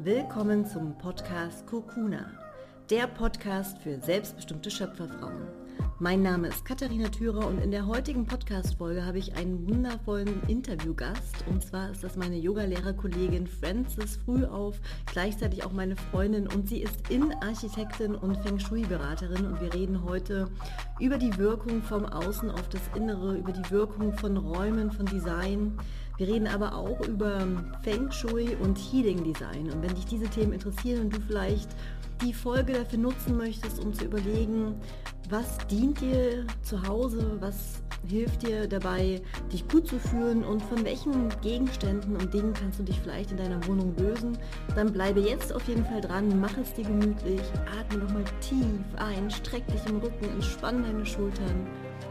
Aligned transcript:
Willkommen 0.00 0.64
zum 0.64 0.96
Podcast 0.96 1.66
Kokuna, 1.66 2.30
der 2.88 3.08
Podcast 3.08 3.78
für 3.78 3.98
selbstbestimmte 3.98 4.70
Schöpferfrauen. 4.70 5.48
Mein 5.98 6.22
Name 6.22 6.46
ist 6.46 6.64
Katharina 6.64 7.08
Thürer 7.08 7.44
und 7.44 7.58
in 7.58 7.72
der 7.72 7.84
heutigen 7.84 8.24
Podcast-Folge 8.24 9.04
habe 9.04 9.18
ich 9.18 9.34
einen 9.34 9.68
wundervollen 9.68 10.40
Interviewgast. 10.46 11.44
Und 11.48 11.64
zwar 11.64 11.90
ist 11.90 12.04
das 12.04 12.14
meine 12.14 12.36
Yogalehrerkollegin 12.36 13.48
Frances 13.48 14.20
Frühauf, 14.24 14.80
gleichzeitig 15.06 15.64
auch 15.64 15.72
meine 15.72 15.96
Freundin 15.96 16.46
und 16.46 16.68
sie 16.68 16.82
ist 16.82 17.10
Innenarchitektin 17.10 18.14
und 18.14 18.36
Feng 18.36 18.60
Shui-Beraterin. 18.60 19.46
Und 19.46 19.60
wir 19.60 19.74
reden 19.74 20.04
heute 20.04 20.48
über 21.00 21.18
die 21.18 21.36
Wirkung 21.38 21.82
vom 21.82 22.06
Außen 22.06 22.52
auf 22.52 22.68
das 22.68 22.82
Innere, 22.94 23.36
über 23.36 23.50
die 23.50 23.68
Wirkung 23.72 24.12
von 24.12 24.36
Räumen, 24.36 24.92
von 24.92 25.06
Design, 25.06 25.76
wir 26.18 26.28
reden 26.28 26.48
aber 26.48 26.74
auch 26.74 27.00
über 27.06 27.46
Feng 27.82 28.10
Shui 28.10 28.56
und 28.60 28.76
Healing 28.76 29.22
Design. 29.22 29.70
Und 29.70 29.82
wenn 29.82 29.94
dich 29.94 30.04
diese 30.04 30.28
Themen 30.28 30.52
interessieren 30.52 31.02
und 31.02 31.16
du 31.16 31.20
vielleicht 31.20 31.70
die 32.22 32.34
Folge 32.34 32.72
dafür 32.72 32.98
nutzen 32.98 33.36
möchtest, 33.36 33.78
um 33.78 33.94
zu 33.94 34.04
überlegen, 34.04 34.74
was 35.30 35.58
dient 35.68 36.00
dir 36.00 36.44
zu 36.62 36.82
Hause, 36.86 37.36
was 37.38 37.82
hilft 38.06 38.46
dir 38.46 38.66
dabei, 38.66 39.20
dich 39.52 39.68
gut 39.68 39.86
zu 39.86 39.98
fühlen 39.98 40.42
und 40.42 40.62
von 40.62 40.84
welchen 40.84 41.28
Gegenständen 41.40 42.16
und 42.16 42.32
Dingen 42.32 42.52
kannst 42.52 42.80
du 42.80 42.82
dich 42.82 42.98
vielleicht 43.00 43.30
in 43.30 43.36
deiner 43.36 43.64
Wohnung 43.66 43.94
lösen, 43.96 44.38
dann 44.74 44.92
bleibe 44.92 45.20
jetzt 45.20 45.52
auf 45.52 45.66
jeden 45.68 45.84
Fall 45.84 46.00
dran, 46.00 46.40
mach 46.40 46.56
es 46.56 46.72
dir 46.74 46.84
gemütlich, 46.84 47.42
atme 47.78 48.02
nochmal 48.02 48.24
tief 48.40 48.64
ein, 48.96 49.30
streck 49.30 49.66
dich 49.68 49.84
im 49.86 49.98
Rücken, 49.98 50.24
entspann 50.24 50.82
deine 50.82 51.04
Schultern 51.04 51.66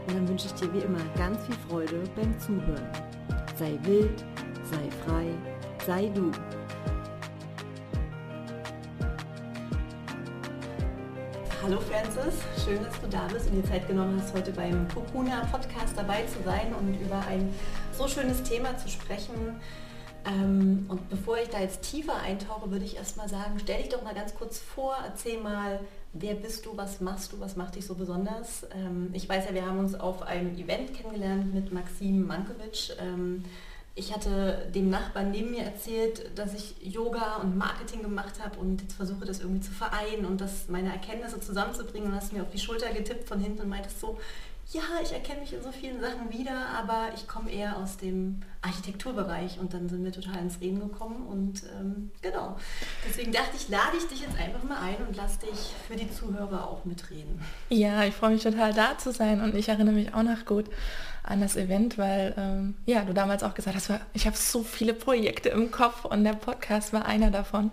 und 0.06 0.14
dann 0.14 0.28
wünsche 0.28 0.46
ich 0.46 0.54
dir 0.54 0.72
wie 0.72 0.78
immer 0.78 1.00
ganz 1.16 1.44
viel 1.44 1.56
Freude 1.68 2.02
beim 2.16 2.38
Zuhören. 2.38 2.86
Sei 3.58 3.76
wild, 3.82 4.22
sei 4.70 4.88
frei, 5.04 5.26
sei 5.84 6.08
du. 6.14 6.30
Hallo 11.60 11.80
Francis, 11.80 12.34
schön, 12.64 12.84
dass 12.84 13.00
du 13.00 13.08
da 13.08 13.26
bist 13.26 13.50
und 13.50 13.56
dir 13.56 13.64
Zeit 13.64 13.88
genommen 13.88 14.22
hast, 14.22 14.32
heute 14.32 14.52
beim 14.52 14.86
Kokuna 14.86 15.44
Podcast 15.50 15.94
dabei 15.96 16.22
zu 16.26 16.40
sein 16.44 16.72
und 16.72 17.00
über 17.00 17.18
ein 17.26 17.52
so 17.90 18.06
schönes 18.06 18.44
Thema 18.44 18.78
zu 18.78 18.88
sprechen. 18.88 19.60
Ähm, 20.24 20.86
und 20.88 21.08
bevor 21.08 21.38
ich 21.38 21.48
da 21.48 21.58
jetzt 21.58 21.82
tiefer 21.82 22.14
eintauche, 22.14 22.70
würde 22.70 22.84
ich 22.84 22.96
erstmal 22.96 23.28
sagen, 23.28 23.58
stell 23.58 23.82
dich 23.82 23.88
doch 23.88 24.04
mal 24.04 24.14
ganz 24.14 24.36
kurz 24.36 24.60
vor, 24.60 24.94
erzähl 25.04 25.40
mal, 25.40 25.80
wer 26.12 26.34
bist 26.34 26.66
du, 26.66 26.76
was 26.76 27.00
machst 27.00 27.32
du, 27.32 27.40
was 27.40 27.56
macht 27.56 27.76
dich 27.76 27.86
so 27.86 27.94
besonders? 27.94 28.66
Ähm, 28.74 29.10
ich 29.12 29.28
weiß 29.28 29.46
ja, 29.46 29.54
wir 29.54 29.66
haben 29.66 29.78
uns 29.78 29.94
auf 29.94 30.22
einem 30.22 30.56
Event 30.56 30.94
kennengelernt 30.94 31.54
mit 31.54 31.72
Maxim 31.72 32.26
Mankovic. 32.26 32.96
Ähm, 33.00 33.44
ich 33.94 34.14
hatte 34.14 34.70
dem 34.72 34.90
Nachbarn 34.90 35.32
neben 35.32 35.50
mir 35.50 35.64
erzählt, 35.64 36.38
dass 36.38 36.54
ich 36.54 36.76
Yoga 36.80 37.38
und 37.38 37.58
Marketing 37.58 38.02
gemacht 38.02 38.34
habe 38.40 38.56
und 38.60 38.80
jetzt 38.80 38.94
versuche 38.94 39.24
das 39.24 39.40
irgendwie 39.40 39.60
zu 39.60 39.72
vereinen 39.72 40.24
und 40.24 40.40
das 40.40 40.68
meine 40.68 40.92
Erkenntnisse 40.92 41.40
zusammenzubringen 41.40 42.12
und 42.12 42.14
hast 42.14 42.32
mir 42.32 42.42
auf 42.42 42.50
die 42.50 42.60
Schulter 42.60 42.92
getippt 42.92 43.26
von 43.26 43.40
hinten 43.40 43.62
und 43.62 43.68
meintest 43.68 43.98
so, 43.98 44.16
ja, 44.70 44.82
ich 45.02 45.12
erkenne 45.12 45.40
mich 45.40 45.52
in 45.54 45.62
so 45.62 45.72
vielen 45.72 45.98
Sachen 46.00 46.30
wieder, 46.30 46.68
aber 46.78 47.08
ich 47.14 47.26
komme 47.26 47.50
eher 47.50 47.78
aus 47.78 47.96
dem 47.96 48.40
Architekturbereich 48.60 49.58
und 49.58 49.72
dann 49.72 49.88
sind 49.88 50.04
wir 50.04 50.12
total 50.12 50.42
ins 50.42 50.60
Reden 50.60 50.80
gekommen 50.80 51.26
und 51.26 51.62
ähm, 51.78 52.10
genau. 52.20 52.56
Deswegen 53.08 53.32
dachte 53.32 53.56
ich, 53.56 53.70
lade 53.70 53.96
ich 53.96 54.06
dich 54.08 54.20
jetzt 54.20 54.38
einfach 54.38 54.62
mal 54.64 54.78
ein 54.82 54.96
und 55.06 55.16
lass 55.16 55.38
dich 55.38 55.72
für 55.86 55.96
die 55.96 56.10
Zuhörer 56.10 56.68
auch 56.68 56.84
mitreden. 56.84 57.40
Ja, 57.70 58.04
ich 58.04 58.14
freue 58.14 58.30
mich 58.30 58.42
total 58.42 58.74
da 58.74 58.98
zu 58.98 59.10
sein 59.10 59.40
und 59.40 59.54
ich 59.54 59.70
erinnere 59.70 59.94
mich 59.94 60.12
auch 60.12 60.22
noch 60.22 60.44
gut 60.44 60.66
an 61.22 61.40
das 61.40 61.56
Event, 61.56 61.96
weil 61.96 62.34
ähm, 62.36 62.74
ja, 62.84 63.04
du 63.04 63.14
damals 63.14 63.42
auch 63.42 63.54
gesagt 63.54 63.76
hast, 63.76 63.90
ich 64.12 64.26
habe 64.26 64.36
so 64.36 64.62
viele 64.62 64.92
Projekte 64.92 65.48
im 65.48 65.70
Kopf 65.70 66.04
und 66.04 66.24
der 66.24 66.34
Podcast 66.34 66.92
war 66.92 67.06
einer 67.06 67.30
davon. 67.30 67.70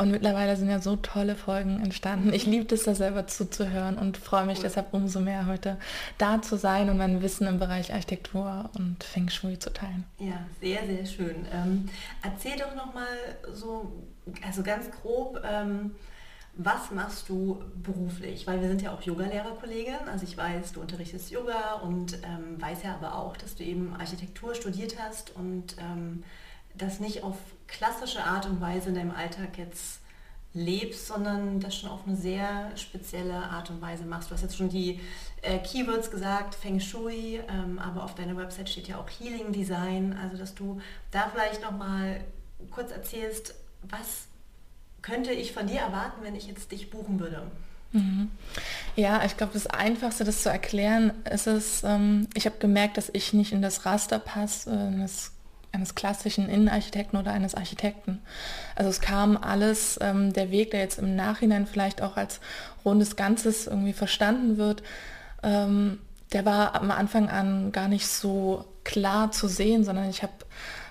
Und 0.00 0.12
mittlerweile 0.12 0.56
sind 0.56 0.70
ja 0.70 0.80
so 0.80 0.96
tolle 0.96 1.34
Folgen 1.34 1.78
entstanden. 1.82 2.32
Ich 2.32 2.46
liebe 2.46 2.74
es, 2.74 2.84
da 2.84 2.94
selber 2.94 3.26
zuzuhören 3.26 3.98
und 3.98 4.16
freue 4.16 4.46
mich 4.46 4.58
cool. 4.58 4.64
deshalb 4.64 4.94
umso 4.94 5.20
mehr, 5.20 5.44
heute 5.44 5.76
da 6.16 6.40
zu 6.40 6.56
sein 6.56 6.88
und 6.88 6.96
mein 6.96 7.20
Wissen 7.20 7.46
im 7.46 7.58
Bereich 7.58 7.92
Architektur 7.92 8.70
und 8.78 9.04
Feng 9.04 9.28
Shui 9.28 9.58
zu 9.58 9.70
teilen. 9.70 10.06
Ja, 10.18 10.46
sehr, 10.58 10.86
sehr 10.86 11.04
schön. 11.04 11.44
Ähm, 11.52 11.90
erzähl 12.22 12.56
doch 12.56 12.74
nochmal 12.74 13.08
so, 13.52 13.92
also 14.46 14.62
ganz 14.62 14.90
grob, 14.90 15.42
ähm, 15.44 15.90
was 16.54 16.90
machst 16.92 17.28
du 17.28 17.62
beruflich? 17.82 18.46
Weil 18.46 18.62
wir 18.62 18.68
sind 18.68 18.80
ja 18.80 18.92
auch 18.92 19.02
Yoga-Lehrerkollegin. 19.02 20.08
Also 20.10 20.24
ich 20.24 20.34
weiß, 20.34 20.72
du 20.72 20.80
unterrichtest 20.80 21.30
Yoga 21.30 21.74
und 21.74 22.14
ähm, 22.24 22.58
weiß 22.58 22.84
ja 22.84 22.94
aber 22.94 23.16
auch, 23.16 23.36
dass 23.36 23.54
du 23.54 23.64
eben 23.64 23.94
Architektur 23.98 24.54
studiert 24.54 24.96
hast 24.98 25.36
und 25.36 25.76
ähm, 25.78 26.24
das 26.74 27.00
nicht 27.00 27.22
auf 27.22 27.36
klassische 27.70 28.24
Art 28.24 28.46
und 28.46 28.60
Weise 28.60 28.90
in 28.90 28.94
deinem 28.94 29.12
Alltag 29.12 29.56
jetzt 29.56 30.00
lebst, 30.52 31.06
sondern 31.06 31.60
das 31.60 31.76
schon 31.76 31.90
auf 31.90 32.00
eine 32.06 32.16
sehr 32.16 32.76
spezielle 32.76 33.34
Art 33.34 33.70
und 33.70 33.80
Weise 33.80 34.04
machst. 34.04 34.30
Du 34.30 34.34
hast 34.34 34.42
jetzt 34.42 34.56
schon 34.56 34.68
die 34.68 35.00
äh, 35.42 35.58
Keywords 35.58 36.10
gesagt, 36.10 36.56
Feng 36.56 36.80
Shui, 36.80 37.40
ähm, 37.48 37.78
aber 37.78 38.02
auf 38.04 38.14
deiner 38.16 38.36
Website 38.36 38.68
steht 38.68 38.88
ja 38.88 38.98
auch 38.98 39.08
Healing 39.08 39.52
Design, 39.52 40.18
also 40.20 40.36
dass 40.36 40.54
du 40.54 40.80
da 41.12 41.30
vielleicht 41.32 41.62
noch 41.62 41.70
mal 41.70 42.20
kurz 42.70 42.90
erzählst, 42.90 43.54
was 43.82 44.26
könnte 45.02 45.32
ich 45.32 45.52
von 45.52 45.66
dir 45.66 45.80
erwarten, 45.80 46.22
wenn 46.22 46.34
ich 46.34 46.46
jetzt 46.46 46.72
dich 46.72 46.90
buchen 46.90 47.20
würde? 47.20 47.46
Mhm. 47.92 48.30
Ja, 48.96 49.24
ich 49.24 49.36
glaube, 49.36 49.52
das 49.52 49.66
Einfachste, 49.66 50.24
das 50.24 50.42
zu 50.42 50.50
erklären, 50.50 51.12
ist 51.30 51.46
es, 51.46 51.82
ähm, 51.84 52.28
ich 52.34 52.46
habe 52.46 52.58
gemerkt, 52.58 52.96
dass 52.96 53.08
ich 53.12 53.32
nicht 53.32 53.52
in 53.52 53.62
das 53.62 53.86
Raster 53.86 54.18
passe, 54.18 54.70
äh, 54.70 55.00
das 55.00 55.32
eines 55.72 55.94
klassischen 55.94 56.48
Innenarchitekten 56.48 57.18
oder 57.18 57.32
eines 57.32 57.54
Architekten. 57.54 58.20
Also 58.74 58.90
es 58.90 59.00
kam 59.00 59.36
alles, 59.36 59.98
ähm, 60.02 60.32
der 60.32 60.50
Weg, 60.50 60.72
der 60.72 60.80
jetzt 60.80 60.98
im 60.98 61.16
Nachhinein 61.16 61.66
vielleicht 61.66 62.02
auch 62.02 62.16
als 62.16 62.40
rundes 62.84 63.16
Ganzes 63.16 63.66
irgendwie 63.66 63.92
verstanden 63.92 64.56
wird, 64.56 64.82
ähm, 65.42 65.98
der 66.32 66.44
war 66.44 66.74
am 66.74 66.90
Anfang 66.90 67.28
an 67.28 67.72
gar 67.72 67.88
nicht 67.88 68.06
so 68.06 68.64
klar 68.84 69.32
zu 69.32 69.48
sehen, 69.48 69.84
sondern 69.84 70.08
ich 70.08 70.22
habe 70.22 70.32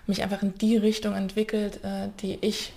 mich 0.07 0.23
einfach 0.23 0.41
in 0.41 0.57
die 0.57 0.77
Richtung 0.77 1.15
entwickelt, 1.15 1.83
äh, 1.83 2.09
die 2.21 2.39
ich 2.41 2.73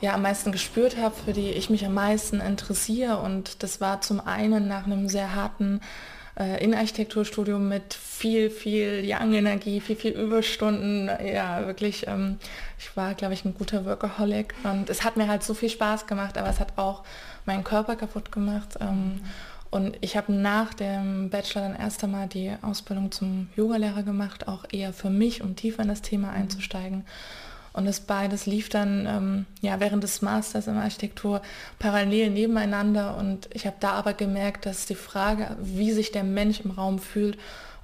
ja 0.00 0.14
am 0.14 0.22
meisten 0.22 0.52
gespürt 0.52 0.96
habe, 0.96 1.14
für 1.14 1.32
die 1.32 1.50
ich 1.50 1.70
mich 1.70 1.84
am 1.86 1.94
meisten 1.94 2.40
interessiere. 2.40 3.18
Und 3.18 3.62
das 3.62 3.80
war 3.80 4.00
zum 4.00 4.20
einen 4.20 4.66
nach 4.66 4.86
einem 4.86 5.08
sehr 5.08 5.34
harten 5.34 5.80
äh, 6.38 6.62
Innenarchitekturstudium 6.62 7.68
mit 7.68 7.94
viel, 7.94 8.50
viel 8.50 9.02
Young-Energie, 9.06 9.80
viel, 9.80 9.96
viel 9.96 10.12
Überstunden. 10.12 11.10
Ja, 11.24 11.66
wirklich, 11.66 12.06
ähm, 12.06 12.38
ich 12.78 12.96
war, 12.96 13.14
glaube 13.14 13.34
ich, 13.34 13.44
ein 13.44 13.54
guter 13.54 13.84
Workaholic 13.84 14.54
und 14.64 14.90
es 14.90 15.04
hat 15.04 15.16
mir 15.16 15.28
halt 15.28 15.42
so 15.42 15.54
viel 15.54 15.70
Spaß 15.70 16.06
gemacht, 16.06 16.38
aber 16.38 16.48
es 16.48 16.60
hat 16.60 16.76
auch 16.76 17.04
meinen 17.46 17.64
Körper 17.64 17.96
kaputt 17.96 18.32
gemacht. 18.32 18.76
Ähm, 18.80 19.20
und 19.70 19.96
ich 20.02 20.16
habe 20.16 20.32
nach 20.32 20.72
dem 20.72 21.30
Bachelor 21.30 21.62
dann 21.62 21.76
erst 21.76 22.04
einmal 22.04 22.28
die 22.28 22.52
Ausbildung 22.62 23.10
zum 23.10 23.48
Yogalehrer 23.56 24.04
gemacht, 24.04 24.46
auch 24.46 24.64
eher 24.70 24.92
für 24.92 25.10
mich, 25.10 25.42
um 25.42 25.56
tiefer 25.56 25.82
in 25.82 25.88
das 25.88 26.00
Thema 26.00 26.30
einzusteigen. 26.30 27.04
Und 27.74 27.86
das 27.86 28.00
beides 28.00 28.46
lief 28.46 28.68
dann 28.68 29.04
ähm, 29.06 29.46
ja, 29.60 29.80
während 29.80 30.04
des 30.04 30.22
Masters 30.22 30.68
in 30.68 30.76
Architektur 30.76 31.42
parallel 31.80 32.30
nebeneinander. 32.30 33.16
Und 33.16 33.48
ich 33.52 33.66
habe 33.66 33.76
da 33.80 33.90
aber 33.90 34.14
gemerkt, 34.14 34.64
dass 34.64 34.86
die 34.86 34.94
Frage, 34.94 35.56
wie 35.60 35.90
sich 35.90 36.12
der 36.12 36.22
Mensch 36.22 36.60
im 36.60 36.70
Raum 36.70 37.00
fühlt, 37.00 37.36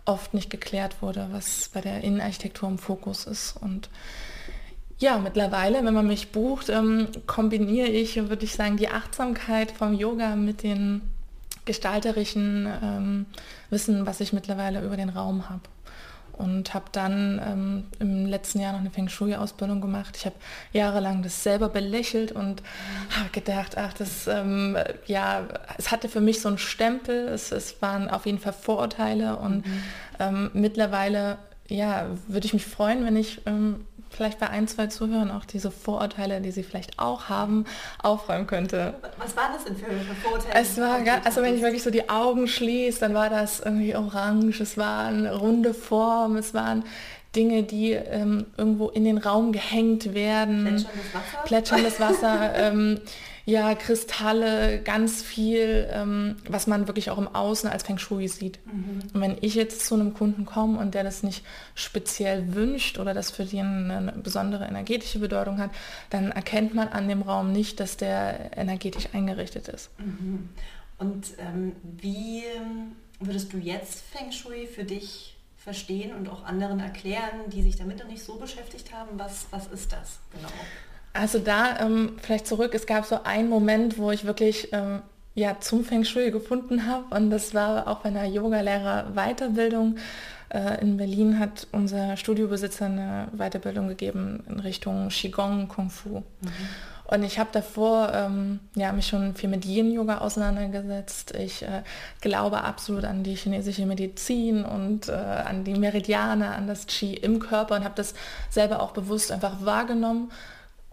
oft 0.04 0.32
nicht 0.32 0.48
geklärt 0.48 1.02
wurde, 1.02 1.28
was 1.32 1.70
bei 1.74 1.80
der 1.80 2.04
Innenarchitektur 2.04 2.68
im 2.68 2.78
Fokus 2.78 3.26
ist. 3.26 3.56
Und 3.60 3.90
ja, 5.00 5.18
mittlerweile, 5.18 5.84
wenn 5.84 5.94
man 5.94 6.06
mich 6.06 6.30
bucht, 6.30 6.68
ähm, 6.68 7.08
kombiniere 7.26 7.88
ich, 7.88 8.14
würde 8.28 8.44
ich 8.44 8.52
sagen, 8.52 8.76
die 8.76 8.90
Achtsamkeit 8.90 9.72
vom 9.72 9.92
Yoga 9.92 10.36
mit 10.36 10.62
den 10.62 11.02
gestalterischen 11.64 12.68
ähm, 12.80 13.26
Wissen, 13.70 14.06
was 14.06 14.20
ich 14.20 14.32
mittlerweile 14.32 14.84
über 14.84 14.96
den 14.96 15.08
Raum 15.08 15.50
habe 15.50 15.62
und 16.40 16.72
habe 16.74 16.86
dann 16.92 17.40
ähm, 17.44 17.84
im 17.98 18.26
letzten 18.26 18.60
Jahr 18.60 18.72
noch 18.72 18.80
eine 18.80 18.90
Feng 18.90 19.08
Shui-Ausbildung 19.08 19.80
gemacht. 19.80 20.16
Ich 20.16 20.26
habe 20.26 20.36
jahrelang 20.72 21.22
das 21.22 21.42
selber 21.42 21.68
belächelt 21.68 22.32
und 22.32 22.62
habe 23.16 23.28
gedacht, 23.30 23.76
ach, 23.76 23.92
das, 23.92 24.26
ähm, 24.26 24.76
ja, 25.06 25.46
es 25.76 25.90
hatte 25.90 26.08
für 26.08 26.20
mich 26.20 26.40
so 26.40 26.48
einen 26.48 26.58
Stempel, 26.58 27.28
es, 27.28 27.52
es 27.52 27.80
waren 27.82 28.08
auf 28.08 28.26
jeden 28.26 28.38
Fall 28.38 28.54
Vorurteile 28.54 29.36
und 29.36 29.66
mhm. 29.66 29.82
ähm, 30.18 30.50
mittlerweile, 30.54 31.38
ja, 31.68 32.06
würde 32.26 32.46
ich 32.46 32.54
mich 32.54 32.66
freuen, 32.66 33.04
wenn 33.04 33.16
ich 33.16 33.42
ähm, 33.46 33.84
vielleicht 34.10 34.38
bei 34.38 34.48
ein, 34.48 34.68
zwei 34.68 34.88
Zuhörern 34.88 35.30
auch 35.30 35.44
diese 35.44 35.70
Vorurteile, 35.70 36.40
die 36.40 36.50
sie 36.50 36.62
vielleicht 36.62 36.98
auch 36.98 37.28
haben, 37.28 37.64
aufräumen 38.02 38.46
könnte. 38.46 38.94
Was 39.18 39.36
war 39.36 39.50
das 39.54 39.64
denn 39.64 39.76
für, 39.76 39.86
für 39.86 40.14
Vorurteile? 40.16 40.54
Es 40.60 40.76
war, 40.78 40.98
also 41.24 41.42
wenn 41.42 41.54
ich 41.54 41.62
wirklich 41.62 41.82
so 41.82 41.90
die 41.90 42.10
Augen 42.10 42.48
schließe, 42.48 43.00
dann 43.00 43.14
war 43.14 43.30
das 43.30 43.60
irgendwie 43.60 43.94
orange, 43.94 44.60
es 44.60 44.76
war 44.76 45.06
eine 45.06 45.34
runde 45.34 45.72
Form, 45.72 46.36
es 46.36 46.52
waren 46.52 46.84
Dinge, 47.36 47.62
die 47.62 47.92
ähm, 47.92 48.46
irgendwo 48.56 48.88
in 48.88 49.04
den 49.04 49.18
Raum 49.18 49.52
gehängt 49.52 50.14
werden. 50.14 50.64
Plätscherndes 50.64 51.14
Wasser. 51.14 51.42
Plätscherndes 51.44 52.00
Wasser. 52.00 52.54
ähm, 52.56 53.00
ja, 53.46 53.74
Kristalle, 53.74 54.80
ganz 54.82 55.22
viel, 55.22 55.88
ähm, 55.92 56.36
was 56.48 56.66
man 56.66 56.86
wirklich 56.86 57.10
auch 57.10 57.18
im 57.18 57.28
Außen 57.28 57.68
als 57.68 57.82
Feng 57.82 57.98
Shui 57.98 58.28
sieht. 58.28 58.58
Mhm. 58.66 59.00
Und 59.12 59.20
wenn 59.20 59.36
ich 59.40 59.54
jetzt 59.54 59.86
zu 59.86 59.94
einem 59.94 60.14
Kunden 60.14 60.44
komme 60.44 60.78
und 60.78 60.94
der 60.94 61.04
das 61.04 61.22
nicht 61.22 61.44
speziell 61.74 62.54
wünscht 62.54 62.98
oder 62.98 63.14
das 63.14 63.30
für 63.30 63.44
den 63.44 63.90
eine 63.90 64.12
besondere 64.12 64.66
energetische 64.66 65.18
Bedeutung 65.18 65.58
hat, 65.58 65.70
dann 66.10 66.30
erkennt 66.30 66.74
man 66.74 66.88
an 66.88 67.08
dem 67.08 67.22
Raum 67.22 67.50
nicht, 67.50 67.80
dass 67.80 67.96
der 67.96 68.56
energetisch 68.56 69.08
eingerichtet 69.12 69.68
ist. 69.68 69.90
Mhm. 69.98 70.48
Und 70.98 71.26
ähm, 71.38 71.72
wie 71.82 72.42
würdest 73.18 73.52
du 73.52 73.58
jetzt 73.58 74.02
Feng 74.12 74.30
Shui 74.32 74.66
für 74.66 74.84
dich 74.84 75.36
verstehen 75.62 76.14
und 76.14 76.28
auch 76.28 76.44
anderen 76.44 76.80
erklären, 76.80 77.48
die 77.48 77.62
sich 77.62 77.76
damit 77.76 77.98
noch 77.98 78.08
nicht 78.08 78.22
so 78.22 78.36
beschäftigt 78.36 78.92
haben? 78.92 79.18
Was, 79.18 79.46
was 79.50 79.66
ist 79.68 79.92
das 79.92 80.18
genau? 80.32 80.48
Also 81.12 81.38
da 81.38 81.78
ähm, 81.80 82.16
vielleicht 82.22 82.46
zurück, 82.46 82.74
es 82.74 82.86
gab 82.86 83.04
so 83.04 83.22
einen 83.24 83.48
Moment, 83.48 83.98
wo 83.98 84.10
ich 84.10 84.24
wirklich 84.24 84.68
ähm, 84.72 85.02
ja, 85.34 85.58
zum 85.60 85.84
Feng 85.84 86.04
Shui 86.04 86.30
gefunden 86.30 86.86
habe 86.86 87.14
und 87.14 87.30
das 87.30 87.52
war 87.54 87.88
auch 87.88 88.00
bei 88.00 88.08
einer 88.08 88.24
Yoga-Lehrer-Weiterbildung. 88.24 89.96
Äh, 90.50 90.80
in 90.80 90.96
Berlin 90.96 91.38
hat 91.38 91.66
unser 91.72 92.16
Studiobesitzer 92.16 92.86
eine 92.86 93.28
Weiterbildung 93.32 93.88
gegeben 93.88 94.44
in 94.48 94.60
Richtung 94.60 95.08
Qigong 95.08 95.68
Kung 95.68 95.90
Fu. 95.90 96.20
Mhm. 96.40 96.50
Und 97.10 97.24
ich 97.24 97.40
habe 97.40 97.50
davor 97.50 98.12
ähm, 98.14 98.60
ja, 98.76 98.92
mich 98.92 99.08
schon 99.08 99.34
viel 99.34 99.48
mit 99.48 99.64
Yin-Yoga 99.64 100.18
auseinandergesetzt. 100.18 101.34
Ich 101.34 101.62
äh, 101.62 101.82
glaube 102.20 102.62
absolut 102.62 103.04
an 103.04 103.24
die 103.24 103.34
chinesische 103.34 103.84
Medizin 103.84 104.64
und 104.64 105.08
äh, 105.08 105.12
an 105.12 105.64
die 105.64 105.74
Meridiane, 105.74 106.54
an 106.54 106.68
das 106.68 106.86
Qi 106.86 107.14
im 107.14 107.40
Körper 107.40 107.74
und 107.74 107.82
habe 107.82 107.96
das 107.96 108.14
selber 108.48 108.80
auch 108.80 108.92
bewusst 108.92 109.32
einfach 109.32 109.64
wahrgenommen 109.64 110.30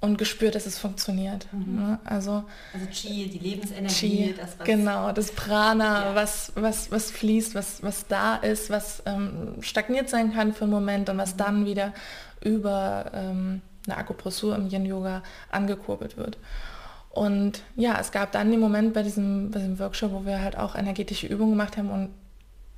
und 0.02 0.18
gespürt, 0.18 0.56
dass 0.56 0.66
es 0.66 0.80
funktioniert. 0.80 1.46
Mhm. 1.52 1.76
Ne? 1.76 2.00
Also, 2.04 2.44
also 2.74 2.88
Qi, 2.92 3.30
die 3.30 3.38
Lebensenergie, 3.38 4.28
Qi, 4.30 4.36
das 4.36 4.58
was 4.58 4.66
genau, 4.66 5.12
das 5.12 5.32
Prana, 5.32 6.06
ja. 6.06 6.16
was, 6.16 6.52
was, 6.56 6.90
was 6.90 7.12
fließt, 7.12 7.54
was, 7.54 7.84
was 7.84 8.08
da 8.08 8.38
ist, 8.38 8.72
was 8.72 9.04
ähm, 9.06 9.62
stagniert 9.62 10.10
sein 10.10 10.34
kann 10.34 10.52
für 10.52 10.64
einen 10.64 10.74
Moment 10.74 11.10
und 11.10 11.20
was 11.20 11.36
mhm. 11.36 11.38
dann 11.38 11.66
wieder 11.68 11.94
über 12.42 13.12
ähm, 13.14 13.62
eine 13.88 13.98
Akupressur 13.98 14.56
im 14.56 14.70
Yin-Yoga 14.70 15.24
angekurbelt 15.50 16.18
wird. 16.18 16.38
Und 17.10 17.64
ja, 17.76 17.98
es 18.00 18.12
gab 18.12 18.32
dann 18.32 18.52
den 18.52 18.60
Moment 18.60 18.94
bei 18.94 19.02
diesem, 19.02 19.50
bei 19.50 19.60
diesem 19.60 19.80
Workshop, 19.80 20.12
wo 20.12 20.26
wir 20.26 20.42
halt 20.42 20.58
auch 20.58 20.76
energetische 20.76 21.26
Übungen 21.26 21.52
gemacht 21.52 21.76
haben 21.76 21.90
und 21.90 22.10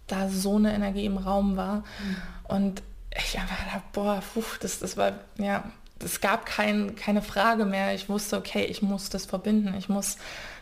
da 0.07 0.29
so 0.29 0.55
eine 0.55 0.73
Energie 0.73 1.05
im 1.05 1.17
Raum 1.17 1.57
war. 1.57 1.77
Mhm. 1.77 2.15
Und 2.47 2.83
ich 3.11 3.37
einfach 3.37 3.57
dachte, 3.65 3.83
boah, 3.91 4.23
puh, 4.33 4.43
das, 4.61 4.79
das 4.79 4.95
war, 4.95 5.13
ja, 5.37 5.65
es 6.03 6.21
gab 6.21 6.45
kein, 6.45 6.95
keine 6.95 7.21
Frage 7.21 7.65
mehr. 7.65 7.93
Ich 7.93 8.07
wusste, 8.07 8.37
okay, 8.37 8.63
ich 8.63 8.81
muss 8.81 9.09
das 9.09 9.25
verbinden, 9.25 9.73
ich 9.77 9.89
muss 9.89 10.17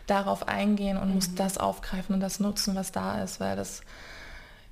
darauf 0.06 0.48
eingehen 0.48 0.96
und 0.96 1.08
mhm. 1.08 1.14
muss 1.14 1.34
das 1.34 1.58
aufgreifen 1.58 2.14
und 2.14 2.20
das 2.20 2.40
nutzen, 2.40 2.74
was 2.74 2.92
da 2.92 3.22
ist, 3.22 3.38
weil 3.38 3.56
das, 3.56 3.82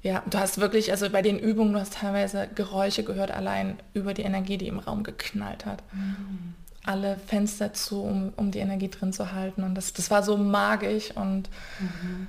ja, 0.06 0.22
du 0.26 0.38
hast 0.38 0.58
wirklich, 0.58 0.92
also 0.92 1.10
bei 1.10 1.20
den 1.20 1.36
Übungen, 1.36 1.72
du 1.72 1.80
hast 1.80 1.94
teilweise 1.94 2.48
Geräusche 2.54 3.02
gehört, 3.02 3.32
allein 3.32 3.76
über 3.92 4.14
die 4.14 4.22
Energie, 4.22 4.56
die 4.56 4.68
im 4.68 4.78
Raum 4.78 5.02
geknallt 5.02 5.66
hat. 5.66 5.82
Mhm. 5.92 6.54
Alle 6.84 7.16
Fenster 7.26 7.72
zu, 7.72 8.02
um, 8.02 8.32
um 8.36 8.52
die 8.52 8.60
Energie 8.60 8.88
drin 8.88 9.12
zu 9.12 9.32
halten. 9.32 9.64
Und 9.64 9.74
das, 9.74 9.92
das 9.92 10.08
war 10.08 10.22
so 10.22 10.36
magisch 10.36 11.10
und 11.16 11.50
mhm. 11.80 12.28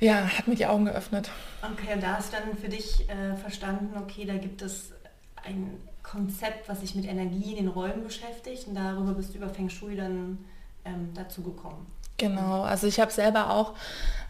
ja, 0.00 0.28
hat 0.36 0.46
mir 0.46 0.56
die 0.56 0.66
Augen 0.66 0.84
geöffnet. 0.84 1.30
Okay, 1.62 1.94
und 1.94 2.02
da 2.02 2.18
hast 2.18 2.30
du 2.30 2.36
dann 2.36 2.58
für 2.58 2.68
dich 2.68 3.08
äh, 3.08 3.34
verstanden, 3.36 3.96
okay, 3.96 4.26
da 4.26 4.36
gibt 4.36 4.60
es 4.60 4.92
ein 5.36 5.78
Konzept, 6.02 6.68
was 6.68 6.82
sich 6.82 6.94
mit 6.94 7.06
Energie 7.06 7.52
in 7.52 7.56
den 7.56 7.68
Räumen 7.68 8.04
beschäftigt 8.04 8.68
und 8.68 8.74
darüber 8.74 9.14
bist 9.14 9.32
du 9.32 9.38
über 9.38 9.48
Feng 9.48 9.70
Shui 9.70 9.96
dann 9.96 10.44
ähm, 10.84 11.08
dazu 11.14 11.42
gekommen. 11.42 11.86
Genau, 12.16 12.62
also 12.62 12.86
ich 12.86 13.00
habe 13.00 13.10
selber 13.10 13.50
auch 13.50 13.74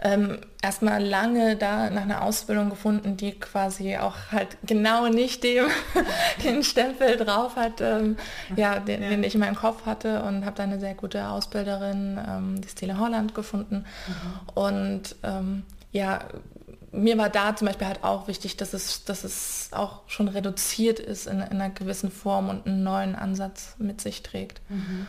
ähm, 0.05 0.39
erstmal 0.63 1.03
lange 1.03 1.57
da 1.57 1.89
nach 1.91 2.03
einer 2.03 2.23
Ausbildung 2.23 2.71
gefunden, 2.71 3.17
die 3.17 3.33
quasi 3.33 3.97
auch 3.97 4.15
halt 4.33 4.57
genau 4.65 5.09
nicht 5.09 5.43
dem 5.45 5.67
den 6.45 6.63
Stempel 6.63 7.17
drauf 7.17 7.57
hat, 7.57 7.81
ähm, 7.81 8.17
ja, 8.55 8.79
den, 8.79 9.03
ja. 9.03 9.09
den, 9.09 9.25
ich 9.25 9.35
in 9.35 9.41
meinem 9.41 9.55
Kopf 9.55 9.87
hatte 9.87 10.23
und 10.23 10.45
habe 10.45 10.57
da 10.57 10.63
eine 10.63 10.79
sehr 10.79 10.95
gute 10.95 11.29
Ausbilderin, 11.29 12.21
ähm, 12.27 12.61
die 12.61 12.69
Stele 12.69 12.99
Holland, 12.99 13.35
gefunden. 13.35 13.87
Mhm. 14.07 14.51
Und 14.55 15.17
ähm, 15.23 15.63
ja, 15.93 16.21
mir 16.93 17.19
war 17.19 17.29
da 17.29 17.57
zum 17.57 17.67
Beispiel 17.67 17.87
halt 17.87 18.05
auch 18.05 18.29
wichtig, 18.29 18.57
dass 18.57 18.73
es, 18.73 19.05
dass 19.05 19.25
es 19.25 19.71
auch 19.73 20.03
schon 20.07 20.29
reduziert 20.29 21.01
ist 21.01 21.27
in, 21.27 21.41
in 21.41 21.61
einer 21.61 21.71
gewissen 21.71 22.11
Form 22.11 22.49
und 22.49 22.67
einen 22.67 22.83
neuen 22.83 23.17
Ansatz 23.17 23.75
mit 23.79 24.01
sich 24.01 24.23
trägt. 24.23 24.61
Mhm. 24.69 25.07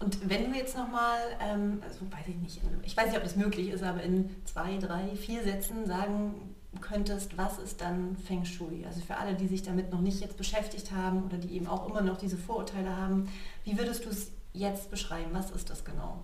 Und 0.00 0.30
wenn 0.30 0.50
du 0.50 0.56
jetzt 0.56 0.76
nochmal, 0.76 1.18
ähm, 1.40 1.82
also 1.84 2.00
weiß 2.10 2.26
ich 2.28 2.36
nicht, 2.36 2.60
ich 2.82 2.96
weiß 2.96 3.08
nicht, 3.08 3.16
ob 3.18 3.22
das 3.22 3.36
möglich 3.36 3.68
ist, 3.68 3.82
aber 3.82 4.02
in 4.02 4.34
zwei, 4.46 4.78
drei, 4.78 5.14
vier 5.14 5.42
Sätzen 5.42 5.86
sagen 5.86 6.34
könntest, 6.80 7.36
was 7.36 7.58
ist 7.58 7.82
dann 7.82 8.16
Feng 8.16 8.46
Shui? 8.46 8.84
Also 8.86 9.00
für 9.00 9.18
alle, 9.18 9.34
die 9.34 9.46
sich 9.46 9.62
damit 9.62 9.92
noch 9.92 10.00
nicht 10.00 10.20
jetzt 10.20 10.38
beschäftigt 10.38 10.92
haben 10.92 11.24
oder 11.24 11.36
die 11.36 11.54
eben 11.54 11.66
auch 11.66 11.86
immer 11.88 12.00
noch 12.00 12.16
diese 12.16 12.38
Vorurteile 12.38 12.96
haben, 12.96 13.28
wie 13.64 13.76
würdest 13.76 14.06
du 14.06 14.08
es 14.08 14.30
jetzt 14.54 14.90
beschreiben? 14.90 15.30
Was 15.32 15.50
ist 15.50 15.68
das 15.68 15.84
genau? 15.84 16.22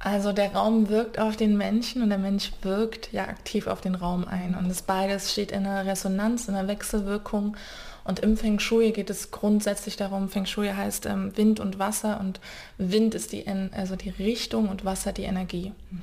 Also 0.00 0.32
der 0.32 0.52
Raum 0.52 0.88
wirkt 0.88 1.18
auf 1.18 1.36
den 1.36 1.56
Menschen 1.56 2.02
und 2.02 2.10
der 2.10 2.18
Mensch 2.18 2.52
wirkt 2.62 3.12
ja 3.12 3.22
aktiv 3.24 3.68
auf 3.68 3.80
den 3.80 3.94
Raum 3.94 4.26
ein. 4.26 4.56
Und 4.56 4.68
das 4.68 4.82
beides 4.82 5.32
steht 5.32 5.52
in 5.52 5.64
einer 5.64 5.86
Resonanz, 5.86 6.48
in 6.48 6.54
einer 6.56 6.68
Wechselwirkung. 6.68 7.56
Und 8.04 8.20
im 8.20 8.36
Feng 8.36 8.58
Shui 8.58 8.92
geht 8.92 9.10
es 9.10 9.30
grundsätzlich 9.30 9.96
darum, 9.96 10.28
Feng 10.28 10.46
Shui 10.46 10.68
heißt 10.68 11.06
ähm, 11.06 11.36
Wind 11.36 11.58
und 11.58 11.78
Wasser 11.78 12.20
und 12.20 12.38
Wind 12.76 13.14
ist 13.14 13.32
die, 13.32 13.46
also 13.72 13.96
die 13.96 14.10
Richtung 14.10 14.68
und 14.68 14.84
Wasser 14.84 15.12
die 15.12 15.22
Energie. 15.22 15.72
Mhm. 15.90 16.00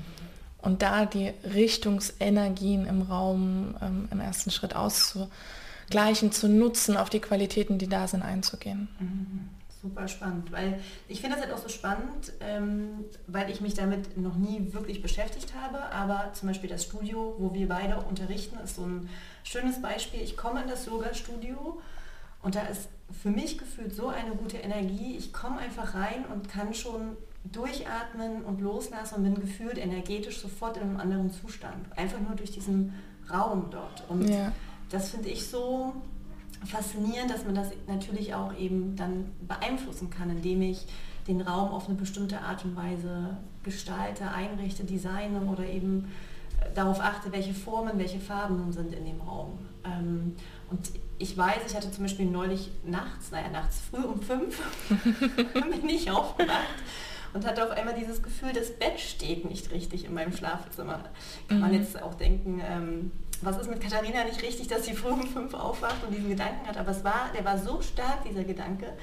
Und 0.64 0.82
da 0.82 1.06
die 1.06 1.32
Richtungsenergien 1.44 2.86
im 2.86 3.02
Raum 3.04 3.76
ähm, 3.82 4.08
im 4.12 4.20
ersten 4.20 4.52
Schritt 4.52 4.76
auszugleichen, 4.76 6.32
zu 6.32 6.48
nutzen, 6.48 6.98
auf 6.98 7.10
die 7.10 7.20
Qualitäten, 7.20 7.78
die 7.78 7.88
da 7.88 8.08
sind, 8.08 8.24
einzugehen. 8.24 8.88
Mhm 9.00 9.50
super 9.82 10.08
spannend, 10.08 10.52
weil 10.52 10.80
ich 11.08 11.22
finde 11.22 11.36
das 11.36 11.46
halt 11.46 11.56
auch 11.56 11.62
so 11.62 11.70
spannend, 11.70 12.34
ähm, 12.40 13.06
weil 13.28 13.50
ich 13.50 13.62
mich 13.62 13.74
damit 13.74 14.18
noch 14.18 14.36
nie 14.36 14.74
wirklich 14.74 15.02
beschäftigt 15.02 15.54
habe, 15.60 15.82
aber 15.92 16.32
zum 16.34 16.50
Beispiel 16.50 16.70
das 16.70 16.84
Studio, 16.84 17.36
wo 17.40 17.54
wir 17.54 17.68
beide 17.68 17.98
unterrichten, 17.98 18.60
ist 18.60 18.76
so 18.76 18.86
ein 18.86 19.10
schönes 19.44 19.82
Beispiel. 19.82 20.22
Ich 20.22 20.38
komme 20.38 20.62
in 20.62 20.70
das 20.70 20.86
Yoga-Studio 20.86 21.82
und 22.42 22.56
da 22.56 22.62
ist 22.62 22.90
für 23.22 23.30
mich 23.30 23.58
gefühlt 23.58 23.94
so 23.94 24.08
eine 24.08 24.32
gute 24.36 24.58
Energie. 24.58 25.16
Ich 25.18 25.34
komme 25.34 25.60
einfach 25.60 25.94
rein 25.96 26.26
und 26.32 26.50
kann 26.50 26.74
schon 26.74 27.18
durchatmen 27.44 28.44
und 28.44 28.62
loslassen 28.62 29.16
und 29.16 29.24
bin 29.24 29.36
gefühlt 29.36 29.78
energetisch 29.78 30.40
sofort 30.40 30.78
in 30.78 30.84
einem 30.84 30.98
anderen 30.98 31.32
Zustand. 31.32 31.86
Einfach 31.96 32.20
nur 32.20 32.36
durch 32.36 32.52
diesen 32.52 32.94
Raum 33.32 33.68
dort. 33.72 34.04
Und 34.10 34.30
ja. 34.30 34.52
das 34.90 35.10
finde 35.10 35.30
ich 35.30 35.48
so 35.48 35.94
faszinierend, 36.66 37.32
dass 37.32 37.46
man 37.46 37.56
das 37.56 37.70
natürlich 37.88 38.34
auch 38.34 38.56
eben 38.58 38.96
dann 38.96 39.32
beeinflussen 39.48 40.10
kann, 40.10 40.30
indem 40.30 40.62
ich 40.62 40.86
den 41.28 41.42
Raum 41.42 41.72
auf 41.72 41.88
eine 41.88 41.98
bestimmte 41.98 42.42
Art 42.42 42.66
und 42.66 42.76
Weise 42.76 43.38
gestalte, 43.64 44.30
einrichte, 44.30 44.84
designe 44.84 45.42
oder 45.52 45.66
eben 45.66 46.12
äh, 46.60 46.74
darauf 46.74 47.00
achte, 47.00 47.32
welche 47.32 47.54
Formen, 47.54 47.98
welche 47.98 48.20
Farben 48.20 48.72
sind 48.72 48.94
in 48.94 49.06
dem 49.06 49.22
Raum. 49.22 49.60
Ähm, 49.84 50.36
und 50.70 50.92
ich 51.22 51.38
weiß, 51.38 51.60
ich 51.68 51.76
hatte 51.76 51.92
zum 51.92 52.04
Beispiel 52.04 52.26
neulich 52.26 52.72
nachts, 52.84 53.32
naja, 53.32 53.50
nachts 53.50 53.82
früh 53.90 54.02
um 54.02 54.22
fünf, 54.22 54.60
bin 55.54 55.90
ich 55.90 56.10
aufgewacht 56.10 56.76
und 57.34 57.46
hatte 57.46 57.64
auf 57.64 57.72
einmal 57.72 57.94
dieses 57.94 58.22
Gefühl, 58.22 58.54
das 58.54 58.72
Bett 58.72 59.00
steht 59.00 59.50
nicht 59.50 59.72
richtig 59.72 60.06
in 60.06 60.14
meinem 60.14 60.36
Schlafzimmer. 60.36 61.06
Kann 61.48 61.60
man 61.60 61.72
mhm. 61.72 61.78
jetzt 61.78 62.02
auch 62.02 62.16
denken, 62.16 62.62
ähm, 62.66 63.12
was 63.42 63.58
ist 63.58 63.70
mit 63.70 63.82
Katharina 63.82 64.24
nicht 64.24 64.42
richtig, 64.42 64.68
dass 64.68 64.86
sie 64.86 64.94
früh 64.94 65.10
um 65.10 65.24
fünf 65.24 65.54
aufwacht 65.54 66.04
und 66.06 66.14
diesen 66.14 66.30
Gedanken 66.30 66.68
hat. 66.68 66.78
Aber 66.78 66.92
es 66.92 67.04
war, 67.04 67.32
der 67.36 67.46
war 67.46 67.58
so 67.58 67.82
stark, 67.82 68.24
dieser 68.28 68.44
Gedanke, 68.44 68.94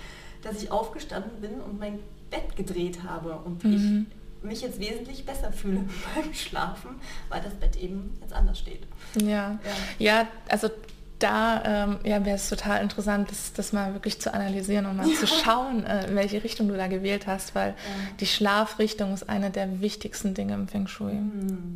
dass 0.42 0.62
ich 0.62 0.70
aufgestanden 0.70 1.40
bin 1.40 1.60
und 1.60 1.78
mein 1.78 1.98
Bett 2.30 2.54
gedreht 2.56 2.98
habe 3.08 3.36
und 3.44 3.64
mhm. 3.64 4.06
ich 4.42 4.44
mich 4.44 4.60
jetzt 4.60 4.78
wesentlich 4.78 5.24
besser 5.24 5.52
fühle 5.52 5.84
beim 6.14 6.32
Schlafen, 6.32 6.90
weil 7.28 7.40
das 7.40 7.54
Bett 7.54 7.76
eben 7.76 8.16
jetzt 8.20 8.32
anders 8.32 8.58
steht. 8.58 8.86
Ja, 9.20 9.26
ja, 9.28 9.58
ja 9.98 10.28
also 10.48 10.70
da 11.18 11.62
ähm, 11.64 11.98
ja, 12.04 12.24
wäre 12.24 12.36
es 12.36 12.48
total 12.48 12.82
interessant, 12.82 13.30
das, 13.30 13.52
das, 13.52 13.72
mal 13.72 13.92
wirklich 13.94 14.20
zu 14.20 14.32
analysieren 14.32 14.86
und 14.86 14.96
mal 14.96 15.08
ja. 15.08 15.16
zu 15.18 15.26
schauen, 15.26 15.84
äh, 15.84 16.06
in 16.06 16.16
welche 16.16 16.42
Richtung 16.44 16.68
du 16.68 16.76
da 16.76 16.86
gewählt 16.86 17.26
hast, 17.26 17.54
weil 17.54 17.70
ja. 17.70 17.74
die 18.20 18.26
Schlafrichtung 18.26 19.12
ist 19.14 19.28
eine 19.28 19.50
der 19.50 19.80
wichtigsten 19.80 20.34
Dinge 20.34 20.54
im 20.54 20.68
Feng 20.68 20.86
Shui. 20.86 21.14
Mhm. 21.14 21.74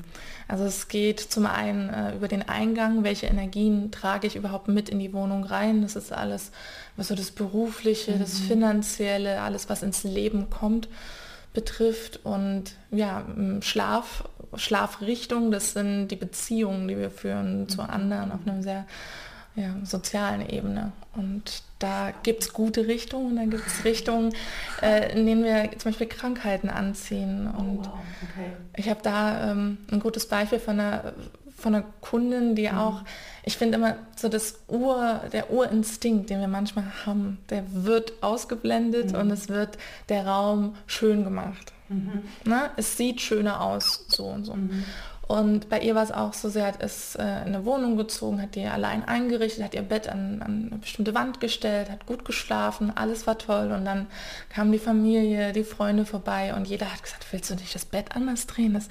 Also 0.48 0.64
es 0.64 0.88
geht 0.88 1.20
zum 1.20 1.46
einen 1.46 1.88
äh, 1.88 2.14
über 2.14 2.28
den 2.28 2.48
Eingang, 2.48 3.04
welche 3.04 3.26
Energien 3.26 3.90
trage 3.90 4.26
ich 4.26 4.36
überhaupt 4.36 4.68
mit 4.68 4.88
in 4.88 4.98
die 4.98 5.12
Wohnung 5.12 5.44
rein. 5.44 5.82
Das 5.82 5.96
ist 5.96 6.12
alles, 6.12 6.52
was 6.96 7.08
so 7.08 7.14
das 7.14 7.30
Berufliche, 7.30 8.12
mhm. 8.12 8.18
das 8.20 8.38
Finanzielle, 8.38 9.40
alles, 9.40 9.68
was 9.68 9.82
ins 9.82 10.04
Leben 10.04 10.50
kommt 10.50 10.88
betrifft 11.52 12.20
und 12.24 12.72
ja, 12.90 13.24
Schlaf, 13.60 14.24
Schlafrichtung, 14.54 15.50
das 15.50 15.72
sind 15.72 16.08
die 16.08 16.16
Beziehungen, 16.16 16.88
die 16.88 16.96
wir 16.96 17.10
führen 17.10 17.60
mhm. 17.60 17.68
zu 17.68 17.82
anderen 17.82 18.32
auf 18.32 18.40
einem 18.46 18.62
sehr 18.62 18.86
ja, 19.54 19.74
sozialen 19.84 20.48
Ebene. 20.48 20.92
Und 21.14 21.62
da 21.78 22.12
gibt 22.22 22.42
es 22.42 22.52
gute 22.52 22.86
Richtungen, 22.86 23.36
da 23.36 23.44
gibt 23.44 23.66
es 23.66 23.84
Richtungen, 23.84 24.34
äh, 24.80 25.12
in 25.12 25.26
denen 25.26 25.44
wir 25.44 25.70
zum 25.78 25.90
Beispiel 25.90 26.06
Krankheiten 26.06 26.70
anziehen. 26.70 27.46
Und 27.46 27.80
oh, 27.80 27.84
wow. 27.84 27.98
okay. 28.22 28.50
ich 28.76 28.88
habe 28.88 29.00
da 29.02 29.50
ähm, 29.50 29.78
ein 29.90 30.00
gutes 30.00 30.26
Beispiel 30.26 30.58
von 30.58 30.80
einer, 30.80 31.12
von 31.56 31.74
einer 31.74 31.84
Kundin, 32.00 32.54
die 32.54 32.68
mhm. 32.68 32.78
auch, 32.78 33.02
ich 33.44 33.58
finde 33.58 33.76
immer 33.76 33.96
so 34.16 34.28
das 34.28 34.60
Ur, 34.68 35.20
der 35.32 35.52
Urinstinkt, 35.52 36.30
den 36.30 36.40
wir 36.40 36.48
manchmal 36.48 36.86
haben, 37.04 37.38
der 37.50 37.64
wird 37.68 38.22
ausgeblendet 38.22 39.12
mhm. 39.12 39.18
und 39.18 39.30
es 39.30 39.48
wird 39.48 39.76
der 40.08 40.26
Raum 40.26 40.76
schön 40.86 41.24
gemacht. 41.24 41.72
Mhm. 41.88 42.22
Na, 42.44 42.70
es 42.76 42.96
sieht 42.96 43.20
schöner 43.20 43.60
aus, 43.60 44.06
so 44.08 44.24
und 44.24 44.44
so. 44.44 44.54
Mhm. 44.54 44.84
Und 45.32 45.70
bei 45.70 45.80
ihr 45.80 45.94
war 45.94 46.02
es 46.02 46.12
auch 46.12 46.34
so, 46.34 46.50
sie 46.50 46.62
hat 46.62 46.82
es 46.82 47.14
äh, 47.14 47.22
in 47.22 47.54
eine 47.54 47.64
Wohnung 47.64 47.96
gezogen, 47.96 48.42
hat 48.42 48.54
die 48.54 48.66
allein 48.66 49.02
eingerichtet, 49.02 49.64
hat 49.64 49.72
ihr 49.72 49.80
Bett 49.80 50.06
an, 50.06 50.42
an, 50.42 50.68
eine 50.70 50.78
bestimmte 50.78 51.14
Wand 51.14 51.40
gestellt, 51.40 51.90
hat 51.90 52.04
gut 52.04 52.26
geschlafen, 52.26 52.92
alles 52.94 53.26
war 53.26 53.38
toll. 53.38 53.72
Und 53.72 53.86
dann 53.86 54.08
kam 54.50 54.70
die 54.70 54.78
Familie, 54.78 55.54
die 55.54 55.64
Freunde 55.64 56.04
vorbei 56.04 56.52
und 56.54 56.68
jeder 56.68 56.92
hat 56.92 57.02
gesagt, 57.02 57.24
willst 57.30 57.48
du 57.48 57.54
nicht 57.54 57.74
das 57.74 57.86
Bett 57.86 58.14
anders 58.14 58.46
drehen? 58.46 58.74
Das 58.74 58.88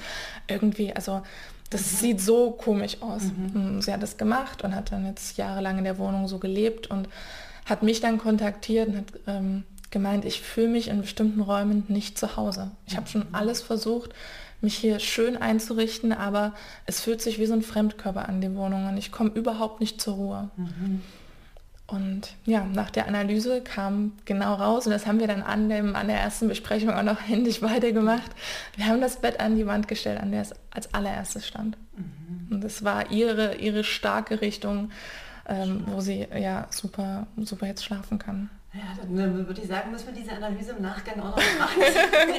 irgendwie, 0.48 0.92
also 0.96 1.22
das 1.70 1.84
mhm. 1.84 1.96
sieht 1.98 2.22
so 2.22 2.50
komisch 2.50 2.98
aus. 3.02 3.22
Mhm. 3.22 3.80
Sie 3.80 3.94
hat 3.94 4.02
es 4.02 4.18
gemacht 4.18 4.64
und 4.64 4.74
hat 4.74 4.92
dann 4.92 5.06
jetzt 5.06 5.38
jahrelang 5.38 5.78
in 5.78 5.84
der 5.84 6.00
Wohnung 6.00 6.28
so 6.28 6.40
gelebt 6.40 6.88
und 6.88 7.08
hat 7.68 7.84
mich 7.84 8.02
dann 8.02 8.18
kontaktiert 8.18 8.88
und 8.88 8.98
hat 8.98 9.14
ähm, 9.28 9.64
gemeint, 9.92 10.26
ich 10.26 10.42
fühle 10.42 10.70
mich 10.70 10.88
in 10.88 11.02
bestimmten 11.02 11.42
Räumen 11.42 11.84
nicht 11.88 12.18
zu 12.18 12.36
Hause. 12.36 12.72
Ich 12.88 12.98
habe 12.98 13.06
schon 13.06 13.28
mhm. 13.30 13.36
alles 13.36 13.62
versucht, 13.62 14.10
mich 14.62 14.76
hier 14.76 15.00
schön 15.00 15.38
einzurichten, 15.38 16.14
aber 16.14 16.54
es 16.86 17.02
fühlt 17.02 17.22
sich 17.22 17.40
wie 17.40 17.46
so 17.46 17.54
ein 17.54 17.62
Fremdkörper 17.62 18.28
an 18.28 18.42
die 18.42 18.56
Wohnung 18.56 18.88
und 18.88 18.98
ich 18.98 19.12
komme 19.12 19.32
überhaupt 19.32 19.80
nicht 19.80 20.02
zur 20.02 20.16
Ruhe. 20.16 20.50
Mhm. 20.56 21.02
Und 21.88 22.36
ja, 22.46 22.64
nach 22.66 22.90
der 22.90 23.08
Analyse 23.08 23.62
kam 23.62 24.14
genau 24.24 24.54
raus, 24.54 24.86
und 24.86 24.94
das 24.94 25.06
haben 25.06 25.20
wir 25.20 25.28
dann 25.28 25.44
an, 25.44 25.68
dem, 25.68 25.94
an 25.96 26.08
der 26.08 26.20
ersten 26.20 26.48
Besprechung 26.48 26.92
auch 26.92 27.04
noch 27.04 27.20
händisch 27.28 27.62
weitergemacht. 27.62 28.32
Wir 28.78 28.86
haben 28.86 29.02
das 29.02 29.18
Bett 29.18 29.42
an 29.42 29.58
die 29.58 29.68
Wand 29.68 29.90
gestellt, 29.90 30.22
an 30.22 30.32
der 30.32 30.42
es 30.42 30.54
als 30.70 30.94
allererstes 30.94 31.46
stand. 31.46 31.78
Mhm. 31.98 32.56
Und 32.56 32.64
das 32.64 32.84
war 32.86 33.12
ihre, 33.12 33.56
ihre 33.56 33.84
starke 33.84 34.40
Richtung, 34.40 34.92
ähm, 35.48 35.84
wo 35.88 36.00
sie 36.00 36.28
ja 36.34 36.68
super, 36.70 37.28
super 37.38 37.68
jetzt 37.68 37.84
schlafen 37.84 38.20
kann. 38.20 38.50
Ja, 38.74 38.84
dann 38.96 39.18
äh, 39.20 39.48
würde 39.48 39.62
ich 39.62 39.68
sagen, 39.68 39.92
müssen 39.92 40.08
wir 40.08 40.14
diese 40.14 40.32
Analyse 40.32 40.72
im 40.72 40.82
Nachgang 40.82 41.20
auch 41.20 41.36
noch 41.36 41.36
machen. 41.60 41.82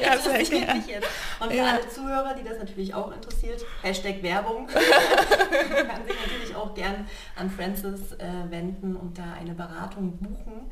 ja, 0.01 0.73
mich 0.75 0.87
jetzt. 0.87 1.07
Und 1.39 1.51
für 1.51 1.57
ja. 1.57 1.65
alle 1.65 1.87
Zuhörer, 1.87 2.33
die 2.33 2.43
das 2.43 2.57
natürlich 2.57 2.93
auch 2.93 3.11
interessiert, 3.13 3.63
Hashtag 3.83 4.23
Werbung, 4.23 4.65
kann 4.67 6.05
sich 6.05 6.15
natürlich 6.25 6.55
auch 6.55 6.73
gern 6.73 7.07
an 7.35 7.51
Francis 7.51 8.13
äh, 8.13 8.49
wenden 8.49 8.95
und 8.95 9.17
da 9.19 9.33
eine 9.39 9.53
Beratung 9.53 10.17
buchen. 10.17 10.71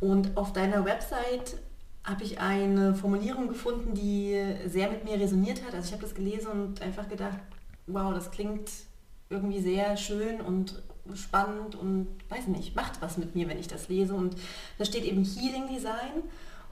Und 0.00 0.36
auf 0.36 0.52
deiner 0.52 0.84
Website 0.84 1.56
habe 2.04 2.22
ich 2.22 2.38
eine 2.38 2.94
Formulierung 2.94 3.48
gefunden, 3.48 3.94
die 3.94 4.38
sehr 4.66 4.90
mit 4.90 5.04
mir 5.04 5.18
resoniert 5.18 5.64
hat. 5.66 5.74
Also 5.74 5.86
ich 5.86 5.92
habe 5.92 6.02
das 6.02 6.14
gelesen 6.14 6.48
und 6.48 6.82
einfach 6.82 7.08
gedacht, 7.08 7.38
wow, 7.86 8.12
das 8.14 8.30
klingt 8.30 8.70
irgendwie 9.30 9.60
sehr 9.60 9.96
schön 9.96 10.40
und 10.40 10.82
spannend 11.14 11.74
und 11.74 12.08
weiß 12.28 12.46
nicht, 12.48 12.74
macht 12.74 13.02
was 13.02 13.18
mit 13.18 13.34
mir, 13.34 13.48
wenn 13.48 13.58
ich 13.58 13.68
das 13.68 13.88
lese. 13.88 14.14
Und 14.14 14.36
da 14.78 14.84
steht 14.84 15.04
eben 15.04 15.24
Healing 15.24 15.68
Design. 15.68 16.22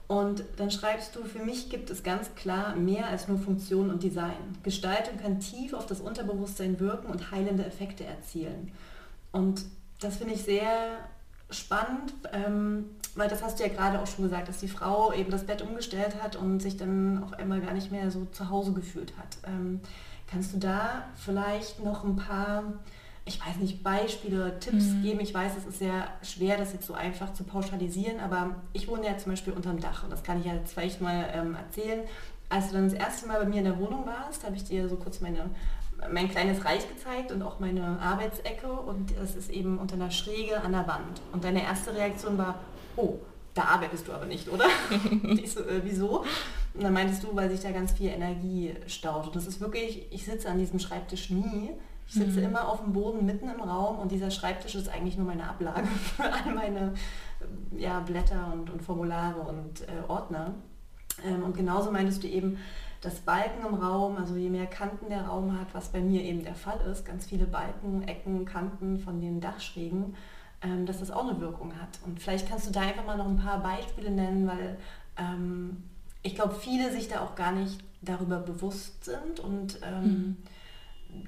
Und 0.07 0.43
dann 0.57 0.69
schreibst 0.69 1.15
du, 1.15 1.23
für 1.23 1.43
mich 1.43 1.69
gibt 1.69 1.89
es 1.89 2.03
ganz 2.03 2.35
klar 2.35 2.75
mehr 2.75 3.07
als 3.07 3.27
nur 3.27 3.39
Funktion 3.39 3.89
und 3.89 4.03
Design. 4.03 4.57
Gestaltung 4.61 5.17
kann 5.17 5.39
tief 5.39 5.73
auf 5.73 5.85
das 5.85 6.01
Unterbewusstsein 6.01 6.79
wirken 6.79 7.07
und 7.07 7.31
heilende 7.31 7.65
Effekte 7.65 8.03
erzielen. 8.03 8.71
Und 9.31 9.65
das 9.99 10.17
finde 10.17 10.33
ich 10.33 10.43
sehr 10.43 10.97
spannend, 11.49 12.13
ähm, 12.33 12.85
weil 13.15 13.29
das 13.29 13.43
hast 13.43 13.59
du 13.59 13.63
ja 13.63 13.69
gerade 13.69 13.99
auch 13.99 14.07
schon 14.07 14.25
gesagt, 14.25 14.49
dass 14.49 14.59
die 14.59 14.67
Frau 14.67 15.13
eben 15.13 15.31
das 15.31 15.45
Bett 15.45 15.61
umgestellt 15.61 16.21
hat 16.21 16.35
und 16.35 16.61
sich 16.61 16.77
dann 16.77 17.23
auf 17.23 17.33
einmal 17.33 17.61
gar 17.61 17.73
nicht 17.73 17.91
mehr 17.91 18.11
so 18.11 18.25
zu 18.25 18.49
Hause 18.49 18.73
gefühlt 18.73 19.13
hat. 19.17 19.37
Ähm, 19.47 19.79
kannst 20.29 20.53
du 20.53 20.57
da 20.57 21.05
vielleicht 21.15 21.83
noch 21.83 22.03
ein 22.03 22.15
paar 22.15 22.63
ich 23.25 23.39
weiß 23.39 23.57
nicht, 23.57 23.83
Beispiele 23.83 24.37
oder 24.37 24.59
Tipps 24.59 24.85
mhm. 24.85 25.03
geben. 25.03 25.19
Ich 25.21 25.33
weiß, 25.33 25.53
es 25.57 25.65
ist 25.65 25.79
sehr 25.79 26.07
schwer, 26.21 26.57
das 26.57 26.73
jetzt 26.73 26.85
so 26.85 26.93
einfach 26.93 27.33
zu 27.33 27.43
pauschalisieren, 27.43 28.19
aber 28.19 28.55
ich 28.73 28.87
wohne 28.87 29.05
ja 29.05 29.17
zum 29.17 29.31
Beispiel 29.31 29.53
unterm 29.53 29.79
Dach 29.79 30.03
und 30.03 30.11
das 30.11 30.23
kann 30.23 30.39
ich 30.39 30.45
ja 30.45 30.53
jetzt 30.53 30.73
vielleicht 30.73 30.99
mal 30.99 31.29
ähm, 31.33 31.55
erzählen. 31.55 32.01
Als 32.49 32.67
du 32.67 32.73
dann 32.73 32.89
das 32.89 32.93
erste 32.93 33.27
Mal 33.27 33.39
bei 33.39 33.45
mir 33.45 33.59
in 33.59 33.63
der 33.63 33.79
Wohnung 33.79 34.05
warst, 34.05 34.43
habe 34.43 34.55
ich 34.55 34.65
dir 34.65 34.89
so 34.89 34.97
kurz 34.97 35.21
meine, 35.21 35.49
mein 36.11 36.29
kleines 36.29 36.65
Reich 36.65 36.87
gezeigt 36.87 37.31
und 37.31 37.41
auch 37.41 37.59
meine 37.59 37.97
Arbeitsecke 37.99 38.69
und 38.69 39.13
das 39.17 39.35
ist 39.35 39.49
eben 39.49 39.77
unter 39.77 39.95
einer 39.95 40.11
Schräge 40.11 40.61
an 40.61 40.73
der 40.73 40.85
Wand. 40.85 41.21
Und 41.31 41.45
deine 41.45 41.63
erste 41.63 41.95
Reaktion 41.95 42.37
war, 42.37 42.59
oh, 42.97 43.19
da 43.53 43.63
arbeitest 43.65 44.07
du 44.07 44.11
aber 44.11 44.25
nicht, 44.25 44.49
oder? 44.49 44.65
ich 45.23 45.53
so, 45.53 45.61
äh, 45.61 45.81
wieso? 45.83 46.25
Und 46.73 46.83
dann 46.83 46.93
meintest 46.93 47.23
du, 47.23 47.35
weil 47.35 47.49
sich 47.49 47.61
da 47.61 47.71
ganz 47.71 47.93
viel 47.93 48.09
Energie 48.09 48.73
staut. 48.87 49.27
Und 49.27 49.35
das 49.35 49.47
ist 49.47 49.61
wirklich, 49.61 50.07
ich 50.11 50.25
sitze 50.25 50.49
an 50.49 50.57
diesem 50.57 50.79
Schreibtisch 50.79 51.29
nie, 51.29 51.69
ich 52.13 52.19
sitze 52.19 52.41
mhm. 52.41 52.45
immer 52.45 52.67
auf 52.67 52.81
dem 52.81 52.93
Boden 52.93 53.25
mitten 53.25 53.49
im 53.49 53.59
Raum 53.59 53.97
und 53.97 54.11
dieser 54.11 54.29
Schreibtisch 54.29 54.75
ist 54.75 54.87
eigentlich 54.87 55.17
nur 55.17 55.25
meine 55.25 55.49
Ablage 55.49 55.87
für 56.15 56.31
all 56.31 56.53
meine 56.53 56.93
ja, 57.75 57.99
Blätter 58.01 58.51
und, 58.53 58.69
und 58.69 58.83
Formulare 58.83 59.41
und 59.41 59.81
äh, 59.81 60.07
Ordner. 60.07 60.53
Ähm, 61.25 61.43
und 61.43 61.57
genauso 61.57 61.91
meintest 61.91 62.23
du 62.23 62.27
eben, 62.27 62.59
dass 63.01 63.21
Balken 63.21 63.65
im 63.67 63.73
Raum, 63.73 64.17
also 64.17 64.35
je 64.35 64.51
mehr 64.51 64.67
Kanten 64.67 65.09
der 65.09 65.23
Raum 65.23 65.59
hat, 65.59 65.73
was 65.73 65.89
bei 65.89 66.01
mir 66.01 66.21
eben 66.21 66.43
der 66.43 66.53
Fall 66.53 66.79
ist, 66.91 67.03
ganz 67.03 67.25
viele 67.25 67.45
Balken, 67.45 68.07
Ecken, 68.07 68.45
Kanten 68.45 68.99
von 68.99 69.19
den 69.19 69.41
Dachschrägen, 69.41 70.15
ähm, 70.61 70.85
dass 70.85 70.99
das 70.99 71.09
auch 71.09 71.27
eine 71.27 71.41
Wirkung 71.41 71.73
hat. 71.81 71.99
Und 72.05 72.21
vielleicht 72.21 72.47
kannst 72.47 72.67
du 72.67 72.71
da 72.71 72.81
einfach 72.81 73.05
mal 73.07 73.17
noch 73.17 73.27
ein 73.27 73.37
paar 73.37 73.61
Beispiele 73.63 74.11
nennen, 74.11 74.47
weil 74.47 74.77
ähm, 75.17 75.83
ich 76.21 76.35
glaube, 76.35 76.53
viele 76.53 76.91
sich 76.91 77.07
da 77.07 77.21
auch 77.21 77.33
gar 77.33 77.53
nicht 77.53 77.83
darüber 78.03 78.37
bewusst 78.37 79.03
sind 79.03 79.39
und 79.39 79.79
ähm, 79.81 80.03
mhm 80.03 80.37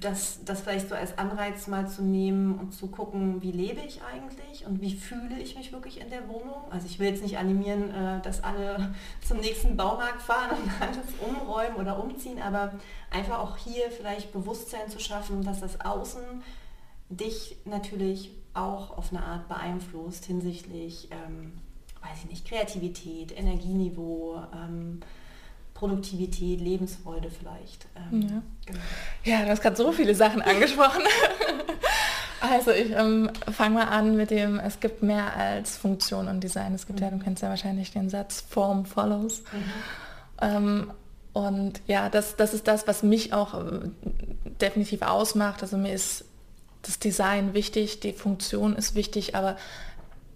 das, 0.00 0.44
das 0.44 0.60
vielleicht 0.60 0.88
so 0.88 0.94
als 0.94 1.16
Anreiz 1.18 1.66
mal 1.66 1.88
zu 1.88 2.02
nehmen 2.02 2.58
und 2.58 2.72
zu 2.72 2.88
gucken, 2.88 3.42
wie 3.42 3.52
lebe 3.52 3.80
ich 3.80 4.00
eigentlich 4.02 4.66
und 4.66 4.80
wie 4.80 4.94
fühle 4.94 5.38
ich 5.38 5.56
mich 5.56 5.72
wirklich 5.72 6.00
in 6.00 6.10
der 6.10 6.28
Wohnung. 6.28 6.70
Also 6.70 6.86
ich 6.86 6.98
will 6.98 7.08
jetzt 7.08 7.22
nicht 7.22 7.38
animieren, 7.38 7.90
äh, 7.90 8.20
dass 8.22 8.44
alle 8.44 8.94
zum 9.26 9.38
nächsten 9.38 9.76
Baumarkt 9.76 10.22
fahren 10.22 10.50
und 10.50 10.70
alles 10.80 11.06
umräumen 11.20 11.76
oder 11.76 12.02
umziehen, 12.02 12.40
aber 12.40 12.74
einfach 13.10 13.38
auch 13.38 13.56
hier 13.56 13.90
vielleicht 13.90 14.32
Bewusstsein 14.32 14.88
zu 14.88 14.98
schaffen, 14.98 15.42
dass 15.42 15.60
das 15.60 15.80
Außen 15.80 16.22
dich 17.08 17.56
natürlich 17.64 18.32
auch 18.54 18.96
auf 18.96 19.12
eine 19.12 19.22
Art 19.22 19.48
beeinflusst 19.48 20.24
hinsichtlich, 20.24 21.08
ähm, 21.10 21.52
weiß 22.02 22.24
ich 22.24 22.30
nicht, 22.30 22.48
Kreativität, 22.48 23.36
Energieniveau, 23.36 24.42
ähm, 24.52 25.00
Produktivität, 25.76 26.60
Lebensfreude 26.60 27.30
vielleicht. 27.30 27.86
Ähm, 27.96 28.22
ja. 28.22 28.42
Genau. 28.64 28.78
ja, 29.24 29.44
du 29.44 29.50
hast 29.50 29.60
gerade 29.60 29.76
so 29.76 29.92
viele 29.92 30.14
Sachen 30.14 30.40
angesprochen. 30.40 31.02
also 32.40 32.70
ich 32.70 32.92
ähm, 32.92 33.30
fange 33.52 33.74
mal 33.74 33.84
an 33.84 34.16
mit 34.16 34.30
dem, 34.30 34.58
es 34.58 34.80
gibt 34.80 35.02
mehr 35.02 35.36
als 35.36 35.76
Funktion 35.76 36.28
und 36.28 36.42
Design. 36.42 36.74
Es 36.74 36.86
gibt 36.86 37.00
mhm. 37.00 37.04
ja, 37.04 37.10
du 37.10 37.18
kennst 37.18 37.42
ja 37.42 37.50
wahrscheinlich 37.50 37.90
den 37.90 38.08
Satz, 38.08 38.42
Form 38.48 38.86
follows. 38.86 39.42
Mhm. 39.52 39.72
Ähm, 40.40 40.90
und 41.34 41.82
ja, 41.86 42.08
das, 42.08 42.36
das 42.36 42.54
ist 42.54 42.66
das, 42.66 42.88
was 42.88 43.02
mich 43.02 43.34
auch 43.34 43.52
äh, 43.52 43.80
definitiv 44.62 45.02
ausmacht. 45.02 45.62
Also 45.62 45.76
mir 45.76 45.92
ist 45.92 46.24
das 46.80 46.98
Design 46.98 47.52
wichtig, 47.52 48.00
die 48.00 48.14
Funktion 48.14 48.74
ist 48.74 48.94
wichtig, 48.94 49.34
aber 49.34 49.56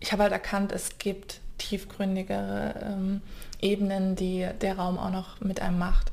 ich 0.00 0.12
habe 0.12 0.24
halt 0.24 0.32
erkannt, 0.32 0.72
es 0.72 0.98
gibt 0.98 1.40
tiefgründigere 1.56 2.74
ähm, 2.82 3.22
Ebenen, 3.60 4.16
die 4.16 4.46
der 4.60 4.76
Raum 4.78 4.98
auch 4.98 5.10
noch 5.10 5.40
mit 5.40 5.60
einem 5.60 5.78
macht. 5.78 6.12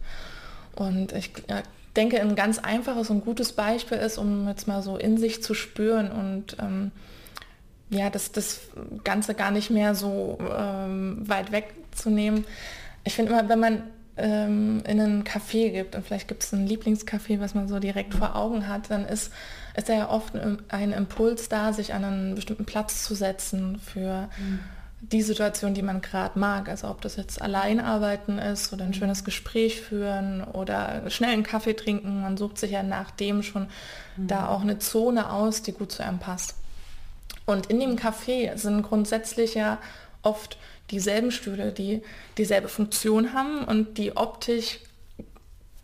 Und 0.75 1.11
ich 1.13 1.31
ja, 1.49 1.61
denke, 1.95 2.21
ein 2.21 2.35
ganz 2.35 2.59
einfaches 2.59 3.09
und 3.09 3.25
gutes 3.25 3.53
Beispiel 3.53 3.97
ist, 3.97 4.17
um 4.17 4.47
jetzt 4.47 4.67
mal 4.67 4.81
so 4.81 4.97
in 4.97 5.17
sich 5.17 5.41
zu 5.41 5.53
spüren 5.53 6.11
und 6.11 6.57
ähm, 6.61 6.91
ja, 7.89 8.09
das, 8.09 8.31
das 8.31 8.59
Ganze 9.03 9.33
gar 9.33 9.51
nicht 9.51 9.69
mehr 9.69 9.95
so 9.95 10.37
ähm, 10.55 11.27
weit 11.27 11.51
wegzunehmen. 11.51 12.45
Ich 13.03 13.15
finde 13.15 13.31
immer, 13.31 13.49
wenn 13.49 13.59
man 13.59 13.83
ähm, 14.17 14.83
in 14.85 14.99
einen 14.99 15.23
Café 15.23 15.71
gibt 15.71 15.95
und 15.95 16.05
vielleicht 16.05 16.27
gibt 16.27 16.43
es 16.43 16.53
ein 16.53 16.67
Lieblingscafé, 16.67 17.39
was 17.39 17.55
man 17.55 17.67
so 17.67 17.79
direkt 17.79 18.13
vor 18.13 18.35
Augen 18.35 18.67
hat, 18.67 18.91
dann 18.91 19.05
ist, 19.05 19.31
ist 19.75 19.87
ja 19.87 20.09
oft 20.09 20.33
ein 20.35 20.91
Impuls 20.91 21.49
da, 21.49 21.71
sich 21.71 21.93
an 21.93 22.03
einen 22.03 22.35
bestimmten 22.35 22.65
Platz 22.65 23.03
zu 23.03 23.15
setzen 23.15 23.79
für 23.79 24.29
mhm 24.37 24.59
die 24.99 25.21
Situation, 25.21 25.73
die 25.73 25.83
man 25.83 26.01
gerade 26.01 26.39
mag. 26.39 26.69
Also 26.69 26.89
ob 26.89 27.01
das 27.01 27.15
jetzt 27.15 27.41
allein 27.41 27.79
arbeiten 27.79 28.39
ist 28.39 28.73
oder 28.73 28.83
ein 28.83 28.89
mhm. 28.89 28.95
schönes 28.95 29.23
Gespräch 29.23 29.81
führen 29.81 30.43
oder 30.43 31.09
schnell 31.09 31.31
einen 31.31 31.43
Kaffee 31.43 31.75
trinken. 31.75 32.21
Man 32.21 32.37
sucht 32.37 32.57
sich 32.57 32.71
ja 32.71 32.83
nach 32.83 33.11
dem 33.11 33.43
schon 33.43 33.67
mhm. 34.15 34.27
da 34.27 34.47
auch 34.47 34.61
eine 34.61 34.79
Zone 34.79 35.31
aus, 35.31 35.61
die 35.61 35.71
gut 35.71 35.91
zu 35.91 36.03
einem 36.03 36.19
passt. 36.19 36.55
Und 37.45 37.67
in 37.67 37.79
dem 37.79 37.95
Café 37.95 38.57
sind 38.57 38.83
grundsätzlich 38.83 39.53
ja 39.53 39.77
oft 40.21 40.57
dieselben 40.91 41.31
Stühle, 41.31 41.71
die 41.71 42.01
dieselbe 42.37 42.67
Funktion 42.67 43.33
haben 43.33 43.63
und 43.63 43.97
die 43.97 44.17
optisch 44.17 44.79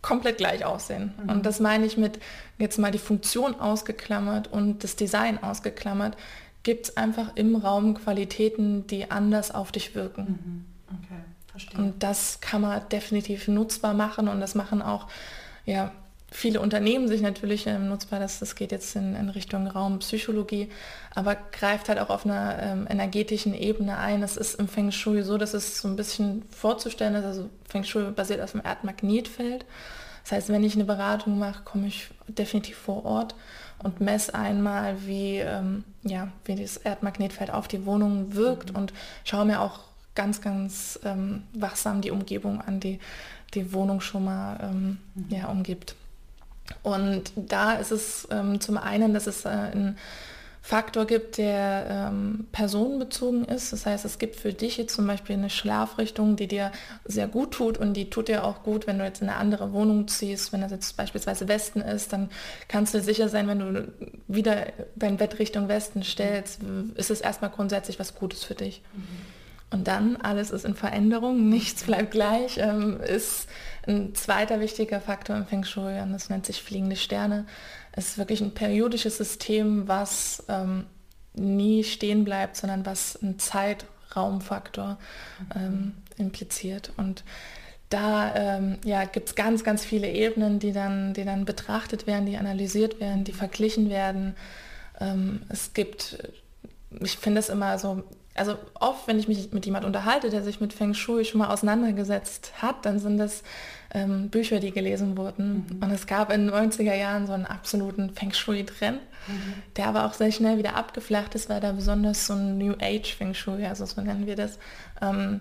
komplett 0.02 0.36
gleich 0.36 0.64
aussehen. 0.64 1.14
Mhm. 1.22 1.30
Und 1.30 1.46
das 1.46 1.60
meine 1.60 1.86
ich 1.86 1.96
mit 1.96 2.18
jetzt 2.58 2.78
mal 2.78 2.90
die 2.90 2.98
Funktion 2.98 3.58
ausgeklammert 3.58 4.52
und 4.52 4.84
das 4.84 4.96
Design 4.96 5.42
ausgeklammert 5.42 6.16
gibt 6.64 6.88
es 6.88 6.96
einfach 6.96 7.36
im 7.36 7.54
Raum 7.54 7.94
Qualitäten, 7.94 8.86
die 8.88 9.10
anders 9.10 9.52
auf 9.52 9.70
dich 9.70 9.94
wirken. 9.94 10.66
Mhm. 10.88 10.98
Okay, 10.98 11.20
verstehe. 11.46 11.78
Und 11.78 12.02
das 12.02 12.40
kann 12.40 12.62
man 12.62 12.88
definitiv 12.88 13.46
nutzbar 13.46 13.94
machen 13.94 14.26
und 14.26 14.40
das 14.40 14.56
machen 14.56 14.82
auch 14.82 15.06
ja, 15.66 15.92
viele 16.34 16.60
Unternehmen 16.60 17.06
sich 17.06 17.22
natürlich 17.22 17.66
ähm, 17.68 17.88
nutzbar, 17.88 18.18
das, 18.18 18.40
das 18.40 18.56
geht 18.56 18.72
jetzt 18.72 18.96
in, 18.96 19.14
in, 19.14 19.28
Richtung 19.28 19.68
Raumpsychologie, 19.68 20.68
aber 21.14 21.36
greift 21.36 21.88
halt 21.88 22.00
auch 22.00 22.10
auf 22.10 22.26
einer 22.26 22.58
ähm, 22.60 22.86
energetischen 22.90 23.54
Ebene 23.54 23.98
ein. 23.98 24.22
Es 24.22 24.36
ist 24.36 24.56
im 24.56 24.66
Feng 24.66 24.90
Shui 24.90 25.22
so, 25.22 25.38
dass 25.38 25.54
es 25.54 25.80
so 25.80 25.86
ein 25.86 25.94
bisschen 25.94 26.42
vorzustellen 26.50 27.14
ist, 27.14 27.24
also 27.24 27.48
Feng 27.68 27.84
Shui 27.84 28.10
basiert 28.10 28.40
auf 28.40 28.50
dem 28.50 28.62
Erdmagnetfeld. 28.64 29.64
Das 30.24 30.32
heißt, 30.32 30.48
wenn 30.48 30.64
ich 30.64 30.74
eine 30.74 30.84
Beratung 30.84 31.38
mache, 31.38 31.62
komme 31.62 31.86
ich 31.86 32.08
definitiv 32.26 32.78
vor 32.78 33.04
Ort 33.04 33.36
und 33.84 34.00
messe 34.00 34.34
einmal, 34.34 35.06
wie, 35.06 35.36
ähm, 35.36 35.84
ja, 36.02 36.28
wie 36.44 36.56
das 36.56 36.78
Erdmagnetfeld 36.78 37.52
auf 37.52 37.68
die 37.68 37.86
Wohnung 37.86 38.34
wirkt 38.34 38.72
mhm. 38.72 38.78
und 38.78 38.92
schaue 39.22 39.44
mir 39.44 39.60
auch 39.60 39.80
ganz, 40.16 40.40
ganz 40.40 40.98
ähm, 41.04 41.42
wachsam 41.52 42.00
die 42.00 42.10
Umgebung 42.10 42.60
an, 42.60 42.80
die 42.80 42.98
die 43.54 43.72
Wohnung 43.72 44.00
schon 44.00 44.24
mal 44.24 44.58
ähm, 44.62 44.98
mhm. 45.14 45.26
ja, 45.28 45.46
umgibt. 45.48 45.94
Und 46.82 47.32
da 47.36 47.74
ist 47.74 47.92
es 47.92 48.26
ähm, 48.30 48.60
zum 48.60 48.78
einen, 48.78 49.14
dass 49.14 49.26
es 49.26 49.44
äh, 49.44 49.48
ein 49.48 49.98
Faktor 50.66 51.04
gibt, 51.04 51.36
der 51.36 52.08
ähm, 52.10 52.46
personenbezogen 52.50 53.44
ist. 53.44 53.74
Das 53.74 53.84
heißt, 53.84 54.06
es 54.06 54.18
gibt 54.18 54.36
für 54.36 54.54
dich 54.54 54.78
jetzt 54.78 54.94
zum 54.94 55.06
Beispiel 55.06 55.36
eine 55.36 55.50
Schlafrichtung, 55.50 56.36
die 56.36 56.48
dir 56.48 56.72
sehr 57.04 57.28
gut 57.28 57.50
tut 57.50 57.76
und 57.76 57.92
die 57.92 58.08
tut 58.08 58.28
dir 58.28 58.44
auch 58.44 58.62
gut, 58.62 58.86
wenn 58.86 58.98
du 58.98 59.04
jetzt 59.04 59.20
in 59.20 59.28
eine 59.28 59.36
andere 59.36 59.74
Wohnung 59.74 60.08
ziehst. 60.08 60.54
Wenn 60.54 60.62
das 60.62 60.70
jetzt 60.70 60.96
beispielsweise 60.96 61.48
Westen 61.48 61.82
ist, 61.82 62.14
dann 62.14 62.30
kannst 62.66 62.94
du 62.94 63.02
sicher 63.02 63.28
sein, 63.28 63.46
wenn 63.46 63.58
du 63.58 63.92
wieder 64.26 64.68
dein 64.96 65.18
Bett 65.18 65.38
Richtung 65.38 65.68
Westen 65.68 66.02
stellst, 66.02 66.60
ist 66.94 67.10
es 67.10 67.20
erstmal 67.20 67.50
grundsätzlich 67.50 67.98
was 68.00 68.14
Gutes 68.14 68.42
für 68.42 68.54
dich. 68.54 68.80
Mhm. 68.94 69.34
Und 69.70 69.88
dann, 69.88 70.16
alles 70.16 70.50
ist 70.50 70.64
in 70.64 70.74
Veränderung, 70.74 71.48
nichts 71.50 71.82
bleibt 71.82 72.12
gleich, 72.12 72.56
ähm, 72.56 73.00
ist 73.00 73.48
ein 73.86 74.14
zweiter 74.14 74.60
wichtiger 74.60 75.00
Faktor 75.00 75.36
im 75.36 75.46
Feng 75.46 75.64
Shui 75.64 76.00
und 76.00 76.12
das 76.12 76.30
nennt 76.30 76.46
sich 76.46 76.62
fliegende 76.62 76.96
Sterne. 76.96 77.44
Es 77.96 78.08
ist 78.08 78.18
wirklich 78.18 78.40
ein 78.40 78.54
periodisches 78.54 79.16
System, 79.16 79.86
was 79.86 80.44
ähm, 80.48 80.86
nie 81.34 81.84
stehen 81.84 82.24
bleibt, 82.24 82.56
sondern 82.56 82.84
was 82.86 83.22
einen 83.22 83.38
Zeitraumfaktor 83.38 84.98
ähm, 85.54 85.92
impliziert. 86.16 86.92
Und 86.96 87.24
da 87.90 88.34
ähm, 88.34 88.78
ja, 88.84 89.04
gibt 89.04 89.28
es 89.28 89.34
ganz, 89.34 89.62
ganz 89.62 89.84
viele 89.84 90.10
Ebenen, 90.10 90.58
die 90.58 90.72
dann, 90.72 91.14
die 91.14 91.24
dann 91.24 91.44
betrachtet 91.44 92.06
werden, 92.06 92.26
die 92.26 92.36
analysiert 92.36 93.00
werden, 93.00 93.24
die 93.24 93.32
verglichen 93.32 93.90
werden. 93.90 94.34
Ähm, 95.00 95.42
es 95.48 95.72
gibt, 95.74 96.18
ich 97.00 97.18
finde 97.18 97.40
es 97.40 97.48
immer 97.48 97.78
so 97.78 98.02
also 98.34 98.56
oft, 98.74 99.06
wenn 99.06 99.18
ich 99.18 99.28
mich 99.28 99.52
mit 99.52 99.64
jemand 99.64 99.84
unterhalte, 99.84 100.28
der 100.28 100.42
sich 100.42 100.60
mit 100.60 100.72
Feng 100.72 100.92
Shui 100.92 101.24
schon 101.24 101.38
mal 101.38 101.52
auseinandergesetzt 101.52 102.52
hat, 102.60 102.84
dann 102.84 102.98
sind 102.98 103.18
das 103.18 103.44
ähm, 103.94 104.28
Bücher, 104.28 104.58
die 104.60 104.72
gelesen 104.72 105.16
wurden. 105.16 105.66
Mhm. 105.68 105.82
Und 105.82 105.90
es 105.92 106.06
gab 106.06 106.32
in 106.32 106.48
den 106.48 106.54
90er 106.54 106.94
Jahren 106.94 107.26
so 107.26 107.32
einen 107.32 107.46
absoluten 107.46 108.10
Feng 108.10 108.32
Shui-Trend, 108.32 109.00
mhm. 109.28 109.54
der 109.76 109.86
aber 109.86 110.04
auch 110.04 110.14
sehr 110.14 110.32
schnell 110.32 110.58
wieder 110.58 110.74
abgeflacht 110.74 111.34
ist, 111.34 111.48
weil 111.48 111.60
da 111.60 111.72
besonders 111.72 112.26
so 112.26 112.34
ein 112.34 112.58
New 112.58 112.74
Age 112.80 113.14
Feng 113.14 113.34
Shui, 113.34 113.64
also 113.64 113.86
so 113.86 114.00
nennen 114.00 114.26
wir 114.26 114.36
das, 114.36 114.58
ähm, 115.00 115.40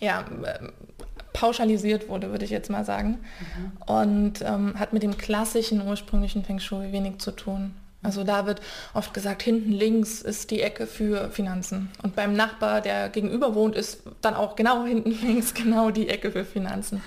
ja, 0.00 0.20
äh, 0.44 0.68
pauschalisiert 1.32 2.08
wurde, 2.08 2.30
würde 2.30 2.44
ich 2.44 2.50
jetzt 2.50 2.68
mal 2.68 2.84
sagen. 2.84 3.18
Mhm. 3.40 3.92
Und 3.92 4.42
ähm, 4.42 4.78
hat 4.78 4.92
mit 4.92 5.02
dem 5.02 5.16
klassischen 5.16 5.86
ursprünglichen 5.86 6.44
Feng 6.44 6.60
Shui 6.60 6.92
wenig 6.92 7.18
zu 7.18 7.32
tun. 7.32 7.74
Also 8.08 8.24
da 8.24 8.46
wird 8.46 8.62
oft 8.94 9.12
gesagt, 9.12 9.42
hinten 9.42 9.70
links 9.70 10.22
ist 10.22 10.50
die 10.50 10.62
Ecke 10.62 10.86
für 10.86 11.30
Finanzen. 11.30 11.90
Und 12.02 12.16
beim 12.16 12.32
Nachbar, 12.32 12.80
der 12.80 13.10
gegenüber 13.10 13.54
wohnt, 13.54 13.76
ist 13.76 14.02
dann 14.22 14.34
auch 14.34 14.56
genau 14.56 14.84
hinten 14.84 15.10
links 15.22 15.52
genau 15.52 15.90
die 15.90 16.08
Ecke 16.08 16.32
für 16.32 16.46
Finanzen. 16.46 17.02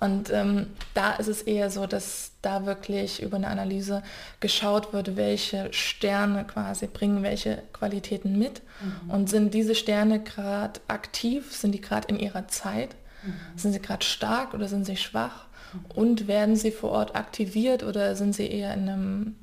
Und 0.00 0.30
ähm, 0.32 0.66
da 0.94 1.12
ist 1.12 1.28
es 1.28 1.42
eher 1.42 1.70
so, 1.70 1.86
dass 1.86 2.32
da 2.42 2.66
wirklich 2.66 3.22
über 3.22 3.36
eine 3.36 3.46
Analyse 3.46 4.02
geschaut 4.40 4.92
wird, 4.92 5.16
welche 5.16 5.72
Sterne 5.72 6.44
quasi 6.44 6.88
bringen 6.88 7.22
welche 7.22 7.62
Qualitäten 7.72 8.36
mit. 8.36 8.62
Mhm. 8.80 9.10
Und 9.10 9.30
sind 9.30 9.54
diese 9.54 9.76
Sterne 9.76 10.20
gerade 10.20 10.80
aktiv, 10.88 11.54
sind 11.54 11.72
die 11.72 11.80
gerade 11.80 12.08
in 12.08 12.18
ihrer 12.18 12.48
Zeit, 12.48 12.96
mhm. 13.24 13.34
sind 13.56 13.72
sie 13.72 13.80
gerade 13.80 14.04
stark 14.04 14.52
oder 14.52 14.66
sind 14.66 14.84
sie 14.84 14.96
schwach? 14.96 15.46
Mhm. 15.72 15.80
Und 15.94 16.26
werden 16.26 16.56
sie 16.56 16.72
vor 16.72 16.90
Ort 16.90 17.14
aktiviert 17.14 17.84
oder 17.84 18.16
sind 18.16 18.34
sie 18.34 18.50
eher 18.50 18.74
in 18.74 18.88
einem 18.88 19.36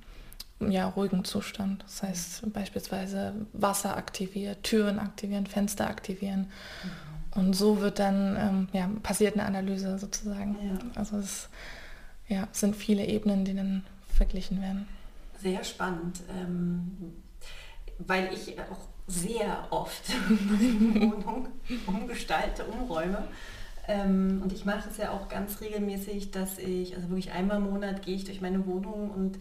ja, 0.70 0.88
ruhigen 0.88 1.24
Zustand. 1.26 1.84
Das 1.84 2.04
heißt 2.04 2.54
beispielsweise 2.54 3.34
Wasser 3.54 3.98
aktiviert, 3.98 4.64
Türen 4.64 5.00
aktivieren, 5.00 5.48
Fenster 5.48 5.88
aktivieren. 5.88 6.52
Mhm. 6.84 7.40
Und 7.40 7.54
so 7.54 7.80
wird 7.80 8.00
dann, 8.00 8.36
ähm, 8.38 8.68
ja, 8.74 8.90
passiert 9.02 9.36
eine 9.36 9.46
Analyse 9.46 9.98
sozusagen. 9.98 10.58
Ja. 10.62 10.80
Also 10.96 11.18
es 11.18 11.50
ja, 12.28 12.48
sind 12.52 12.76
viele 12.76 13.06
Ebenen, 13.06 13.46
die 13.46 13.56
dann 13.56 13.84
verglichen 14.10 14.62
werden. 14.62 14.88
Sehr 15.42 15.64
spannend, 15.64 16.22
ähm, 16.40 17.14
weil 18.00 18.32
ich 18.34 18.60
auch 18.60 18.88
sehr 19.08 19.68
oft 19.70 20.04
meine 20.30 21.02
Wohnung 21.02 21.48
umgestalte, 21.88 22.66
umräume. 22.66 23.28
Ähm, 23.88 24.42
und 24.44 24.54
ich 24.54 24.66
mache 24.66 24.90
es 24.90 24.98
ja 24.98 25.12
auch 25.12 25.28
ganz 25.28 25.60
regelmäßig, 25.62 26.32
dass 26.32 26.58
ich, 26.60 26.96
also 26.96 27.10
wirklich 27.10 27.32
einmal 27.32 27.58
im 27.58 27.64
Monat 27.64 28.04
gehe 28.04 28.16
ich 28.16 28.26
durch 28.26 28.42
meine 28.42 28.66
Wohnung 28.66 29.12
und 29.12 29.40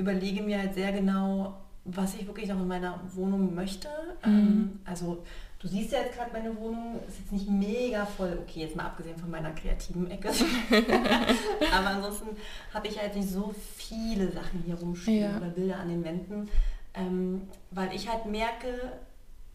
überlege 0.00 0.42
mir 0.42 0.58
halt 0.58 0.74
sehr 0.74 0.92
genau, 0.92 1.54
was 1.84 2.14
ich 2.14 2.26
wirklich 2.26 2.48
noch 2.48 2.60
in 2.60 2.68
meiner 2.68 3.00
Wohnung 3.14 3.54
möchte. 3.54 3.88
Mhm. 4.24 4.32
Ähm, 4.32 4.80
also 4.84 5.22
du 5.60 5.68
siehst 5.68 5.92
ja 5.92 6.00
jetzt 6.00 6.16
gerade 6.16 6.32
meine 6.32 6.56
Wohnung, 6.56 7.00
ist 7.06 7.18
jetzt 7.18 7.32
nicht 7.32 7.48
mega 7.48 8.04
voll, 8.06 8.38
okay, 8.42 8.60
jetzt 8.60 8.76
mal 8.76 8.84
abgesehen 8.86 9.16
von 9.16 9.30
meiner 9.30 9.52
kreativen 9.52 10.10
Ecke. 10.10 10.28
Aber 11.72 11.88
ansonsten 11.88 12.36
habe 12.72 12.88
ich 12.88 13.00
halt 13.00 13.14
nicht 13.14 13.28
so 13.28 13.54
viele 13.76 14.30
Sachen 14.32 14.62
hier 14.64 14.76
rumstehen 14.76 15.30
ja. 15.30 15.36
oder 15.36 15.48
Bilder 15.48 15.78
an 15.78 15.88
den 15.88 16.04
Wänden, 16.04 16.48
ähm, 16.94 17.42
weil 17.70 17.94
ich 17.94 18.10
halt 18.10 18.26
merke, 18.26 18.92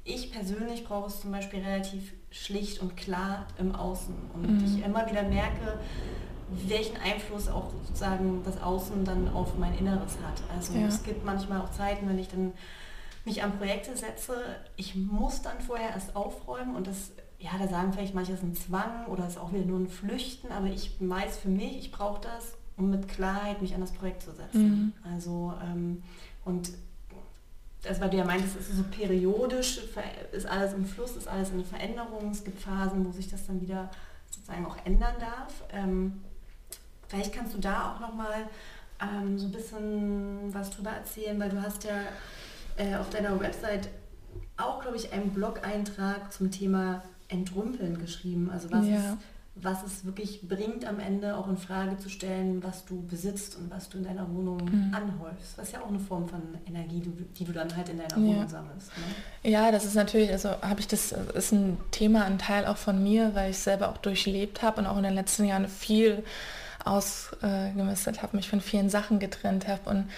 ich 0.04 0.32
persönlich 0.32 0.86
brauche 0.86 1.08
es 1.08 1.20
zum 1.22 1.32
Beispiel 1.32 1.62
relativ 1.62 2.14
schlicht 2.30 2.80
und 2.80 2.96
klar 2.96 3.48
im 3.58 3.74
Außen. 3.74 4.14
Und 4.34 4.60
mhm. 4.60 4.64
ich 4.64 4.86
immer 4.86 5.10
wieder 5.10 5.24
merke, 5.24 5.80
welchen 6.50 6.98
Einfluss 6.98 7.48
auch 7.48 7.72
sozusagen 7.88 8.44
das 8.44 8.62
Außen 8.62 9.04
dann 9.04 9.30
auf 9.30 9.58
mein 9.58 9.78
Inneres 9.78 10.18
hat. 10.24 10.42
Also 10.56 10.74
ja. 10.74 10.88
es 10.88 11.04
gibt 11.04 11.26
manchmal 11.26 11.62
auch 11.62 11.72
Zeiten, 11.72 12.08
wenn 12.08 12.20
ich 12.20 12.28
dann 12.28 12.54
mich 13.26 13.44
an 13.44 13.58
Projekte 13.58 13.96
setze, 13.98 14.36
ich 14.76 14.96
muss 14.96 15.42
dann 15.42 15.60
vorher 15.60 15.90
erst 15.90 16.16
aufräumen 16.16 16.76
und 16.76 16.86
das, 16.86 17.12
ja, 17.40 17.50
da 17.58 17.68
sagen 17.68 17.92
vielleicht 17.92 18.14
manche, 18.14 18.34
es 18.34 18.40
ist 18.40 18.46
ein 18.46 18.56
Zwang 18.56 19.08
oder 19.08 19.24
es 19.24 19.34
ist 19.34 19.40
auch 19.40 19.52
wieder 19.52 19.66
nur 19.66 19.80
ein 19.80 19.88
Flüchten, 19.88 20.52
aber 20.52 20.68
ich 20.68 20.92
weiß 21.00 21.38
für 21.38 21.50
mich, 21.50 21.78
ich 21.78 21.92
brauche 21.92 22.22
das, 22.22 22.54
um 22.78 22.92
mit 22.92 23.08
Klarheit 23.08 23.62
mich 23.62 23.74
an 23.74 23.82
das 23.82 23.92
Projekt 23.92 24.22
zu 24.22 24.32
setzen. 24.32 24.94
Mhm. 25.04 25.12
Also 25.12 25.54
ähm, 25.64 26.04
und 26.44 26.72
das, 27.82 28.00
weil 28.00 28.10
du 28.10 28.18
ja 28.18 28.26
meintest, 28.26 28.56
es 28.60 28.70
ist 28.70 28.78
so 28.78 28.84
periodisch, 28.84 29.80
ist 30.32 30.46
alles 30.46 30.74
im 30.74 30.86
Fluss, 30.86 31.16
ist 31.16 31.28
alles 31.28 31.52
in 31.52 31.64
Veränderung, 31.66 32.32
es 32.32 32.44
gibt 32.44 32.60
Phasen, 32.60 33.06
wo 33.06 33.12
sich 33.12 33.30
das 33.30 33.46
dann 33.48 33.62
wieder 33.62 33.90
sozusagen 34.30 34.66
auch 34.66 34.78
ändern 34.86 35.16
darf. 35.20 35.64
Ähm, 35.72 36.22
Vielleicht 37.08 37.34
kannst 37.34 37.54
du 37.54 37.60
da 37.60 37.94
auch 37.94 38.00
noch 38.00 38.14
mal 38.14 38.48
ähm, 39.02 39.38
so 39.38 39.46
ein 39.46 39.52
bisschen 39.52 40.54
was 40.54 40.70
drüber 40.72 40.92
erzählen, 40.92 41.40
weil 41.40 41.50
du 41.50 41.62
hast 41.62 41.84
ja 41.84 42.02
äh, 42.78 42.96
auf 42.96 43.10
deiner 43.10 43.40
Website 43.40 43.90
auch, 44.58 44.82
glaube 44.82 44.98
ich, 44.98 45.12
einen 45.12 45.32
Blog-Eintrag 45.32 46.32
zum 46.32 46.52
Thema 46.52 47.04
Entrümpeln 47.28 48.00
geschrieben. 48.00 48.50
Also 48.52 48.72
was, 48.72 48.88
ja. 48.88 48.96
es, 48.96 49.18
was 49.56 49.84
es 49.84 50.06
wirklich 50.06 50.48
bringt, 50.48 50.86
am 50.86 51.00
Ende 51.00 51.36
auch 51.36 51.48
in 51.50 51.58
Frage 51.58 51.98
zu 51.98 52.10
stellen, 52.10 52.64
was 52.64 52.86
du 52.86 53.02
besitzt 53.02 53.58
und 53.58 53.70
was 53.70 53.90
du 53.90 53.98
in 53.98 54.06
deiner 54.06 54.30
Wohnung 54.34 54.64
mhm. 54.64 54.94
anhäufst. 54.94 55.58
Was 55.58 55.72
ja 55.72 55.82
auch 55.82 55.90
eine 55.90 56.00
Form 56.00 56.28
von 56.28 56.42
Energie, 56.68 57.02
die, 57.02 57.10
die 57.10 57.44
du 57.44 57.52
dann 57.52 57.76
halt 57.76 57.90
in 57.90 57.98
deiner 57.98 58.18
ja. 58.18 58.18
Wohnung 58.18 58.48
sammelst. 58.48 58.92
Ne? 59.44 59.52
Ja, 59.52 59.72
das 59.72 59.84
ist 59.86 59.96
natürlich, 59.96 60.32
also 60.32 60.50
habe 60.62 60.80
ich 60.80 60.88
das, 60.88 61.12
ist 61.12 61.52
ein 61.52 61.78
Thema, 61.92 62.24
ein 62.26 62.38
Teil 62.38 62.66
auch 62.66 62.78
von 62.78 63.02
mir, 63.02 63.36
weil 63.36 63.52
ich 63.52 63.58
selber 63.58 63.90
auch 63.90 63.98
durchlebt 63.98 64.62
habe 64.62 64.82
und 64.82 64.88
auch 64.88 64.98
in 64.98 65.04
den 65.04 65.14
letzten 65.14 65.46
Jahren 65.46 65.68
viel 65.68 66.24
ausgemistet 66.86 68.22
habe, 68.22 68.38
mich 68.38 68.50
von 68.50 68.62
vielen 68.62 68.90
Sachen 68.90 69.20
getrennt 69.20 69.68
habe. 69.68 69.90
Und 69.90 70.10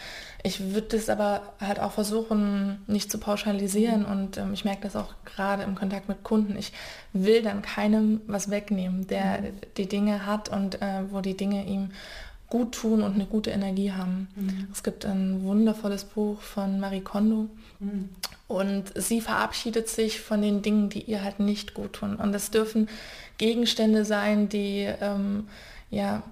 ich 0.43 0.73
würde 0.73 0.97
das 0.97 1.09
aber 1.09 1.41
halt 1.59 1.79
auch 1.79 1.93
versuchen, 1.93 2.81
nicht 2.87 3.11
zu 3.11 3.17
pauschalisieren. 3.17 4.05
Und 4.05 4.37
ähm, 4.37 4.53
ich 4.53 4.65
merke 4.65 4.81
das 4.83 4.95
auch 4.95 5.13
gerade 5.25 5.63
im 5.63 5.75
Kontakt 5.75 6.09
mit 6.09 6.23
Kunden. 6.23 6.57
Ich 6.57 6.73
will 7.13 7.41
dann 7.41 7.61
keinem 7.61 8.21
was 8.27 8.49
wegnehmen, 8.49 9.07
der 9.07 9.41
mhm. 9.41 9.45
die 9.77 9.87
Dinge 9.87 10.25
hat 10.25 10.49
und 10.49 10.81
äh, 10.81 11.03
wo 11.09 11.21
die 11.21 11.37
Dinge 11.37 11.65
ihm 11.65 11.91
gut 12.49 12.75
tun 12.75 13.01
und 13.01 13.15
eine 13.15 13.25
gute 13.25 13.49
Energie 13.49 13.91
haben. 13.91 14.27
Mhm. 14.35 14.67
Es 14.71 14.83
gibt 14.83 15.05
ein 15.05 15.43
wundervolles 15.43 16.05
Buch 16.05 16.41
von 16.41 16.79
Marie 16.79 17.01
Kondo. 17.01 17.49
Mhm. 17.79 18.09
Und 18.47 18.93
sie 18.95 19.19
verabschiedet 19.19 19.89
sich 19.89 20.21
von 20.21 20.41
den 20.41 20.61
Dingen, 20.61 20.89
die 20.89 21.01
ihr 21.01 21.23
halt 21.23 21.39
nicht 21.39 21.73
gut 21.73 21.93
tun. 21.93 22.15
Und 22.15 22.31
das 22.31 22.49
dürfen 22.49 22.87
Gegenstände 23.37 24.05
sein, 24.05 24.47
die 24.47 24.87
ähm, 25.01 25.47
ja, 25.89 26.23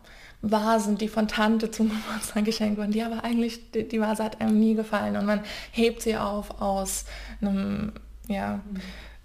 Vasen, 0.51 0.97
die 0.97 1.07
von 1.07 1.27
Tante 1.27 1.71
zum 1.71 1.89
Geburtstag 2.07 2.45
geschenkt 2.45 2.77
wurden, 2.77 2.91
die 2.91 3.03
aber 3.03 3.23
eigentlich, 3.23 3.71
die, 3.71 3.87
die, 3.87 3.99
Vase 3.99 4.23
hat 4.23 4.41
einem 4.41 4.59
nie 4.59 4.75
gefallen 4.75 5.17
und 5.17 5.25
man 5.25 5.41
hebt 5.71 6.01
sie 6.01 6.17
auf 6.17 6.61
aus 6.61 7.05
einem, 7.41 7.93
ja. 8.27 8.59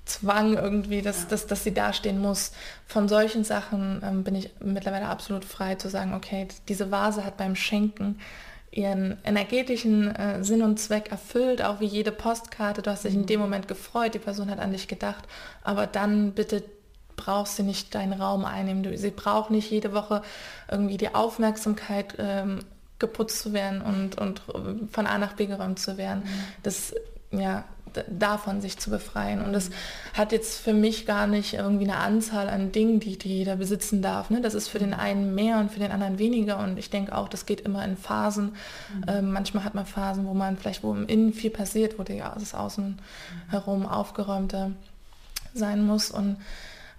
Zwang 0.06 0.54
irgendwie, 0.54 1.02
dass, 1.02 1.22
ja. 1.22 1.28
dass, 1.28 1.46
dass 1.46 1.62
sie 1.62 1.72
dastehen 1.72 2.20
muss. 2.20 2.50
Von 2.84 3.06
solchen 3.06 3.44
Sachen 3.44 4.02
ähm, 4.04 4.24
bin 4.24 4.34
ich 4.34 4.50
mittlerweile 4.58 5.06
absolut 5.06 5.44
frei 5.44 5.76
zu 5.76 5.88
sagen, 5.88 6.14
okay, 6.14 6.48
diese 6.66 6.90
Vase 6.90 7.24
hat 7.24 7.36
beim 7.36 7.54
Schenken 7.54 8.18
ihren 8.72 9.18
energetischen 9.24 10.14
äh, 10.14 10.44
Sinn 10.44 10.62
und 10.62 10.78
Zweck 10.78 11.10
erfüllt, 11.10 11.62
auch 11.62 11.80
wie 11.80 11.86
jede 11.86 12.12
Postkarte. 12.12 12.82
Du 12.82 12.90
hast 12.90 13.04
dich 13.04 13.14
in 13.14 13.26
dem 13.26 13.40
mhm. 13.40 13.46
Moment 13.46 13.68
gefreut, 13.68 14.14
die 14.14 14.18
Person 14.18 14.50
hat 14.50 14.60
an 14.60 14.72
dich 14.72 14.88
gedacht, 14.88 15.24
aber 15.62 15.86
dann 15.86 16.32
bitte 16.32 16.62
brauchst 17.20 17.58
du 17.58 17.62
nicht 17.62 17.94
deinen 17.94 18.12
Raum 18.12 18.44
einnehmen. 18.44 18.82
Du, 18.82 18.96
sie 18.96 19.10
braucht 19.10 19.50
nicht 19.50 19.70
jede 19.70 19.92
Woche 19.92 20.22
irgendwie 20.70 20.96
die 20.96 21.14
Aufmerksamkeit 21.14 22.14
ähm, 22.18 22.60
geputzt 22.98 23.40
zu 23.40 23.52
werden 23.52 23.80
und, 23.80 24.18
und 24.18 24.42
von 24.92 25.06
A 25.06 25.18
nach 25.18 25.34
B 25.34 25.46
geräumt 25.46 25.78
zu 25.78 25.96
werden. 25.96 26.22
Mhm. 26.24 26.42
Das 26.62 26.94
ja, 27.32 27.64
davon 28.08 28.60
sich 28.60 28.78
zu 28.78 28.90
befreien. 28.90 29.42
Und 29.42 29.52
das 29.52 29.70
hat 30.14 30.32
jetzt 30.32 30.60
für 30.60 30.72
mich 30.72 31.06
gar 31.06 31.26
nicht 31.26 31.54
irgendwie 31.54 31.84
eine 31.84 31.96
Anzahl 31.96 32.48
an 32.48 32.72
Dingen, 32.72 33.00
die, 33.00 33.18
die 33.18 33.38
jeder 33.38 33.56
besitzen 33.56 34.02
darf. 34.02 34.30
Ne? 34.30 34.40
Das 34.40 34.54
ist 34.54 34.68
für 34.68 34.78
den 34.78 34.94
einen 34.94 35.34
mehr 35.34 35.58
und 35.58 35.70
für 35.70 35.80
den 35.80 35.90
anderen 35.90 36.18
weniger. 36.18 36.58
Und 36.58 36.78
ich 36.78 36.90
denke 36.90 37.16
auch, 37.16 37.28
das 37.28 37.46
geht 37.46 37.60
immer 37.62 37.84
in 37.84 37.96
Phasen. 37.96 38.52
Mhm. 38.94 39.04
Ähm, 39.08 39.32
manchmal 39.32 39.64
hat 39.64 39.74
man 39.74 39.86
Phasen, 39.86 40.26
wo 40.26 40.34
man 40.34 40.56
vielleicht, 40.56 40.82
wo 40.82 40.92
im 40.92 41.06
Innen 41.06 41.32
viel 41.32 41.50
passiert, 41.50 41.98
wo 41.98 42.02
das 42.02 42.54
Außen 42.54 42.86
mhm. 42.86 43.50
herum 43.50 43.86
aufgeräumter 43.86 44.72
sein 45.54 45.84
muss. 45.84 46.10
Und 46.10 46.36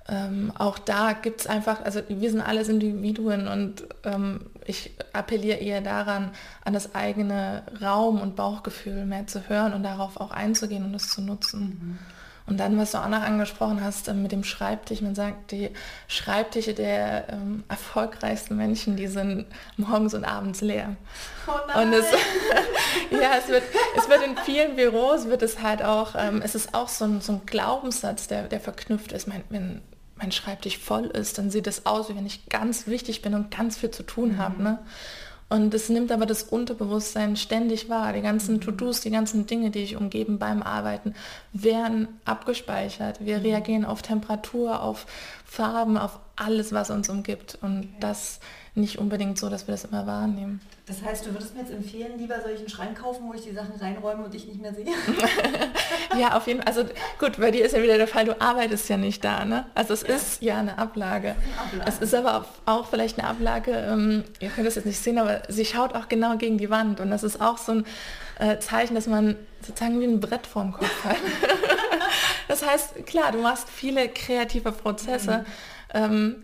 ähm, 0.07 0.51
auch 0.57 0.79
da 0.79 1.13
gibt 1.13 1.41
es 1.41 1.47
einfach, 1.47 1.83
also 1.83 2.01
wir 2.07 2.31
sind 2.31 2.41
alles 2.41 2.69
Individuen 2.69 3.47
und 3.47 3.83
ähm, 4.03 4.41
ich 4.65 4.91
appelliere 5.13 5.57
eher 5.57 5.81
daran, 5.81 6.31
an 6.65 6.73
das 6.73 6.95
eigene 6.95 7.63
Raum- 7.81 8.21
und 8.21 8.35
Bauchgefühl 8.35 9.05
mehr 9.05 9.27
zu 9.27 9.47
hören 9.47 9.73
und 9.73 9.83
darauf 9.83 10.19
auch 10.19 10.31
einzugehen 10.31 10.85
und 10.85 10.95
es 10.95 11.09
zu 11.09 11.21
nutzen. 11.21 11.61
Mhm. 11.61 11.99
Und 12.47 12.59
dann, 12.59 12.77
was 12.77 12.91
du 12.91 12.97
auch 12.97 13.07
noch 13.07 13.21
angesprochen 13.21 13.83
hast 13.83 14.07
ähm, 14.07 14.23
mit 14.23 14.31
dem 14.31 14.43
Schreibtisch, 14.43 15.01
man 15.01 15.15
sagt, 15.15 15.51
die 15.51 15.69
Schreibtische 16.07 16.73
der 16.73 17.29
ähm, 17.29 17.63
erfolgreichsten 17.69 18.57
Menschen, 18.57 18.97
die 18.97 19.07
sind 19.07 19.45
morgens 19.77 20.13
und 20.13 20.25
abends 20.25 20.61
leer. 20.61 20.95
Oh 21.47 21.79
und 21.79 21.93
es, 21.93 22.05
ja, 23.11 23.31
es 23.37 23.47
wird, 23.47 23.63
es 23.97 24.09
wird 24.09 24.23
in 24.25 24.37
vielen 24.37 24.75
Büros, 24.75 25.27
wird 25.27 25.41
es 25.41 25.61
halt 25.61 25.83
auch, 25.83 26.15
ähm, 26.17 26.41
es 26.43 26.55
ist 26.55 26.73
auch 26.73 26.87
so 26.87 27.05
ein, 27.05 27.21
so 27.21 27.33
ein 27.33 27.41
Glaubenssatz, 27.45 28.27
der, 28.27 28.47
der 28.47 28.59
verknüpft 28.59 29.11
ist. 29.11 29.27
Mein, 29.27 29.43
wenn 29.49 29.81
mein 30.15 30.31
Schreibtisch 30.31 30.77
voll 30.77 31.05
ist, 31.05 31.37
dann 31.37 31.49
sieht 31.49 31.67
es 31.67 31.85
aus, 31.85 32.09
wie 32.09 32.15
wenn 32.15 32.25
ich 32.25 32.47
ganz 32.47 32.87
wichtig 32.87 33.21
bin 33.21 33.33
und 33.33 33.51
ganz 33.51 33.77
viel 33.77 33.91
zu 33.91 34.03
tun 34.03 34.33
mhm. 34.33 34.37
habe. 34.37 34.63
Ne? 34.63 34.79
Und 35.49 35.73
es 35.73 35.89
nimmt 35.89 36.13
aber 36.13 36.25
das 36.25 36.43
Unterbewusstsein 36.43 37.35
ständig 37.35 37.89
wahr. 37.89 38.13
Die 38.13 38.21
ganzen 38.21 38.55
mhm. 38.55 38.61
To-Dos, 38.61 39.01
die 39.01 39.09
ganzen 39.09 39.47
Dinge, 39.47 39.69
die 39.69 39.79
ich 39.79 39.97
umgeben 39.97 40.39
beim 40.39 40.63
Arbeiten, 40.63 41.13
werden 41.51 42.07
abgespeichert. 42.23 43.25
Wir 43.25 43.39
mhm. 43.39 43.43
reagieren 43.43 43.85
auf 43.85 44.01
Temperatur, 44.01 44.81
auf 44.81 45.05
Farben, 45.45 45.97
auf 45.97 46.19
alles, 46.37 46.71
was 46.71 46.89
uns 46.89 47.09
umgibt. 47.09 47.57
Und 47.61 47.79
okay. 47.79 47.95
das 47.99 48.39
nicht 48.75 48.97
unbedingt 48.99 49.37
so, 49.37 49.49
dass 49.49 49.67
wir 49.67 49.73
das 49.73 49.83
immer 49.83 50.07
wahrnehmen. 50.07 50.61
Das 50.91 51.01
heißt, 51.03 51.25
du 51.25 51.31
würdest 51.31 51.55
mir 51.55 51.61
jetzt 51.61 51.71
empfehlen, 51.71 52.17
lieber 52.17 52.41
solchen 52.41 52.67
Schrein 52.67 52.93
kaufen, 52.93 53.23
wo 53.25 53.33
ich 53.33 53.43
die 53.43 53.53
Sachen 53.53 53.75
reinräume 53.79 54.25
und 54.25 54.35
ich 54.35 54.45
nicht 54.45 54.61
mehr 54.61 54.73
sehe? 54.73 54.87
ja, 56.19 56.35
auf 56.35 56.47
jeden 56.47 56.61
Fall. 56.61 56.67
Also 56.67 56.83
gut, 57.17 57.37
bei 57.37 57.49
dir 57.49 57.63
ist 57.63 57.73
ja 57.73 57.81
wieder 57.81 57.97
der 57.97 58.09
Fall, 58.09 58.25
du 58.25 58.41
arbeitest 58.41 58.89
ja 58.89 58.97
nicht 58.97 59.23
da, 59.23 59.45
ne? 59.45 59.65
Also 59.73 59.93
es 59.93 60.01
ja. 60.01 60.15
ist 60.15 60.41
ja 60.41 60.57
eine 60.57 60.77
Ablage. 60.77 61.37
Ablage. 61.57 61.87
Es 61.87 61.99
ist 61.99 62.13
aber 62.13 62.43
auch 62.65 62.87
vielleicht 62.87 63.17
eine 63.17 63.29
Ablage, 63.29 63.71
ähm, 63.71 64.25
ihr 64.41 64.49
könnt 64.49 64.67
das 64.67 64.75
jetzt 64.75 64.85
nicht 64.85 65.01
sehen, 65.01 65.17
aber 65.17 65.43
sie 65.47 65.63
schaut 65.63 65.95
auch 65.95 66.09
genau 66.09 66.35
gegen 66.35 66.57
die 66.57 66.69
Wand 66.69 66.99
und 66.99 67.09
das 67.09 67.23
ist 67.23 67.39
auch 67.39 67.57
so 67.57 67.71
ein 67.71 67.85
äh, 68.39 68.59
Zeichen, 68.59 68.93
dass 68.93 69.07
man 69.07 69.37
sozusagen 69.65 69.97
wie 70.01 70.05
ein 70.07 70.19
Brett 70.19 70.45
vorm 70.45 70.73
Kopf 70.73 71.05
hat. 71.05 71.15
das 72.49 72.67
heißt, 72.67 73.05
klar, 73.05 73.31
du 73.31 73.37
machst 73.37 73.69
viele 73.69 74.09
kreative 74.09 74.73
Prozesse. 74.73 75.37
Mhm. 75.37 75.45
Ähm, 75.93 76.43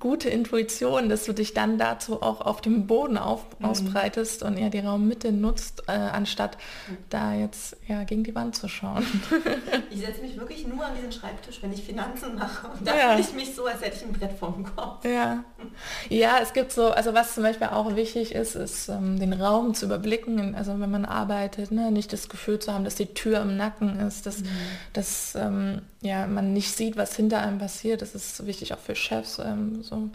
gute 0.00 0.28
Intuition, 0.28 1.08
dass 1.08 1.24
du 1.24 1.32
dich 1.32 1.54
dann 1.54 1.78
dazu 1.78 2.22
auch 2.22 2.40
auf 2.40 2.60
dem 2.60 2.86
Boden 2.86 3.18
auf, 3.18 3.44
mhm. 3.58 3.66
ausbreitest 3.66 4.42
und 4.42 4.58
ja 4.58 4.68
die 4.68 4.80
Raummitte 4.80 5.32
nutzt, 5.32 5.84
äh, 5.88 5.92
anstatt 5.92 6.56
mhm. 6.88 6.96
da 7.10 7.34
jetzt 7.34 7.76
ja 7.86 8.04
gegen 8.04 8.24
die 8.24 8.34
Wand 8.34 8.56
zu 8.56 8.68
schauen. 8.68 9.04
ich 9.90 10.00
setze 10.00 10.22
mich 10.22 10.38
wirklich 10.38 10.66
nur 10.66 10.84
an 10.84 10.94
diesen 10.94 11.12
Schreibtisch, 11.12 11.58
wenn 11.62 11.72
ich 11.72 11.82
Finanzen 11.82 12.34
mache. 12.34 12.68
Und 12.68 12.86
da 12.86 12.96
ja. 12.96 13.10
fühle 13.10 13.20
ich 13.20 13.32
mich 13.34 13.54
so, 13.54 13.66
als 13.66 13.80
hätte 13.80 13.96
ich 13.96 14.02
ein 14.04 14.12
Brett 14.12 14.32
vorm 14.32 14.64
Kopf. 14.64 15.04
Ja. 15.04 15.44
ja, 16.08 16.38
es 16.42 16.52
gibt 16.52 16.72
so, 16.72 16.90
also 16.90 17.14
was 17.14 17.34
zum 17.34 17.42
Beispiel 17.42 17.68
auch 17.68 17.96
wichtig 17.96 18.34
ist, 18.34 18.54
ist 18.54 18.88
ähm, 18.88 19.18
den 19.18 19.32
Raum 19.32 19.74
zu 19.74 19.86
überblicken. 19.86 20.54
Also 20.54 20.78
wenn 20.78 20.90
man 20.90 21.04
arbeitet, 21.04 21.70
ne, 21.70 21.90
nicht 21.90 22.12
das 22.12 22.28
Gefühl 22.28 22.58
zu 22.58 22.72
haben, 22.72 22.84
dass 22.84 22.94
die 22.94 23.14
Tür 23.14 23.40
im 23.40 23.56
Nacken 23.56 23.98
ist, 24.00 24.26
dass, 24.26 24.40
mhm. 24.40 24.48
dass 24.92 25.34
ähm, 25.34 25.82
ja, 26.02 26.26
man 26.26 26.52
nicht 26.52 26.70
sieht, 26.76 26.96
was 26.96 27.16
hinter 27.16 27.40
einem 27.40 27.58
passiert. 27.58 28.02
Das 28.02 28.14
ist 28.14 28.46
wichtig 28.46 28.72
auch 28.72 28.78
für 28.78 28.94
Chefs, 28.94 29.38
ähm, 29.38 29.75
so 29.82 29.96
mhm. 29.96 30.12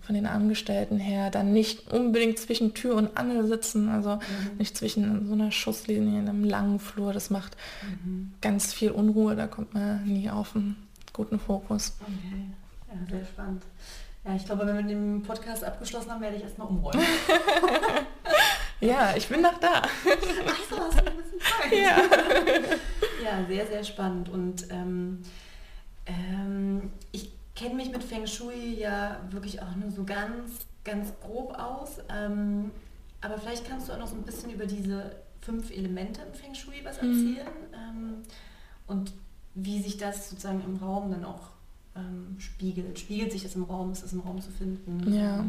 von 0.00 0.14
den 0.14 0.26
Angestellten 0.26 0.98
her. 0.98 1.30
Dann 1.30 1.52
nicht 1.52 1.92
unbedingt 1.92 2.38
zwischen 2.38 2.74
Tür 2.74 2.96
und 2.96 3.16
Angel 3.16 3.46
sitzen, 3.46 3.88
also 3.88 4.16
mhm. 4.16 4.58
nicht 4.58 4.76
zwischen 4.76 5.26
so 5.26 5.32
einer 5.34 5.52
Schusslinie 5.52 6.20
in 6.20 6.28
einem 6.28 6.44
langen 6.44 6.78
Flur. 6.80 7.12
Das 7.12 7.30
macht 7.30 7.56
mhm. 8.04 8.32
ganz 8.40 8.72
viel 8.72 8.90
Unruhe, 8.90 9.36
da 9.36 9.46
kommt 9.46 9.74
man 9.74 10.04
nie 10.04 10.30
auf 10.30 10.54
einen 10.54 10.76
guten 11.12 11.38
Fokus. 11.38 11.94
Okay, 12.00 12.46
ja, 12.88 13.10
sehr 13.10 13.26
spannend. 13.26 13.62
Ja, 14.24 14.34
ich 14.36 14.44
glaube, 14.44 14.66
wenn 14.66 14.76
wir 14.76 14.82
den 14.82 15.22
Podcast 15.22 15.64
abgeschlossen 15.64 16.10
haben, 16.10 16.20
werde 16.20 16.36
ich 16.36 16.42
erstmal 16.42 16.68
umräumen. 16.68 17.02
ja, 18.80 19.14
ich 19.16 19.26
bin 19.28 19.40
noch 19.40 19.58
da. 19.58 19.82
Ach 19.82 20.58
so, 20.68 20.78
hast 20.78 21.00
du 21.00 21.06
ein 21.06 21.16
bisschen 21.16 21.40
Zeit. 21.40 21.72
Ja. 21.72 21.96
ja, 23.24 23.46
sehr, 23.48 23.66
sehr 23.66 23.82
spannend. 23.82 24.28
Und 24.28 24.66
ähm, 24.70 25.22
ähm, 26.04 26.90
ich 27.12 27.29
kenne 27.60 27.74
mich 27.74 27.92
mit 27.92 28.02
Feng 28.02 28.26
Shui 28.26 28.78
ja 28.78 29.18
wirklich 29.30 29.60
auch 29.60 29.76
nur 29.76 29.90
so 29.90 30.04
ganz, 30.04 30.66
ganz 30.82 31.12
grob 31.20 31.58
aus. 31.58 31.98
Ähm, 32.08 32.70
aber 33.20 33.38
vielleicht 33.38 33.68
kannst 33.68 33.88
du 33.88 33.92
auch 33.92 33.98
noch 33.98 34.06
so 34.06 34.16
ein 34.16 34.22
bisschen 34.22 34.50
über 34.50 34.66
diese 34.66 35.16
fünf 35.42 35.70
Elemente 35.70 36.22
im 36.22 36.34
Feng 36.34 36.54
Shui 36.54 36.80
was 36.84 37.00
mhm. 37.02 37.08
erzählen 37.10 37.54
mhm. 37.94 38.14
und 38.86 39.12
wie 39.54 39.82
sich 39.82 39.98
das 39.98 40.30
sozusagen 40.30 40.62
im 40.64 40.76
Raum 40.76 41.10
dann 41.10 41.24
auch 41.24 41.50
ähm, 41.96 42.36
spiegelt. 42.38 42.98
Spiegelt 42.98 43.32
sich 43.32 43.42
das 43.42 43.56
im 43.56 43.64
Raum? 43.64 43.92
Ist 43.92 44.04
es 44.04 44.12
im 44.12 44.20
Raum 44.20 44.40
zu 44.40 44.50
finden? 44.50 45.12
Ja. 45.12 45.44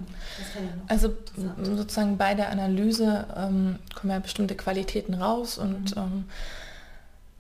also 0.87 1.13
sozusagen 1.61 2.17
bei 2.17 2.33
der 2.33 2.49
Analyse 2.49 3.27
ähm, 3.35 3.77
kommen 3.95 4.11
ja 4.11 4.19
bestimmte 4.19 4.55
Qualitäten 4.55 5.13
raus 5.13 5.57
und 5.57 5.95
mhm. 5.95 6.25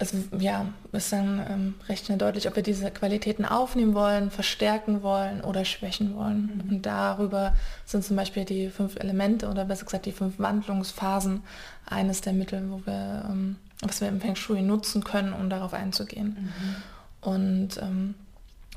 Es 0.01 0.15
ja, 0.39 0.65
ist 0.91 1.13
dann 1.13 1.45
ähm, 1.47 1.73
recht 1.87 2.05
schnell 2.05 2.17
deutlich, 2.17 2.47
ob 2.47 2.55
wir 2.55 2.63
diese 2.63 2.89
Qualitäten 2.89 3.45
aufnehmen 3.45 3.93
wollen, 3.93 4.31
verstärken 4.31 5.03
wollen 5.03 5.41
oder 5.41 5.63
schwächen 5.63 6.15
wollen. 6.15 6.63
Mhm. 6.65 6.71
Und 6.71 6.85
darüber 6.87 7.55
sind 7.85 8.03
zum 8.03 8.15
Beispiel 8.15 8.43
die 8.43 8.69
fünf 8.69 8.95
Elemente 8.95 9.47
oder 9.47 9.63
besser 9.63 9.85
gesagt 9.85 10.07
die 10.07 10.11
fünf 10.11 10.39
Wandlungsphasen 10.39 11.43
eines 11.85 12.21
der 12.21 12.33
Mittel, 12.33 12.71
wo 12.71 12.81
wir, 12.85 13.25
ähm, 13.29 13.57
was 13.83 14.01
wir 14.01 14.07
im 14.07 14.19
Feng 14.19 14.35
Shui 14.35 14.63
nutzen 14.63 15.03
können, 15.03 15.33
um 15.33 15.51
darauf 15.51 15.73
einzugehen. 15.73 16.49
Mhm. 16.49 17.29
Und 17.29 17.69
ähm, 17.79 18.15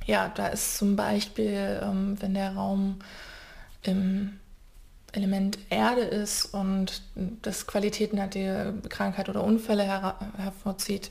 ja, 0.04 0.30
da 0.34 0.48
ist 0.48 0.76
zum 0.76 0.94
Beispiel, 0.94 1.80
ähm, 1.82 2.20
wenn 2.20 2.34
der 2.34 2.54
Raum 2.54 2.96
im 3.82 4.38
Element 5.14 5.58
Erde 5.70 6.02
ist 6.02 6.46
und 6.46 7.02
das 7.42 7.66
Qualitäten 7.66 8.20
hat, 8.20 8.34
die 8.34 8.52
Krankheit 8.88 9.28
oder 9.28 9.44
Unfälle 9.44 9.84
her 9.84 10.16
hervorzieht, 10.36 11.10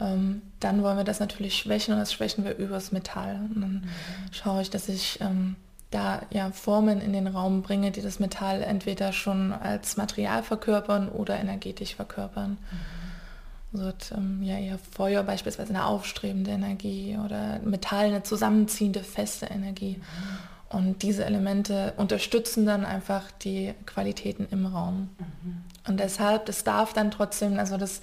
ähm, 0.00 0.42
dann 0.60 0.82
wollen 0.82 0.96
wir 0.96 1.04
das 1.04 1.20
natürlich 1.20 1.56
schwächen 1.56 1.94
und 1.94 2.00
das 2.00 2.12
schwächen 2.12 2.44
wir 2.44 2.56
übers 2.56 2.92
Metall. 2.92 3.40
Und 3.54 3.60
dann 3.60 3.72
mhm. 3.72 3.88
schaue 4.32 4.62
ich, 4.62 4.70
dass 4.70 4.88
ich 4.88 5.20
ähm, 5.20 5.56
da 5.90 6.22
ja 6.30 6.50
Formen 6.50 7.00
in 7.00 7.12
den 7.12 7.26
Raum 7.26 7.62
bringe, 7.62 7.90
die 7.90 8.02
das 8.02 8.18
Metall 8.18 8.62
entweder 8.62 9.12
schon 9.12 9.52
als 9.52 9.96
Material 9.96 10.42
verkörpern 10.42 11.08
oder 11.08 11.38
energetisch 11.38 11.94
verkörpern. 11.94 12.52
Mhm. 12.52 13.78
Also 13.80 13.92
ähm, 14.14 14.42
ja 14.42 14.58
eher 14.58 14.78
Feuer 14.78 15.22
beispielsweise 15.22 15.70
eine 15.70 15.86
aufstrebende 15.86 16.50
Energie 16.50 17.18
oder 17.22 17.58
Metall 17.64 18.06
eine 18.06 18.22
zusammenziehende 18.22 19.02
feste 19.02 19.46
Energie. 19.46 19.96
Mhm. 19.98 20.38
Und 20.72 21.02
diese 21.02 21.24
Elemente 21.24 21.92
unterstützen 21.96 22.64
dann 22.64 22.84
einfach 22.84 23.30
die 23.30 23.74
Qualitäten 23.84 24.46
im 24.50 24.66
Raum. 24.66 25.10
Mhm. 25.18 25.64
Und 25.86 26.00
deshalb, 26.00 26.46
das 26.46 26.64
darf 26.64 26.92
dann 26.92 27.10
trotzdem, 27.10 27.58
also 27.58 27.76
das 27.76 28.00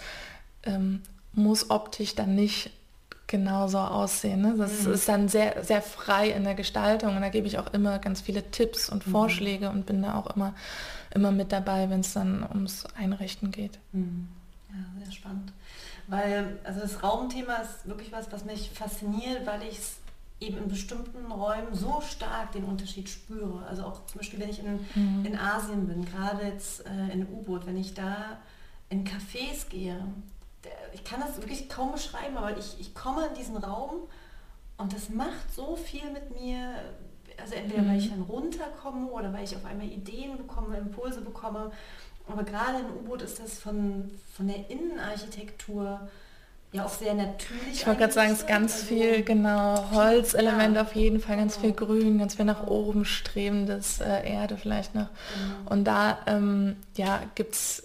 ähm, 0.64 1.02
muss 1.34 1.70
optisch 1.70 2.16
dann 2.16 2.36
nicht 2.36 2.72
genauso 3.30 3.80
aussehen. 3.80 4.42
Ne? 4.42 4.56
Das 4.58 4.84
mhm. 4.84 4.94
ist 4.94 5.08
dann 5.08 5.30
sehr, 5.30 5.64
sehr 5.64 5.82
frei 5.82 6.30
in 6.30 6.44
der 6.44 6.56
Gestaltung 6.56 7.16
und 7.16 7.22
da 7.22 7.30
gebe 7.30 7.48
ich 7.48 7.58
auch 7.60 7.74
immer 7.74 8.00
ganz 8.00 8.22
viele 8.22 8.52
Tipps 8.52 8.90
und 8.90 9.06
mhm. 9.08 9.12
Vorschläge 9.12 9.70
und 9.70 9.86
bin 9.86 10.02
da 10.02 10.16
auch 10.16 10.36
immer, 10.36 10.54
immer 11.14 11.32
mit 11.32 11.52
dabei, 11.52 11.90
wenn 11.90 12.02
es 12.02 12.14
dann 12.14 12.44
ums 12.44 12.86
Einrichten 12.98 13.52
geht. 13.52 13.80
Mhm. 13.94 14.28
Ja, 14.70 15.04
sehr 15.04 15.12
spannend. 15.12 15.54
Weil, 16.08 16.58
also 16.64 16.80
das 16.80 17.04
Raumthema 17.04 17.58
ist 17.58 17.88
wirklich 17.88 18.12
was, 18.12 18.32
was 18.32 18.44
mich 18.44 18.72
fasziniert, 18.72 19.46
weil 19.46 19.62
ich 19.62 19.78
es 19.78 19.99
eben 20.40 20.58
in 20.58 20.68
bestimmten 20.68 21.32
Räumen 21.32 21.74
so 21.74 22.02
stark 22.02 22.54
den 22.54 22.64
Unterschied 22.64 23.10
spüre. 23.10 23.66
Also 23.68 23.84
auch 23.84 24.06
zum 24.06 24.20
Beispiel, 24.20 24.40
wenn 24.40 24.50
ich 24.50 24.60
in, 24.60 24.80
mhm. 24.96 25.26
in 25.26 25.38
Asien 25.38 25.88
bin, 25.88 26.06
gerade 26.06 26.46
jetzt 26.46 26.86
äh, 26.86 27.14
in 27.14 27.28
U-Boot, 27.28 27.66
wenn 27.66 27.78
ich 27.78 27.94
da 27.94 28.38
in 28.90 29.06
Cafés 29.06 29.68
gehe, 29.70 30.02
der, 30.64 30.72
ich 30.94 31.04
kann 31.04 31.20
das 31.20 31.38
wirklich 31.38 31.70
kaum 31.70 31.92
beschreiben, 31.92 32.38
aber 32.38 32.58
ich, 32.58 32.80
ich 32.80 32.96
komme 32.96 33.28
in 33.28 33.34
diesen 33.36 33.58
Raum 33.58 34.04
und 34.78 34.94
das 34.94 35.10
macht 35.10 35.54
so 35.54 35.76
viel 35.76 36.10
mit 36.12 36.40
mir, 36.40 36.74
also 37.38 37.56
entweder 37.56 37.86
weil 37.86 38.00
ich 38.00 38.06
mhm. 38.06 38.12
dann 38.12 38.22
runterkomme 38.22 39.08
oder 39.08 39.34
weil 39.34 39.44
ich 39.44 39.56
auf 39.56 39.66
einmal 39.66 39.88
Ideen 39.88 40.38
bekomme, 40.38 40.78
Impulse 40.78 41.22
bekomme. 41.22 41.72
Aber 42.28 42.44
gerade 42.44 42.80
in 42.80 42.86
U-Boot 42.86 43.24
ist 43.24 43.40
das 43.40 43.60
von, 43.60 44.12
von 44.34 44.48
der 44.48 44.70
Innenarchitektur 44.70 46.08
ja 46.72 46.86
auch 46.86 46.90
sehr 46.90 47.14
natürlich. 47.14 47.74
Ich 47.74 47.88
wollte 47.88 48.02
gerade 48.02 48.14
sagen, 48.14 48.32
es 48.32 48.40
ist 48.40 48.48
ganz 48.48 48.74
also 48.74 48.86
viel, 48.86 49.24
genau, 49.24 49.92
Holzelement 49.92 50.76
ja. 50.76 50.82
auf 50.84 50.96
jeden 50.96 51.20
Fall, 51.20 51.38
ganz 51.38 51.58
viel 51.58 51.72
Grün, 51.72 52.20
ganz 52.20 52.36
viel 52.36 52.46
nach 52.46 52.68
oben 52.68 53.06
strebendes 53.06 54.02
äh, 54.02 54.30
Erde 54.32 54.58
vielleicht 54.58 54.94
noch. 54.96 55.10
Mhm. 55.10 55.68
Und 55.68 55.86
da 55.86 56.20
ähm, 56.28 56.76
ja, 56.96 57.22
gibt 57.36 57.56
es 57.56 57.84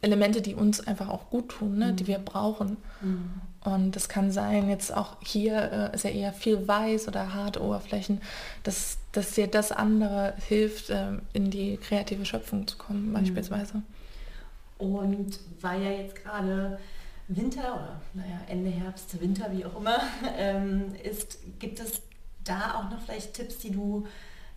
Elemente, 0.00 0.40
die 0.40 0.54
uns 0.54 0.86
einfach 0.86 1.08
auch 1.08 1.30
gut 1.30 1.50
tun, 1.50 1.78
ne, 1.78 1.92
mhm. 1.92 1.96
die 1.96 2.06
wir 2.06 2.18
brauchen. 2.18 2.78
Mhm. 3.00 3.30
Und 3.64 3.96
das 3.96 4.08
kann 4.08 4.30
sein, 4.30 4.70
jetzt 4.70 4.96
auch 4.96 5.16
hier 5.22 5.90
äh, 5.92 5.94
ist 5.94 6.04
ja 6.04 6.10
eher 6.10 6.32
viel 6.32 6.66
weiß 6.66 7.08
oder 7.08 7.34
harte 7.34 7.62
Oberflächen, 7.62 8.22
dass, 8.62 8.98
dass 9.12 9.32
dir 9.32 9.48
das 9.48 9.72
andere 9.72 10.34
hilft, 10.46 10.90
äh, 10.90 11.18
in 11.34 11.50
die 11.50 11.76
kreative 11.76 12.24
Schöpfung 12.24 12.66
zu 12.66 12.78
kommen, 12.78 13.08
mhm. 13.08 13.12
beispielsweise. 13.14 13.82
Und 14.78 15.38
weil 15.60 15.82
ja 15.82 15.90
jetzt 15.90 16.14
gerade 16.14 16.78
Winter 17.28 17.74
oder 17.74 18.00
naja, 18.14 18.40
Ende 18.48 18.70
Herbst, 18.70 19.20
Winter, 19.20 19.50
wie 19.52 19.64
auch 19.64 19.78
immer, 19.78 20.00
ähm, 20.36 20.94
ist, 21.02 21.38
gibt 21.58 21.80
es 21.80 22.02
da 22.44 22.74
auch 22.74 22.90
noch 22.90 23.00
vielleicht 23.02 23.34
Tipps, 23.34 23.58
die 23.58 23.70
du 23.70 24.06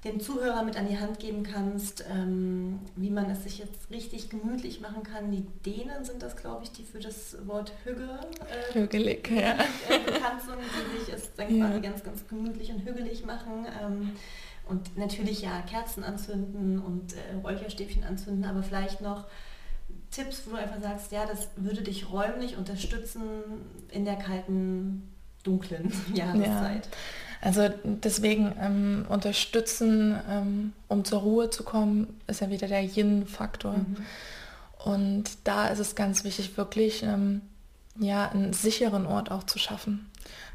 den 0.03 0.19
Zuhörer 0.19 0.63
mit 0.63 0.77
an 0.77 0.87
die 0.87 0.97
Hand 0.97 1.19
geben 1.19 1.43
kannst, 1.43 2.03
ähm, 2.09 2.79
wie 2.95 3.11
man 3.11 3.29
es 3.29 3.43
sich 3.43 3.59
jetzt 3.59 3.91
richtig 3.91 4.29
gemütlich 4.29 4.81
machen 4.81 5.03
kann. 5.03 5.31
Die 5.31 5.45
Dänen 5.63 6.03
sind 6.03 6.23
das, 6.23 6.35
glaube 6.35 6.63
ich, 6.63 6.71
die 6.71 6.83
für 6.83 6.99
das 6.99 7.37
Wort 7.45 7.71
Hügge 7.83 8.19
äh, 8.49 8.73
hügelig, 8.73 9.29
ja. 9.29 9.53
äh, 9.89 9.99
bekannt 10.03 10.41
sind, 10.41 10.57
die 10.59 10.99
sich 11.05 11.13
es 11.13 11.35
dann 11.35 11.55
ja. 11.55 11.67
quasi 11.67 11.81
ganz, 11.81 12.03
ganz 12.03 12.27
gemütlich 12.27 12.71
und 12.71 12.83
hügelig 12.83 13.25
machen. 13.25 13.67
Ähm, 13.79 14.11
und 14.67 14.97
natürlich 14.97 15.41
ja 15.41 15.61
Kerzen 15.69 16.03
anzünden 16.03 16.79
und 16.79 17.13
äh, 17.13 17.35
Räucherstäbchen 17.43 18.03
anzünden, 18.03 18.45
aber 18.45 18.63
vielleicht 18.63 19.01
noch 19.01 19.25
Tipps, 20.11 20.43
wo 20.45 20.51
du 20.51 20.57
einfach 20.57 20.81
sagst, 20.81 21.11
ja, 21.11 21.25
das 21.25 21.47
würde 21.55 21.81
dich 21.81 22.11
räumlich 22.11 22.57
unterstützen 22.57 23.21
in 23.89 24.05
der 24.05 24.17
kalten, 24.17 25.09
dunklen 25.43 25.91
Jahreszeit? 26.13 26.85
Ja. 26.85 26.91
Also 27.41 27.69
deswegen 27.83 28.53
ähm, 28.59 29.05
unterstützen, 29.09 30.15
ähm, 30.29 30.73
um 30.87 31.03
zur 31.03 31.21
Ruhe 31.21 31.49
zu 31.49 31.63
kommen, 31.63 32.19
ist 32.27 32.41
ja 32.41 32.51
wieder 32.51 32.67
der 32.67 32.83
Yin-Faktor. 32.83 33.77
Mhm. 33.77 33.97
Und 34.85 35.23
da 35.43 35.67
ist 35.67 35.79
es 35.79 35.95
ganz 35.95 36.23
wichtig, 36.23 36.55
wirklich 36.57 37.01
ähm, 37.03 37.41
ja, 37.99 38.29
einen 38.29 38.53
sicheren 38.53 39.05
Ort 39.07 39.31
auch 39.31 39.43
zu 39.43 39.57
schaffen. 39.57 40.07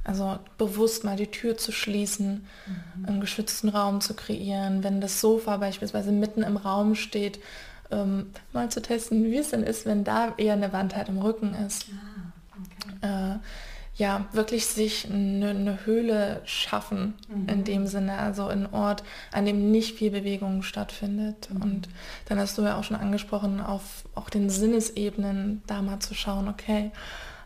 Also 0.05 0.39
bewusst 0.59 1.03
mal 1.03 1.17
die 1.17 1.27
Tür 1.27 1.57
zu 1.57 1.73
schließen, 1.73 2.47
mhm. 2.67 3.05
einen 3.05 3.21
geschützten 3.21 3.69
Raum 3.69 4.01
zu 4.01 4.15
kreieren. 4.15 4.85
Wenn 4.85 5.01
das 5.01 5.21
Sofa 5.21 5.57
beispielsweise 5.57 6.13
mitten 6.13 6.45
im 6.45 6.57
Raum 6.57 6.95
steht, 6.95 7.41
ähm, 7.91 8.31
mal 8.53 8.71
zu 8.71 8.83
testen, 8.83 9.25
wie 9.25 9.39
es 9.39 9.51
denn 9.51 9.63
ist, 9.63 9.87
wenn 9.87 10.05
da 10.05 10.35
eher 10.37 10.55
eine 10.55 10.73
Wand 10.73 10.97
halt 10.97 11.09
im 11.09 11.19
Rücken 11.19 11.55
ist. 11.55 11.87
Ah, 11.93 12.33
okay. 13.03 13.35
äh, 13.35 13.39
ja, 13.97 14.27
wirklich 14.33 14.67
sich 14.67 15.11
eine, 15.11 15.51
eine 15.51 15.85
Höhle 15.87 16.43
schaffen 16.45 17.15
mhm. 17.29 17.49
in 17.49 17.65
dem 17.65 17.87
Sinne, 17.87 18.19
also 18.19 18.47
ein 18.47 18.71
Ort, 18.73 19.03
an 19.33 19.47
dem 19.47 19.71
nicht 19.71 19.97
viel 19.97 20.11
Bewegung 20.11 20.63
stattfindet. 20.63 21.49
Mhm. 21.51 21.63
Und 21.63 21.89
dann 22.27 22.39
hast 22.39 22.59
du 22.59 22.63
ja 22.63 22.79
auch 22.79 22.85
schon 22.85 22.99
angesprochen, 22.99 23.59
auf 23.61 24.05
auch 24.15 24.29
den 24.29 24.51
Sinnesebenen 24.51 25.63
da 25.67 25.81
mal 25.81 26.01
zu 26.01 26.13
schauen, 26.15 26.49
okay, 26.49 26.91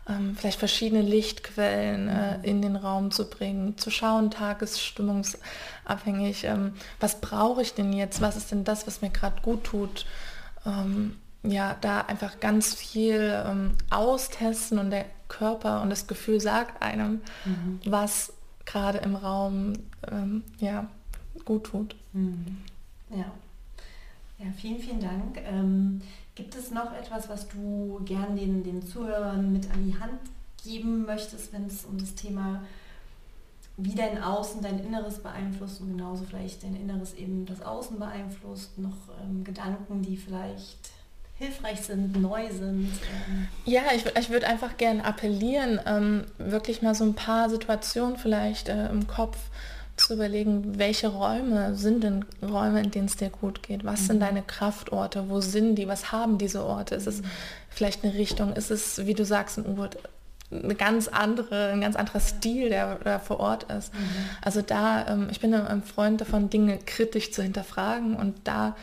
ähm, 0.09 0.35
vielleicht 0.37 0.59
verschiedene 0.59 1.01
Lichtquellen 1.01 2.09
äh, 2.09 2.37
mhm. 2.37 2.43
in 2.43 2.61
den 2.61 2.75
Raum 2.75 3.11
zu 3.11 3.29
bringen, 3.29 3.77
zu 3.77 3.89
schauen, 3.89 4.29
tagesstimmungsabhängig, 4.29 6.43
ähm, 6.43 6.73
was 6.99 7.21
brauche 7.21 7.61
ich 7.61 7.75
denn 7.75 7.93
jetzt, 7.93 8.19
was 8.19 8.35
ist 8.35 8.51
denn 8.51 8.65
das, 8.65 8.87
was 8.87 9.01
mir 9.01 9.09
gerade 9.09 9.41
gut 9.41 9.63
tut. 9.63 10.05
Ähm, 10.65 11.17
ja, 11.43 11.75
da 11.81 12.01
einfach 12.01 12.39
ganz 12.39 12.75
viel 12.75 13.43
ähm, 13.45 13.71
austesten 13.89 14.77
und 14.77 14.91
der 14.91 15.05
Körper 15.27 15.81
und 15.81 15.89
das 15.89 16.07
Gefühl 16.07 16.39
sagt 16.39 16.81
einem, 16.81 17.21
mhm. 17.45 17.79
was 17.85 18.33
gerade 18.65 18.99
im 18.99 19.15
Raum 19.15 19.73
ähm, 20.11 20.43
ja, 20.59 20.87
gut 21.45 21.65
tut. 21.65 21.95
Mhm. 22.13 22.57
Ja. 23.09 23.25
ja, 24.39 24.51
vielen, 24.55 24.79
vielen 24.79 24.99
Dank. 24.99 25.37
Ähm, 25.43 26.01
gibt 26.35 26.55
es 26.55 26.71
noch 26.71 26.93
etwas, 26.93 27.27
was 27.27 27.47
du 27.49 28.01
gern 28.05 28.35
den, 28.35 28.63
den 28.63 28.85
Zuhörern 28.85 29.51
mit 29.51 29.69
an 29.71 29.85
die 29.85 29.99
Hand 29.99 30.19
geben 30.63 31.05
möchtest, 31.05 31.53
wenn 31.53 31.65
es 31.65 31.85
um 31.85 31.97
das 31.97 32.15
Thema 32.15 32.61
wie 33.77 33.95
dein 33.95 34.21
Außen 34.21 34.61
dein 34.61 34.79
Inneres 34.79 35.19
beeinflusst 35.19 35.81
und 35.81 35.97
genauso 35.97 36.23
vielleicht 36.23 36.63
dein 36.63 36.75
Inneres 36.75 37.13
eben 37.13 37.45
das 37.45 37.61
Außen 37.61 37.97
beeinflusst, 37.97 38.77
noch 38.77 38.97
ähm, 39.23 39.43
Gedanken, 39.43 40.01
die 40.01 40.17
vielleicht 40.17 40.91
hilfreich 41.35 41.81
sind, 41.81 42.21
neu 42.21 42.51
sind. 42.51 42.91
Ähm. 43.27 43.47
Ja, 43.65 43.81
ich, 43.95 44.05
ich 44.05 44.29
würde 44.29 44.47
einfach 44.47 44.77
gerne 44.77 45.03
appellieren, 45.03 45.79
ähm, 45.85 46.25
wirklich 46.37 46.81
mal 46.81 46.93
so 46.93 47.03
ein 47.03 47.15
paar 47.15 47.49
Situationen 47.49 48.17
vielleicht 48.17 48.69
äh, 48.69 48.89
im 48.89 49.07
Kopf 49.07 49.37
zu 49.97 50.13
überlegen, 50.13 50.77
welche 50.77 51.07
Räume 51.07 51.75
sind 51.75 52.03
denn 52.03 52.25
Räume, 52.41 52.81
in 52.81 52.91
denen 52.91 53.05
es 53.05 53.17
dir 53.17 53.29
gut 53.29 53.63
geht? 53.63 53.83
Was 53.83 54.01
mhm. 54.01 54.05
sind 54.05 54.19
deine 54.21 54.41
Kraftorte? 54.41 55.29
Wo 55.29 55.41
sind 55.41 55.75
die? 55.75 55.87
Was 55.87 56.11
haben 56.11 56.37
diese 56.37 56.63
Orte? 56.63 56.95
Ist 56.95 57.07
es 57.07 57.21
mhm. 57.21 57.25
vielleicht 57.69 58.03
eine 58.03 58.13
Richtung? 58.13 58.53
Ist 58.53 58.71
es, 58.71 59.05
wie 59.05 59.13
du 59.13 59.25
sagst, 59.25 59.57
ein 59.57 59.65
U-Boot, 59.65 59.97
eine 60.51 60.75
ganz 60.75 61.07
andere, 61.07 61.69
ein 61.71 61.81
ganz 61.81 61.95
anderer 61.95 62.19
Stil, 62.19 62.69
der 62.69 62.95
da 63.03 63.19
vor 63.19 63.39
Ort 63.39 63.71
ist. 63.71 63.93
Mhm. 63.93 63.99
Also 64.41 64.61
da, 64.61 65.07
ähm, 65.07 65.27
ich 65.31 65.39
bin 65.39 65.53
ein 65.53 65.83
Freund 65.83 66.21
davon, 66.21 66.49
Dinge 66.49 66.77
kritisch 66.85 67.31
zu 67.31 67.41
hinterfragen 67.41 68.15
und 68.15 68.35
da 68.43 68.75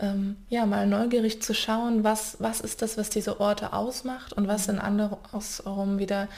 ähm, 0.00 0.36
ja, 0.48 0.66
mal 0.66 0.86
neugierig 0.86 1.40
zu 1.40 1.54
schauen, 1.54 2.02
was, 2.02 2.36
was 2.40 2.60
ist 2.60 2.82
das, 2.82 2.98
was 2.98 3.10
diese 3.10 3.40
Orte 3.40 3.72
ausmacht 3.72 4.32
und 4.32 4.48
was 4.48 4.64
sind 4.64 4.78
andere 4.78 5.18
andersherum 5.32 5.98
wieder 5.98 6.28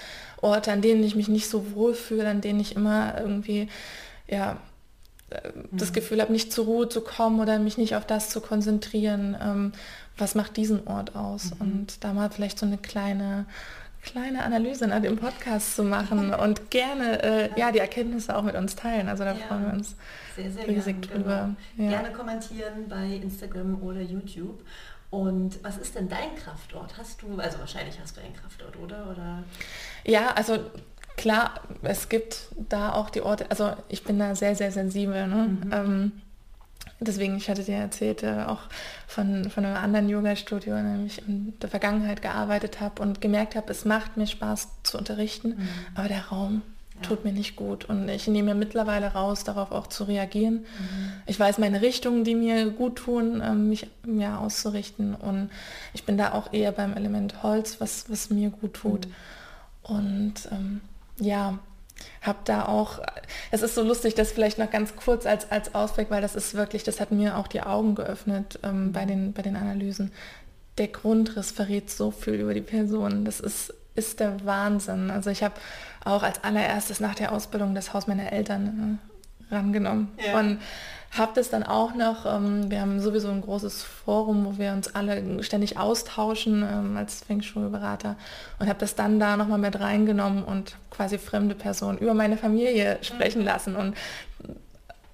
Orte, 0.43 0.73
an 0.73 0.83
denen 0.83 1.03
ich 1.03 1.17
mich 1.17 1.29
nicht 1.29 1.49
so 1.49 1.75
wohl 1.75 1.95
fühle, 1.95 2.29
an 2.29 2.43
denen 2.43 2.61
ich 2.61 2.77
immer 2.77 3.19
irgendwie, 3.19 3.69
ja, 4.29 4.59
äh, 5.31 5.53
das 5.73 5.91
mhm. 5.91 5.95
Gefühl 5.95 6.21
habe, 6.21 6.33
nicht 6.33 6.53
zur 6.53 6.67
Ruhe 6.67 6.89
zu 6.89 7.01
kommen 7.01 7.41
oder 7.41 7.59
mich 7.59 7.79
nicht 7.79 7.97
auf 7.97 8.07
das 8.07 8.29
zu 8.29 8.43
konzentrieren, 8.43 9.37
ähm, 9.41 9.73
was 10.19 10.35
macht 10.35 10.57
diesen 10.59 10.87
Ort 10.87 11.17
aus. 11.17 11.53
Mhm. 11.55 11.61
Und 11.61 12.05
da 12.05 12.13
mal 12.13 12.31
vielleicht 12.31 12.59
so 12.59 12.67
eine 12.67 12.79
kleine 12.79 13.47
kleine 14.07 14.43
Analyse 14.43 14.87
nach 14.87 15.03
dem 15.03 15.17
Podcast 15.17 15.77
zu 15.77 15.85
machen 15.85 16.33
und 16.43 16.71
gerne 16.71 17.23
äh, 17.23 17.61
ja 17.61 17.73
die 17.73 17.81
Erkenntnisse 17.81 18.35
auch 18.35 18.43
mit 18.43 18.55
uns 18.55 18.75
teilen. 18.75 19.09
Also 19.09 19.25
da 19.25 19.33
ja, 19.33 19.47
freuen 19.47 19.67
wir 19.67 19.73
uns 19.75 19.97
sehr, 20.35 20.51
sehr 20.51 20.67
riesig 20.67 21.03
gern, 21.03 21.23
drüber. 21.23 21.55
Genau. 21.77 21.91
Ja. 21.91 22.01
Gerne 22.01 22.17
kommentieren 22.17 22.89
bei 22.89 23.21
Instagram 23.23 23.83
oder 23.83 24.01
YouTube. 24.01 24.65
Und 25.11 25.63
was 25.63 25.79
ist 25.79 25.95
denn 25.95 26.09
dein 26.09 26.35
Kraftort? 26.37 26.97
Hast 26.99 27.23
du, 27.23 27.39
also 27.39 27.59
wahrscheinlich 27.59 27.99
hast 28.01 28.17
du 28.17 28.21
einen 28.21 28.35
Kraftort, 28.35 28.77
oder? 28.77 29.09
oder? 29.11 29.45
Ja, 30.05 30.33
also 30.33 30.59
klar, 31.17 31.61
es 31.83 32.09
gibt 32.09 32.49
da 32.69 32.93
auch 32.93 33.11
die 33.11 33.23
Orte, 33.23 33.51
also 33.51 33.73
ich 33.89 34.03
bin 34.03 34.19
da 34.19 34.35
sehr, 34.35 34.55
sehr 34.55 34.73
sensibel. 34.73 35.27
Ne? 35.27 35.59
Mhm. 35.65 35.73
Ähm, 35.73 36.13
Deswegen, 36.99 37.37
ich 37.37 37.51
hatte 37.51 37.63
dir 37.63 37.77
erzählt, 37.77 38.23
äh, 38.23 38.45
auch 38.47 38.61
von, 39.07 39.51
von 39.51 39.65
einem 39.65 39.77
anderen 39.77 40.09
Yoga-Studio, 40.09 40.77
in 40.77 40.85
dem 40.85 41.07
ich 41.07 41.27
in 41.29 41.53
der 41.61 41.69
Vergangenheit 41.69 42.23
gearbeitet 42.23 42.81
habe 42.81 43.03
und 43.03 43.21
gemerkt 43.21 43.55
habe, 43.55 43.71
es 43.71 43.85
macht 43.85 44.17
mir 44.17 44.27
Spaß 44.27 44.69
zu 44.83 44.97
unterrichten, 44.97 45.51
mhm. 45.51 45.69
aber 45.95 46.09
der 46.09 46.27
Raum 46.27 46.63
ja. 46.95 47.03
tut 47.03 47.25
mir 47.25 47.33
nicht 47.33 47.55
gut. 47.55 47.85
Und 47.85 48.09
ich 48.09 48.27
nehme 48.29 48.55
mir 48.55 48.59
mittlerweile 48.59 49.09
raus, 49.13 49.45
darauf 49.45 49.73
auch 49.73 49.89
zu 49.89 50.05
reagieren. 50.05 50.61
Mhm. 50.61 51.13
Ich 51.27 51.39
weiß 51.39 51.59
meine 51.59 51.83
Richtungen, 51.83 52.25
die 52.25 52.35
mir 52.35 52.71
gut 52.71 52.97
tun, 52.97 53.43
ähm, 53.45 53.69
mich 53.69 53.89
ja, 54.07 54.39
auszurichten. 54.39 55.15
Und 55.15 55.51
ich 55.93 56.05
bin 56.05 56.17
da 56.17 56.33
auch 56.33 56.53
eher 56.53 56.73
beim 56.73 56.95
Element 56.95 57.43
Holz, 57.43 57.79
was, 57.79 58.11
was 58.11 58.31
mir 58.31 58.49
gut 58.49 58.73
tut. 58.73 59.07
Mhm. 59.07 59.13
Und 59.83 60.35
ähm, 60.51 60.81
ja, 61.21 61.59
habe 62.23 62.39
da 62.45 62.67
auch, 62.67 63.01
es 63.51 63.63
ist 63.63 63.75
so 63.75 63.83
lustig, 63.83 64.15
das 64.15 64.33
vielleicht 64.33 64.59
noch 64.59 64.71
ganz 64.71 64.97
kurz 64.97 65.27
als, 65.27 65.51
als 65.51 65.75
Ausblick, 65.75 66.11
weil 66.11 66.23
das 66.23 66.35
ist 66.35 66.55
wirklich, 66.55 66.83
das 66.83 67.01
hat 67.01 67.13
mir 67.13 67.37
auch 67.37 67.47
die 67.47 67.63
Augen 67.63 67.95
geöffnet 67.95 68.59
ähm, 68.63 68.93
bei, 68.93 69.05
den, 69.05 69.33
bei 69.33 69.43
den 69.43 69.57
Analysen. 69.57 70.13
Der 70.79 70.89
Grundriss 70.89 71.53
verrät 71.53 71.91
so 71.91 72.11
viel 72.11 72.35
über 72.35 72.53
die 72.53 72.61
Person. 72.61 73.25
Das 73.25 73.41
ist, 73.41 73.73
ist 73.95 74.21
der 74.21 74.45
Wahnsinn. 74.45 75.11
Also 75.11 75.31
ich 75.31 75.43
habe 75.43 75.55
auch 76.05 76.23
als 76.23 76.45
allererstes 76.45 77.01
nach 77.01 77.15
der 77.15 77.33
Ausbildung 77.33 77.75
das 77.75 77.95
Haus 77.95 78.07
meiner 78.07 78.33
Eltern 78.33 78.99
rangenommen. 79.51 80.09
Ja. 80.25 80.39
Und 80.39 80.61
habe 81.11 81.33
das 81.35 81.51
dann 81.51 81.63
auch 81.63 81.95
noch, 81.95 82.27
ähm, 82.27 82.71
wir 82.71 82.81
haben 82.81 83.01
sowieso 83.01 83.29
ein 83.29 83.41
großes 83.41 83.83
Forum, 83.83 84.45
wo 84.45 84.59
wir 84.59 84.73
uns 84.73 84.95
alle 84.95 85.43
ständig 85.43 85.79
austauschen 85.79 86.63
ähm, 86.63 86.97
als 86.97 87.23
Feng 87.25 87.43
Shui-Berater 87.43 88.17
und 88.59 88.69
habe 88.69 88.79
das 88.79 88.95
dann 88.95 89.19
da 89.19 89.37
nochmal 89.37 89.59
mit 89.59 89.79
reingenommen 89.81 90.45
und 90.45 90.77
quasi 90.91 91.19
fremde 91.19 91.55
Personen 91.55 91.99
über 91.99 92.15
meine 92.15 92.37
Familie 92.37 92.99
sprechen 93.03 93.41
mhm. 93.41 93.47
lassen. 93.47 93.77
Und 93.77 93.97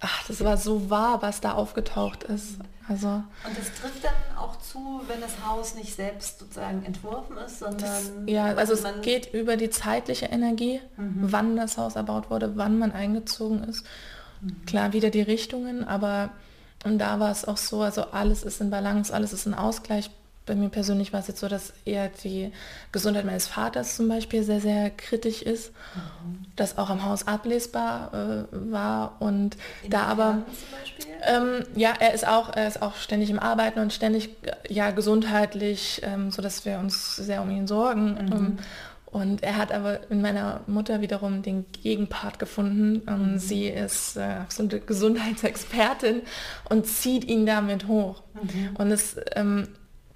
ach, 0.00 0.26
das 0.26 0.42
war 0.42 0.56
so 0.56 0.90
wahr, 0.90 1.22
was 1.22 1.40
da 1.40 1.52
aufgetaucht 1.52 2.24
ist. 2.24 2.58
Also, 2.88 3.08
und 3.08 3.56
das 3.56 3.72
trifft 3.80 4.04
dann 4.04 4.36
auch 4.36 4.58
zu, 4.58 5.02
wenn 5.06 5.20
das 5.20 5.46
Haus 5.46 5.76
nicht 5.76 5.94
selbst 5.94 6.40
sozusagen 6.40 6.84
entworfen 6.84 7.36
ist, 7.38 7.60
sondern... 7.60 7.80
Das, 7.80 8.10
ja, 8.26 8.46
also 8.46 8.72
es 8.72 8.84
geht 9.02 9.32
über 9.32 9.56
die 9.56 9.70
zeitliche 9.70 10.26
Energie, 10.26 10.80
mhm. 10.96 11.14
wann 11.20 11.56
das 11.56 11.78
Haus 11.78 11.94
erbaut 11.94 12.28
wurde, 12.28 12.56
wann 12.56 12.78
man 12.78 12.90
eingezogen 12.90 13.62
ist. 13.64 13.86
Mhm. 14.42 14.66
Klar, 14.66 14.92
wieder 14.92 15.10
die 15.10 15.22
Richtungen, 15.22 15.84
aber 15.84 16.30
und 16.84 16.98
da 16.98 17.20
war 17.20 17.30
es 17.30 17.46
auch 17.46 17.56
so, 17.56 17.82
also 17.82 18.02
alles 18.10 18.42
ist 18.42 18.60
in 18.60 18.70
Balance, 18.70 19.14
alles 19.14 19.32
ist 19.32 19.46
in 19.46 19.54
Ausgleich 19.54 20.10
bei 20.44 20.54
mir 20.56 20.70
persönlich 20.70 21.12
war 21.12 21.20
es 21.20 21.28
jetzt 21.28 21.40
so, 21.40 21.48
dass 21.48 21.72
eher 21.84 22.08
die 22.08 22.52
Gesundheit 22.90 23.24
meines 23.24 23.46
Vaters 23.46 23.96
zum 23.96 24.08
Beispiel 24.08 24.42
sehr, 24.42 24.60
sehr 24.60 24.90
kritisch 24.90 25.42
ist, 25.42 25.72
mhm. 25.94 26.46
das 26.56 26.78
auch 26.78 26.90
am 26.90 27.04
Haus 27.04 27.28
ablesbar 27.28 28.12
äh, 28.12 28.72
war 28.72 29.16
und 29.20 29.56
In 29.84 29.90
da 29.90 30.02
aber 30.02 30.42
ähm, 31.24 31.64
ja, 31.76 31.92
er 31.98 32.12
ist 32.12 32.26
auch, 32.26 32.54
er 32.54 32.66
ist 32.66 32.82
auch 32.82 32.96
ständig 32.96 33.30
im 33.30 33.38
Arbeiten 33.38 33.78
und 33.78 33.92
ständig 33.92 34.30
ja 34.68 34.90
gesundheitlich, 34.90 36.00
ähm, 36.04 36.32
so 36.32 36.42
dass 36.42 36.64
wir 36.64 36.78
uns 36.78 37.16
sehr 37.16 37.42
um 37.42 37.50
ihn 37.50 37.68
sorgen. 37.68 38.14
Mhm. 38.14 38.32
Ähm, 38.32 38.58
und 39.12 39.42
er 39.42 39.56
hat 39.56 39.72
aber 39.72 40.10
in 40.10 40.22
meiner 40.22 40.62
Mutter 40.66 41.00
wiederum 41.00 41.42
den 41.42 41.66
Gegenpart 41.82 42.38
gefunden. 42.38 43.02
Ähm, 43.06 43.32
mhm. 43.32 43.38
Sie 43.38 43.68
ist 43.68 44.16
äh, 44.16 44.40
so 44.48 44.62
eine 44.62 44.80
Gesundheitsexpertin 44.80 46.22
und 46.68 46.86
zieht 46.86 47.24
ihn 47.24 47.46
damit 47.46 47.86
hoch. 47.86 48.22
Mhm. 48.34 48.76
Und 48.76 48.90
es 48.90 49.16
ähm, 49.36 49.68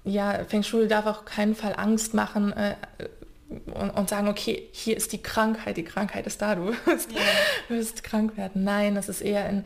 ja, 0.07 0.43
Feng 0.47 0.63
Shui 0.63 0.87
darf 0.87 1.05
auch 1.05 1.25
keinen 1.25 1.55
Fall 1.55 1.75
Angst 1.77 2.13
machen 2.13 2.53
äh, 2.53 2.75
und, 3.49 3.91
und, 3.91 4.09
sagen, 4.09 4.27
okay, 4.27 4.67
hier 4.71 4.97
ist 4.97 5.13
die 5.13 5.21
Krankheit, 5.21 5.77
die 5.77 5.83
Krankheit 5.83 6.25
ist 6.27 6.41
da, 6.41 6.55
du 6.55 6.67
wirst, 6.85 7.11
yeah. 7.11 7.21
wirst 7.69 8.03
krank 8.03 8.35
werden. 8.35 8.63
Nein, 8.63 8.95
das 8.95 9.09
ist 9.09 9.21
eher 9.21 9.45
ein, 9.45 9.63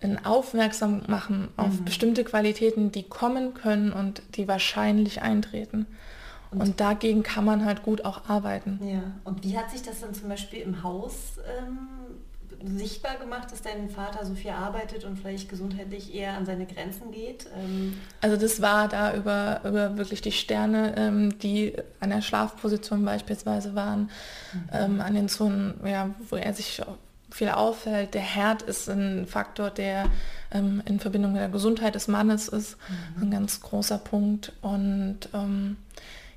ein 0.00 0.24
Aufmerksam 0.24 1.02
machen 1.08 1.48
auf 1.56 1.80
mhm. 1.80 1.84
bestimmte 1.84 2.24
Qualitäten, 2.24 2.92
die 2.92 3.02
kommen 3.02 3.54
können 3.54 3.92
und 3.92 4.22
die 4.36 4.46
wahrscheinlich 4.46 5.20
eintreten. 5.22 5.86
Und, 6.50 6.60
und, 6.60 6.80
dagegen 6.80 7.22
kann 7.22 7.44
man 7.44 7.64
halt 7.64 7.82
gut 7.82 8.04
auch 8.04 8.28
arbeiten. 8.28 8.80
Ja, 8.82 9.02
und 9.24 9.44
wie 9.44 9.56
hat 9.56 9.70
sich 9.70 9.82
das 9.82 10.00
dann 10.00 10.14
zum 10.14 10.28
Beispiel 10.28 10.60
im 10.60 10.82
Haus 10.82 11.38
ähm, 11.60 12.78
sichtbar 12.78 13.16
gemacht, 13.16 13.52
dass 13.52 13.62
dein 13.62 13.88
Vater 13.88 14.24
so 14.24 14.34
viel 14.34 14.50
arbeitet 14.50 15.04
und 15.04 15.18
vielleicht 15.18 15.48
gesundheitlich 15.48 16.14
eher 16.14 16.34
an 16.34 16.46
seine 16.46 16.66
Grenzen 16.66 17.12
geht? 17.12 17.46
Ähm 17.56 17.98
also 18.20 18.36
das 18.36 18.60
war 18.60 18.88
da 18.88 19.14
über, 19.14 19.60
über 19.64 19.96
wirklich 19.98 20.22
die 20.22 20.32
Sterne, 20.32 20.94
ähm, 20.96 21.38
die 21.38 21.74
an 22.00 22.10
der 22.10 22.22
Schlafposition 22.22 23.04
beispielsweise 23.04 23.74
waren, 23.74 24.10
mhm. 24.52 24.68
ähm, 24.72 25.00
an 25.00 25.14
den 25.14 25.28
Zonen, 25.28 25.74
ja, 25.84 26.10
wo 26.30 26.36
er 26.36 26.54
sich 26.54 26.82
viel 27.30 27.50
auffällt. 27.50 28.14
Der 28.14 28.22
Herd 28.22 28.62
ist 28.62 28.88
ein 28.88 29.26
Faktor, 29.26 29.70
der 29.70 30.06
ähm, 30.50 30.82
in 30.86 30.98
Verbindung 30.98 31.32
mit 31.32 31.42
der 31.42 31.48
Gesundheit 31.48 31.94
des 31.94 32.08
Mannes 32.08 32.48
ist, 32.48 32.76
mhm. 33.16 33.24
ein 33.24 33.30
ganz 33.30 33.60
großer 33.60 33.98
Punkt. 33.98 34.52
Und 34.62 35.28
ähm, 35.34 35.76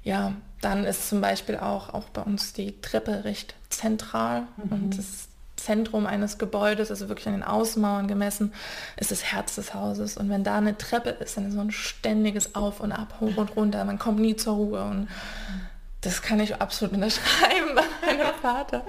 ja, 0.04 0.34
dann 0.62 0.86
ist 0.86 1.10
zum 1.10 1.22
Beispiel 1.22 1.58
auch, 1.58 1.94
auch 1.94 2.10
bei 2.10 2.22
uns 2.22 2.54
die 2.54 2.80
Treppe 2.82 3.24
recht 3.24 3.56
zentral 3.70 4.44
mhm. 4.58 4.72
und 4.72 4.98
das 4.98 5.28
Zentrum 5.62 6.06
eines 6.06 6.38
Gebäudes, 6.38 6.90
also 6.90 7.08
wirklich 7.08 7.28
an 7.28 7.34
den 7.34 7.44
Außenmauern 7.44 8.08
gemessen, 8.08 8.54
ist 8.98 9.12
das 9.12 9.24
Herz 9.32 9.56
des 9.56 9.74
Hauses. 9.74 10.18
Und 10.18 10.30
wenn 10.30 10.44
da 10.44 10.58
eine 10.58 10.78
Treppe 10.78 11.10
ist, 11.10 11.38
dann 11.38 11.48
ist 11.48 11.54
so 11.54 11.60
ein 11.60 11.72
ständiges 11.72 12.56
Auf 12.56 12.80
und 12.80 12.92
Ab, 12.92 13.16
hoch 13.20 13.38
und 13.38 13.56
runter. 13.56 13.84
Man 13.86 14.00
kommt 14.00 14.20
nie 14.20 14.36
zur 14.36 14.56
Ruhe. 14.56 14.84
Und 14.84 15.08
das 16.02 16.22
kann 16.22 16.40
ich 16.40 16.60
absolut 16.60 16.96
unterschreiben 16.96 17.76
bei 17.76 17.84
meinem 18.08 18.34
Vater. 18.42 18.84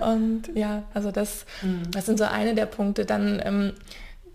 Und 0.00 0.50
ja, 0.54 0.82
also 0.92 1.12
das, 1.12 1.46
mhm. 1.62 1.90
das 1.92 2.06
sind 2.06 2.18
so 2.18 2.24
eine 2.24 2.54
der 2.54 2.66
Punkte. 2.66 3.04
Dann 3.04 3.40
ähm, 3.44 3.72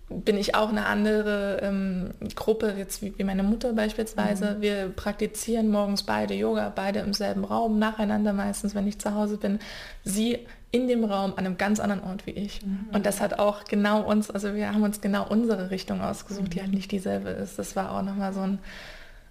bin 0.09 0.37
ich 0.37 0.55
auch 0.55 0.69
eine 0.69 0.85
andere 0.85 1.59
ähm, 1.61 2.11
Gruppe, 2.33 2.73
jetzt 2.77 3.01
wie, 3.01 3.17
wie, 3.17 3.23
meine 3.25 3.43
Mutter 3.43 3.73
beispielsweise. 3.73 4.55
Mhm. 4.55 4.61
Wir 4.61 4.89
praktizieren 4.89 5.69
morgens 5.69 6.03
beide 6.03 6.33
Yoga, 6.33 6.71
beide 6.73 6.99
im 6.99 7.13
selben 7.13 7.43
Raum, 7.43 7.77
nacheinander 7.77 8.31
meistens, 8.31 8.73
wenn 8.73 8.87
ich 8.87 8.99
zu 8.99 9.13
Hause 9.13 9.37
bin. 9.37 9.59
Sie 10.05 10.39
in 10.71 10.87
dem 10.87 11.03
Raum 11.03 11.33
an 11.33 11.45
einem 11.45 11.57
ganz 11.57 11.79
anderen 11.79 12.03
Ort 12.03 12.25
wie 12.25 12.31
ich. 12.31 12.65
Mhm. 12.65 12.87
Und 12.93 13.05
das 13.05 13.19
hat 13.19 13.39
auch 13.39 13.65
genau 13.65 14.01
uns, 14.01 14.31
also 14.31 14.53
wir 14.53 14.73
haben 14.73 14.83
uns 14.83 15.01
genau 15.01 15.27
unsere 15.27 15.71
Richtung 15.71 16.01
ausgesucht, 16.01 16.45
mhm. 16.45 16.49
die 16.51 16.61
halt 16.61 16.71
nicht 16.71 16.91
dieselbe 16.91 17.29
ist. 17.29 17.59
Das 17.59 17.75
war 17.75 17.91
auch 17.91 18.01
nochmal 18.01 18.33
so 18.33 18.41
ein 18.41 18.59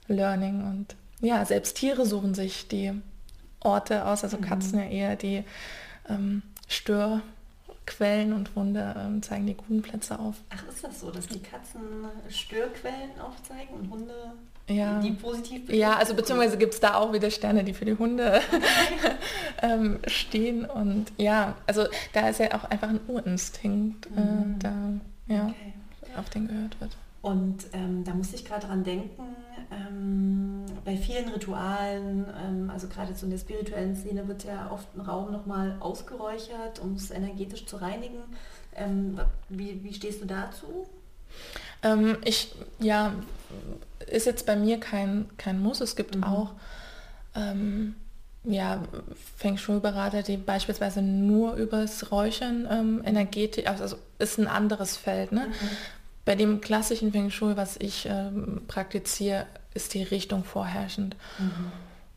Learning. 0.09 0.63
Und 0.63 0.95
ja, 1.27 1.45
selbst 1.47 1.79
Tiere 1.79 2.05
suchen 2.05 2.35
sich 2.35 2.69
die 2.69 2.93
Orte 3.61 4.05
aus, 4.05 4.25
also 4.25 4.37
Katzen 4.37 4.79
mhm. 4.79 4.85
ja 4.85 4.91
eher 4.91 5.17
die 5.17 5.45
ähm, 6.09 6.43
Störquellen 7.87 8.33
und 8.33 8.55
Wunde 8.57 8.95
ähm, 8.99 9.23
zeigen 9.23 9.47
die 9.47 9.55
guten 9.55 9.83
Plätze 9.83 10.19
auf. 10.19 10.35
Ach, 10.51 10.69
ist 10.69 10.83
das 10.83 11.01
so, 11.01 11.11
dass 11.11 11.27
die 11.29 11.41
Katzen 11.41 11.81
Störquellen 12.29 13.19
aufzeigen 13.21 13.75
und 13.75 13.91
Hunde 13.91 14.33
ja. 14.69 14.99
die 15.01 15.13
positiv 15.13 15.71
Ja, 15.71 15.97
also 15.97 16.15
beziehungsweise 16.15 16.59
gibt 16.59 16.75
es 16.75 16.81
da 16.81 16.97
auch 16.97 17.13
wieder 17.13 17.31
Sterne, 17.31 17.63
die 17.63 17.73
für 17.73 17.85
die 17.85 17.97
Hunde 17.97 18.41
ähm, 19.63 20.01
stehen. 20.07 20.65
Und 20.65 21.07
ja, 21.17 21.55
also 21.67 21.87
da 22.13 22.29
ist 22.29 22.41
ja 22.41 22.53
auch 22.55 22.65
einfach 22.65 22.89
ein 22.89 23.01
Urinstinkt, 23.07 24.07
äh, 24.07 24.21
mhm. 24.21 24.59
da 24.59 24.73
ja, 25.29 25.45
okay. 25.47 25.73
auf 26.17 26.29
den 26.31 26.49
gehört 26.49 26.81
wird. 26.81 26.97
Und 27.27 27.67
ähm, 27.73 28.05
da 28.05 28.15
muss 28.15 28.33
ich 28.33 28.45
gerade 28.45 28.69
dran 28.69 28.85
denken, 28.85 29.35
ähm, 29.73 30.65
bei 30.85 30.97
vielen 30.97 31.29
Ritualen, 31.29 32.25
ähm, 32.41 32.71
also 32.71 32.87
gerade 32.87 33.17
so 33.17 33.27
in 33.27 33.31
der 33.31 33.39
spirituellen 33.39 33.97
Szene 33.97 34.29
wird 34.29 34.45
ja 34.45 34.71
oft 34.71 34.87
ein 34.95 35.01
Raum 35.01 35.33
nochmal 35.33 35.75
ausgeräuchert, 35.81 36.79
um 36.79 36.95
es 36.95 37.11
energetisch 37.11 37.67
zu 37.67 37.79
reinigen. 37.79 38.21
Ähm, 38.77 39.19
wie, 39.49 39.83
wie 39.83 39.93
stehst 39.93 40.23
du 40.23 40.27
dazu? 40.27 40.87
Ähm, 41.83 42.17
ich, 42.25 42.55
ja, 42.79 43.13
ist 44.07 44.27
jetzt 44.27 44.47
bei 44.47 44.55
mir 44.55 44.79
kein, 44.79 45.29
kein 45.37 45.61
Muss. 45.61 45.81
Es 45.81 45.97
gibt 45.97 46.15
mhm. 46.15 46.23
auch 46.23 46.53
ähm, 47.35 47.97
ja, 48.45 48.85
Feng 49.37 49.59
Shui-Berater, 49.59 50.23
die 50.23 50.37
beispielsweise 50.37 51.03
nur 51.03 51.55
übers 51.55 52.13
Räuchern 52.13 52.69
ähm, 52.71 53.03
Energetik, 53.05 53.69
also, 53.69 53.83
also 53.83 53.99
ist 54.21 54.39
ein 54.39 54.47
anderes 54.47 54.97
Feld. 54.97 55.33
Ne? 55.33 55.49
Mhm. 55.49 55.69
Bei 56.27 56.35
dem 56.35 56.61
klassischen 56.61 57.13
Feng 57.13 57.31
Shui, 57.31 57.57
was 57.57 57.77
ich 57.79 58.07
ähm, 58.11 58.63
praktiziere, 58.67 59.47
ist 59.75 59.95
die 59.95 60.03
Richtung 60.03 60.45
vorherrschend. 60.45 61.17
Mhm. 61.39 61.73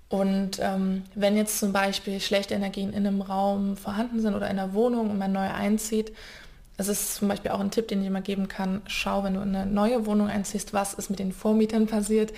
Und 0.09 0.59
ähm, 0.59 1.03
wenn 1.13 1.37
jetzt 1.37 1.59
zum 1.59 1.71
Beispiel 1.71 2.19
schlechte 2.19 2.55
Energien 2.55 2.91
in 2.91 3.05
einem 3.05 3.21
Raum 3.21 3.77
vorhanden 3.77 4.19
sind 4.19 4.33
oder 4.33 4.49
in 4.49 4.57
einer 4.57 4.73
Wohnung 4.73 5.11
und 5.11 5.19
man 5.19 5.31
neu 5.31 5.47
einzieht, 5.47 6.11
das 6.79 6.87
ist 6.87 7.15
zum 7.15 7.27
Beispiel 7.27 7.51
auch 7.51 7.59
ein 7.59 7.71
Tipp, 7.71 7.89
den 7.89 7.99
ich 7.99 8.07
immer 8.07 8.21
geben 8.21 8.47
kann. 8.47 8.81
Schau, 8.87 9.25
wenn 9.25 9.33
du 9.33 9.41
in 9.41 9.53
eine 9.53 9.69
neue 9.69 10.05
Wohnung 10.05 10.29
einziehst, 10.29 10.73
was 10.73 10.93
ist 10.93 11.09
mit 11.09 11.19
den 11.19 11.33
Vormietern 11.33 11.87
passiert. 11.87 12.31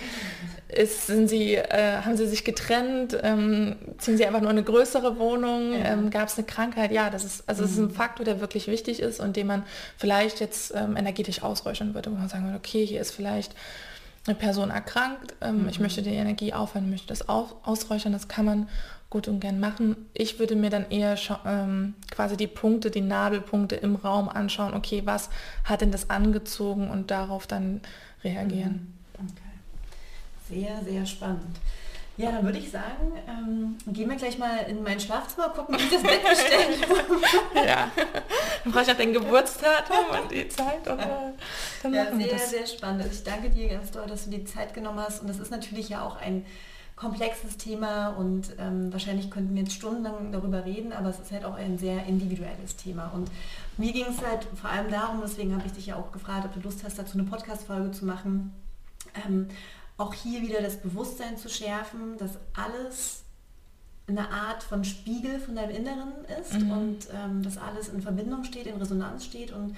Ist, 0.66 1.06
sind 1.06 1.28
sie, 1.28 1.54
äh, 1.54 1.98
haben 2.04 2.16
sie 2.16 2.26
sich 2.26 2.42
getrennt? 2.42 3.16
Ähm, 3.22 3.76
ziehen 3.98 4.16
sie 4.16 4.26
einfach 4.26 4.40
nur 4.40 4.50
eine 4.50 4.64
größere 4.64 5.16
Wohnung? 5.20 5.74
Ja. 5.74 5.92
Ähm, 5.92 6.10
Gab 6.10 6.26
es 6.26 6.36
eine 6.36 6.44
Krankheit? 6.44 6.90
Ja, 6.90 7.08
das 7.08 7.24
ist, 7.24 7.48
also 7.48 7.62
mhm. 7.62 7.66
das 7.66 7.72
ist 7.72 7.78
ein 7.78 7.84
mhm. 7.84 7.90
Faktor, 7.92 8.24
der 8.24 8.40
wirklich 8.40 8.66
wichtig 8.66 8.98
ist 8.98 9.20
und 9.20 9.36
den 9.36 9.46
man 9.46 9.62
vielleicht 9.96 10.40
jetzt 10.40 10.74
ähm, 10.74 10.96
energetisch 10.96 11.44
ausräuchern 11.44 11.94
würde, 11.94 12.10
wo 12.10 12.16
man 12.16 12.28
sagen 12.28 12.42
würde, 12.42 12.56
okay, 12.56 12.84
hier 12.84 13.00
ist 13.00 13.12
vielleicht 13.12 13.54
eine 14.26 14.36
Person 14.36 14.70
erkrankt, 14.70 15.34
ähm, 15.40 15.62
mhm. 15.62 15.68
ich 15.68 15.80
möchte 15.80 16.02
die 16.02 16.10
Energie 16.10 16.52
aufhören, 16.52 16.90
möchte 16.90 17.08
das 17.08 17.28
aus, 17.28 17.54
ausräuchern, 17.64 18.12
das 18.12 18.28
kann 18.28 18.44
man 18.44 18.68
gut 19.10 19.28
und 19.28 19.40
gern 19.40 19.60
machen. 19.60 19.96
Ich 20.14 20.38
würde 20.38 20.56
mir 20.56 20.70
dann 20.70 20.90
eher 20.90 21.18
ähm, 21.44 21.94
quasi 22.10 22.36
die 22.36 22.46
Punkte, 22.46 22.90
die 22.90 23.02
Nadelpunkte 23.02 23.76
im 23.76 23.96
Raum 23.96 24.28
anschauen. 24.28 24.72
Okay, 24.72 25.02
was 25.04 25.28
hat 25.64 25.82
denn 25.82 25.90
das 25.90 26.08
angezogen 26.08 26.90
und 26.90 27.10
darauf 27.10 27.46
dann 27.46 27.82
reagieren. 28.24 28.94
Mhm. 29.18 29.28
Okay. 29.28 30.64
Sehr, 30.64 30.82
sehr 30.82 31.04
spannend. 31.04 31.58
Ja, 32.18 32.30
dann 32.30 32.44
würde 32.44 32.58
ich 32.58 32.70
sagen, 32.70 33.12
ähm, 33.26 33.76
gehen 33.92 34.10
wir 34.10 34.16
gleich 34.16 34.38
mal 34.38 34.58
in 34.68 34.82
mein 34.82 35.00
Schlafzimmer, 35.00 35.48
gucken, 35.48 35.78
wie 35.78 35.82
ich 35.82 35.90
das 35.90 36.02
Bett 36.02 36.22
gestellt 36.22 36.78
ja, 37.66 37.90
dann 38.64 38.72
brauche 38.72 38.82
ich 38.82 38.90
auch 38.90 38.96
den 38.96 39.14
Geburtsdatum 39.14 40.20
und 40.22 40.30
die 40.30 40.46
Zeit. 40.48 40.86
Und, 40.86 41.00
dann 41.82 41.94
ja, 41.94 42.14
sehr, 42.14 42.38
sehr 42.38 42.66
spannend. 42.66 43.06
Ich 43.10 43.24
danke 43.24 43.48
dir 43.48 43.68
ganz 43.68 43.90
doll, 43.90 44.06
dass 44.06 44.24
du 44.24 44.30
die 44.30 44.44
Zeit 44.44 44.74
genommen 44.74 45.00
hast. 45.00 45.22
Und 45.22 45.28
das 45.28 45.38
ist 45.38 45.50
natürlich 45.50 45.88
ja 45.88 46.04
auch 46.04 46.20
ein 46.20 46.44
komplexes 47.02 47.56
Thema 47.56 48.10
und 48.10 48.54
ähm, 48.58 48.92
wahrscheinlich 48.92 49.28
könnten 49.28 49.54
wir 49.54 49.62
jetzt 49.62 49.74
stundenlang 49.74 50.30
darüber 50.30 50.64
reden, 50.64 50.92
aber 50.92 51.08
es 51.08 51.18
ist 51.18 51.32
halt 51.32 51.44
auch 51.44 51.56
ein 51.56 51.76
sehr 51.76 52.06
individuelles 52.06 52.76
Thema. 52.76 53.10
Und 53.12 53.28
mir 53.76 53.92
ging 53.92 54.06
es 54.08 54.24
halt 54.24 54.46
vor 54.54 54.70
allem 54.70 54.88
darum, 54.88 55.20
deswegen 55.20 55.56
habe 55.56 55.66
ich 55.66 55.72
dich 55.72 55.86
ja 55.86 55.96
auch 55.96 56.12
gefragt, 56.12 56.44
ob 56.44 56.54
du 56.54 56.60
Lust 56.60 56.84
hast, 56.84 56.98
dazu 56.98 57.18
eine 57.18 57.26
Podcast-Folge 57.26 57.90
zu 57.90 58.04
machen, 58.04 58.54
ähm, 59.26 59.48
auch 60.02 60.14
hier 60.14 60.42
wieder 60.42 60.60
das 60.60 60.76
Bewusstsein 60.78 61.38
zu 61.38 61.48
schärfen, 61.48 62.18
dass 62.18 62.32
alles 62.54 63.22
eine 64.08 64.30
Art 64.30 64.62
von 64.64 64.84
Spiegel 64.84 65.38
von 65.38 65.54
deinem 65.54 65.70
Inneren 65.70 66.12
ist 66.40 66.54
mhm. 66.54 66.70
und 66.72 66.98
ähm, 67.14 67.42
dass 67.42 67.56
alles 67.56 67.88
in 67.88 68.02
Verbindung 68.02 68.42
steht, 68.42 68.66
in 68.66 68.76
Resonanz 68.76 69.24
steht 69.24 69.52
und 69.52 69.76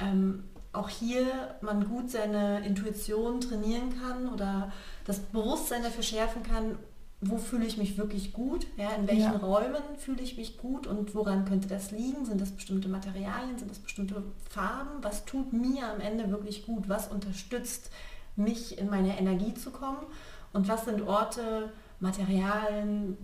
ähm, 0.00 0.44
auch 0.72 0.88
hier 0.88 1.26
man 1.60 1.88
gut 1.88 2.10
seine 2.10 2.64
Intuition 2.64 3.40
trainieren 3.40 4.00
kann 4.00 4.28
oder 4.28 4.72
das 5.06 5.18
Bewusstsein 5.18 5.82
dafür 5.82 6.04
schärfen 6.04 6.44
kann, 6.44 6.78
wo 7.20 7.38
fühle 7.38 7.64
ich 7.64 7.76
mich 7.76 7.96
wirklich 7.96 8.32
gut, 8.32 8.66
ja, 8.76 8.90
in 8.90 9.08
welchen 9.08 9.32
ja. 9.32 9.36
Räumen 9.36 9.82
fühle 9.98 10.22
ich 10.22 10.36
mich 10.36 10.58
gut 10.58 10.86
und 10.86 11.14
woran 11.14 11.44
könnte 11.46 11.68
das 11.68 11.90
liegen? 11.90 12.26
Sind 12.26 12.40
das 12.40 12.52
bestimmte 12.52 12.88
Materialien, 12.88 13.58
sind 13.58 13.70
das 13.70 13.78
bestimmte 13.78 14.22
Farben? 14.50 15.02
Was 15.02 15.24
tut 15.24 15.52
mir 15.52 15.88
am 15.88 16.00
Ende 16.00 16.30
wirklich 16.30 16.66
gut? 16.66 16.88
Was 16.88 17.08
unterstützt 17.08 17.90
mich 18.36 18.78
in 18.78 18.90
meine 18.90 19.18
Energie 19.18 19.54
zu 19.54 19.70
kommen? 19.70 20.06
Und 20.52 20.68
was 20.68 20.84
sind 20.84 21.02
Orte, 21.02 21.72
Materialien, 22.00 23.16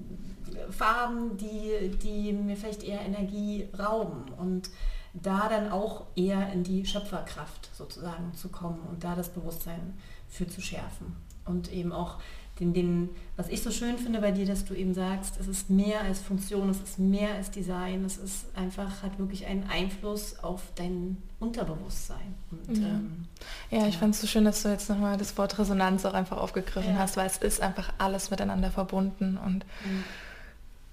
Farben, 0.70 1.36
die, 1.36 1.96
die 2.02 2.32
mir 2.32 2.56
vielleicht 2.56 2.82
eher 2.82 3.00
Energie 3.00 3.68
rauben? 3.78 4.32
Und 4.36 4.70
da 5.12 5.48
dann 5.48 5.70
auch 5.70 6.06
eher 6.14 6.52
in 6.52 6.62
die 6.62 6.86
Schöpferkraft 6.86 7.70
sozusagen 7.74 8.32
zu 8.34 8.48
kommen 8.48 8.80
und 8.88 9.02
da 9.02 9.14
das 9.14 9.30
Bewusstsein 9.30 9.98
für 10.28 10.46
zu 10.46 10.60
schärfen. 10.60 11.16
Und 11.44 11.72
eben 11.72 11.92
auch 11.92 12.18
den, 12.60 12.74
den, 12.74 13.08
was 13.36 13.48
ich 13.48 13.62
so 13.62 13.70
schön 13.70 13.96
finde 13.96 14.20
bei 14.20 14.30
dir, 14.32 14.44
dass 14.44 14.66
du 14.66 14.74
eben 14.74 14.92
sagst, 14.92 15.40
es 15.40 15.48
ist 15.48 15.70
mehr 15.70 16.02
als 16.02 16.20
Funktion, 16.20 16.68
es 16.68 16.80
ist 16.80 16.98
mehr 16.98 17.34
als 17.34 17.50
Design, 17.50 18.04
es 18.04 18.18
ist 18.18 18.44
einfach, 18.54 19.02
hat 19.02 19.18
wirklich 19.18 19.46
einen 19.46 19.64
Einfluss 19.68 20.38
auf 20.40 20.62
dein 20.76 21.16
Unterbewusstsein. 21.40 22.34
Und, 22.50 22.76
ja. 22.76 22.86
Ähm, 22.86 23.24
ja, 23.70 23.86
ich 23.86 23.94
ja. 23.94 24.00
fand 24.00 24.14
es 24.14 24.20
so 24.20 24.26
schön, 24.26 24.44
dass 24.44 24.62
du 24.62 24.68
jetzt 24.68 24.90
nochmal 24.90 25.16
das 25.16 25.36
Wort 25.38 25.58
Resonanz 25.58 26.04
auch 26.04 26.12
einfach 26.12 26.36
aufgegriffen 26.36 26.92
ja. 26.92 26.98
hast, 26.98 27.16
weil 27.16 27.26
es 27.26 27.38
ist 27.38 27.62
einfach 27.62 27.92
alles 27.96 28.30
miteinander 28.30 28.70
verbunden 28.70 29.38
und 29.38 29.64
mhm. 29.84 30.04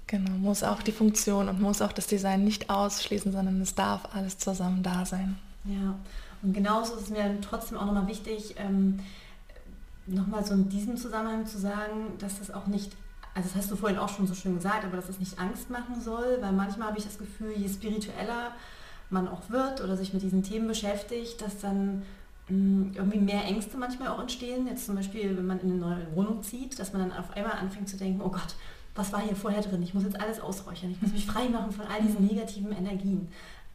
genau, 0.07 0.31
muss 0.31 0.63
auch 0.63 0.81
die 0.81 0.93
Funktion 0.93 1.49
und 1.49 1.59
muss 1.61 1.81
auch 1.81 1.91
das 1.91 2.07
Design 2.07 2.45
nicht 2.45 2.69
ausschließen, 2.69 3.33
sondern 3.33 3.59
es 3.59 3.75
darf 3.75 4.15
alles 4.15 4.37
zusammen 4.37 4.83
da 4.83 5.05
sein. 5.05 5.37
Ja, 5.65 5.95
und 6.43 6.53
genauso 6.53 6.95
ist 6.95 7.03
es 7.03 7.09
mir 7.09 7.41
trotzdem 7.41 7.77
auch 7.77 7.85
nochmal 7.85 8.07
wichtig, 8.07 8.55
ähm, 8.57 8.99
nochmal 10.07 10.43
so 10.45 10.53
in 10.53 10.69
diesem 10.69 10.97
Zusammenhang 10.97 11.45
zu 11.45 11.57
sagen, 11.57 12.13
dass 12.19 12.39
das 12.39 12.51
auch 12.51 12.67
nicht, 12.67 12.93
also 13.33 13.49
das 13.49 13.57
hast 13.57 13.71
du 13.71 13.75
vorhin 13.75 13.99
auch 13.99 14.09
schon 14.09 14.27
so 14.27 14.33
schön 14.33 14.55
gesagt, 14.55 14.85
aber 14.85 14.97
dass 14.97 15.09
es 15.09 15.19
nicht 15.19 15.39
Angst 15.39 15.69
machen 15.69 16.01
soll, 16.01 16.37
weil 16.41 16.51
manchmal 16.51 16.89
habe 16.89 16.97
ich 16.97 17.05
das 17.05 17.17
Gefühl, 17.17 17.51
je 17.55 17.67
spiritueller 17.67 18.51
man 19.09 19.27
auch 19.27 19.49
wird 19.49 19.81
oder 19.81 19.95
sich 19.95 20.13
mit 20.13 20.21
diesen 20.21 20.43
Themen 20.43 20.67
beschäftigt, 20.67 21.41
dass 21.41 21.59
dann 21.59 22.03
mh, 22.49 22.91
irgendwie 22.95 23.19
mehr 23.19 23.45
Ängste 23.45 23.77
manchmal 23.77 24.09
auch 24.09 24.19
entstehen. 24.19 24.67
Jetzt 24.67 24.85
zum 24.85 24.95
Beispiel, 24.95 25.37
wenn 25.37 25.47
man 25.47 25.59
in 25.59 25.71
eine 25.71 25.79
neue 25.79 26.15
Wohnung 26.15 26.43
zieht, 26.43 26.77
dass 26.79 26.93
man 26.93 27.07
dann 27.07 27.17
auf 27.17 27.31
einmal 27.35 27.53
anfängt 27.53 27.89
zu 27.89 27.97
denken, 27.97 28.21
oh 28.21 28.29
Gott, 28.29 28.55
was 28.95 29.13
war 29.13 29.21
hier 29.21 29.35
vorher 29.35 29.61
drin? 29.61 29.83
Ich 29.83 29.93
muss 29.93 30.03
jetzt 30.03 30.19
alles 30.19 30.39
ausräuchern, 30.39 30.91
ich 30.91 31.01
muss 31.01 31.11
mich 31.11 31.25
frei 31.25 31.47
machen 31.49 31.71
von 31.71 31.85
all 31.85 32.01
diesen 32.01 32.25
negativen 32.25 32.71
Energien. 32.71 33.29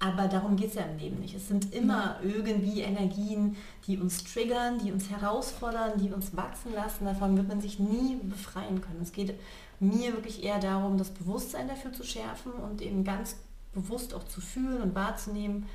Aber 0.05 0.27
darum 0.27 0.57
geht 0.57 0.71
es 0.71 0.75
ja 0.75 0.83
im 0.83 0.99
Leben 0.99 1.21
nicht. 1.21 1.37
Es 1.37 1.47
sind 1.47 1.73
immer 1.73 2.17
irgendwie 2.25 2.81
Energien, 2.81 3.57
die 3.87 3.99
uns 3.99 4.25
triggern, 4.25 4.81
die 4.85 4.91
uns 4.91 5.09
herausfordern, 5.11 5.93
die 5.97 6.11
uns 6.11 6.37
wachsen 6.37 6.75
lassen. 6.75 7.05
Davon 7.05 7.37
wird 7.37 7.47
man 7.47 7.61
sich 7.61 7.79
nie 7.79 8.17
befreien 8.17 8.81
können. 8.81 9.01
Es 9.01 9.13
geht 9.13 9.39
mir 9.79 10.13
wirklich 10.13 10.43
eher 10.43 10.59
darum, 10.59 10.99
das 10.99 11.11
Bewusstsein 11.11 11.69
dafür 11.69 11.93
zu 11.93 12.03
schärfen 12.03 12.51
und 12.51 12.83
eben 12.83 13.05
ganz 13.05 13.37
bewusst 13.73 14.13
auch 14.13 14.25
zu 14.25 14.41
fühlen 14.41 14.83
und 14.83 14.97
wahrzunehmen, 14.97 15.67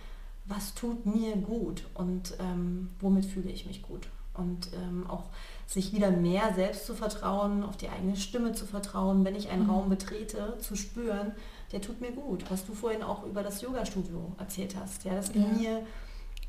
was 0.43 0.73
tut 0.75 1.05
mir 1.05 1.37
gut 1.37 1.85
und 1.93 2.33
ähm, 2.39 2.89
womit 2.99 3.25
fühle 3.25 3.49
ich 3.49 3.65
mich 3.65 3.81
gut. 3.81 4.09
Und 4.33 4.73
ähm, 4.73 5.09
auch 5.09 5.23
sich 5.67 5.93
wieder 5.93 6.11
mehr 6.11 6.53
selbst 6.53 6.85
zu 6.85 6.95
vertrauen, 6.95 7.63
auf 7.63 7.77
die 7.77 7.87
eigene 7.87 8.17
Stimme 8.17 8.51
zu 8.51 8.65
vertrauen, 8.65 9.23
wenn 9.23 9.37
ich 9.37 9.49
einen 9.49 9.63
mhm. 9.63 9.69
Raum 9.69 9.89
betrete, 9.89 10.57
zu 10.59 10.75
spüren, 10.75 11.31
der 11.71 11.81
tut 11.81 12.01
mir 12.01 12.11
gut. 12.11 12.49
Was 12.49 12.65
du 12.65 12.73
vorhin 12.73 13.03
auch 13.03 13.25
über 13.25 13.43
das 13.43 13.61
Yoga-Studio 13.61 14.33
erzählt 14.37 14.75
hast. 14.79 15.03
Ja, 15.03 15.13
das 15.15 15.31
ging 15.31 15.61
ja. 15.61 15.71
mir 15.71 15.87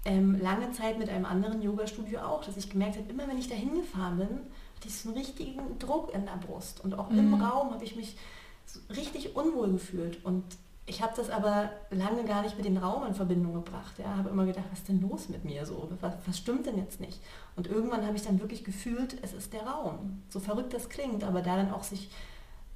ähm, 0.05 0.41
lange 0.41 0.71
Zeit 0.73 0.99
mit 0.99 1.09
einem 1.09 1.25
anderen 1.25 1.61
Yoga-Studio 1.63 2.21
auch, 2.21 2.45
dass 2.45 2.57
ich 2.57 2.71
gemerkt 2.71 2.97
habe, 2.97 3.11
immer 3.11 3.29
wenn 3.29 3.39
ich 3.39 3.49
da 3.49 3.55
hingefahren 3.55 4.19
bin, 4.19 4.29
hatte 4.77 4.89
ich 4.89 4.95
so 4.95 5.09
einen 5.09 5.19
richtigen 5.19 5.79
Druck 5.79 6.15
in 6.15 6.25
der 6.25 6.39
Brust. 6.47 6.85
Und 6.85 6.99
auch 6.99 7.11
mhm. 7.11 7.19
im 7.19 7.35
Raum 7.35 7.73
habe 7.73 7.85
ich 7.85 7.97
mich 7.97 8.17
so 8.65 8.81
richtig 8.95 9.35
unwohl 9.35 9.73
gefühlt. 9.73 10.25
Und 10.25 10.45
ich 10.87 11.03
habe 11.03 11.13
das 11.17 11.29
aber 11.31 11.71
lange 11.91 12.25
gar 12.25 12.43
nicht 12.43 12.57
mit 12.57 12.65
dem 12.65 12.79
Raum 12.79 13.07
in 13.07 13.15
Verbindung 13.15 13.53
gebracht. 13.55 13.99
Ja, 13.99 14.17
habe 14.17 14.31
immer 14.31 14.47
gedacht, 14.47 14.65
was 14.71 14.79
ist 14.79 14.89
denn 14.89 15.01
los 15.01 15.29
mit 15.29 15.45
mir 15.45 15.67
so? 15.67 15.91
Was, 16.01 16.15
was 16.27 16.39
stimmt 16.39 16.67
denn 16.67 16.79
jetzt 16.79 17.01
nicht? 17.01 17.21
Und 17.57 17.67
irgendwann 17.67 18.07
habe 18.07 18.17
ich 18.17 18.23
dann 18.23 18.41
wirklich 18.41 18.65
gefühlt, 18.65 19.19
es 19.23 19.35
ist 19.35 19.53
der 19.53 19.67
Raum. 19.67 20.23
So 20.31 20.41
verrückt 20.41 20.73
das 20.73 20.89
klingt, 20.89 21.25
aber 21.25 21.43
da 21.43 21.57
dann 21.57 21.73
auch 21.73 21.83
sich 21.83 22.09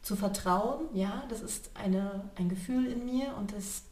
zu 0.02 0.16
vertrauen, 0.16 0.86
ja, 0.92 1.22
das 1.28 1.42
ist 1.42 1.70
eine, 1.74 2.24
ein 2.36 2.48
Gefühl 2.48 2.86
in 2.86 3.04
mir 3.04 3.36
und 3.38 3.52
das, 3.52 3.82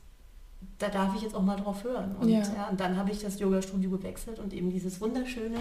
da 0.79 0.89
darf 0.89 1.15
ich 1.15 1.23
jetzt 1.23 1.35
auch 1.35 1.43
mal 1.43 1.57
drauf 1.57 1.85
hören. 1.85 2.17
Und, 2.17 2.29
ja. 2.29 2.41
ja 2.41 2.69
und 2.69 2.81
dann 2.81 2.97
habe 2.97 3.13
ich 3.13 3.21
das 3.21 3.39
Yoga-Studio 3.39 3.91
gewechselt 3.91 4.41
und 4.41 4.53
eben 4.53 4.71
dieses 4.71 5.01
wunderschöne 5.01 5.59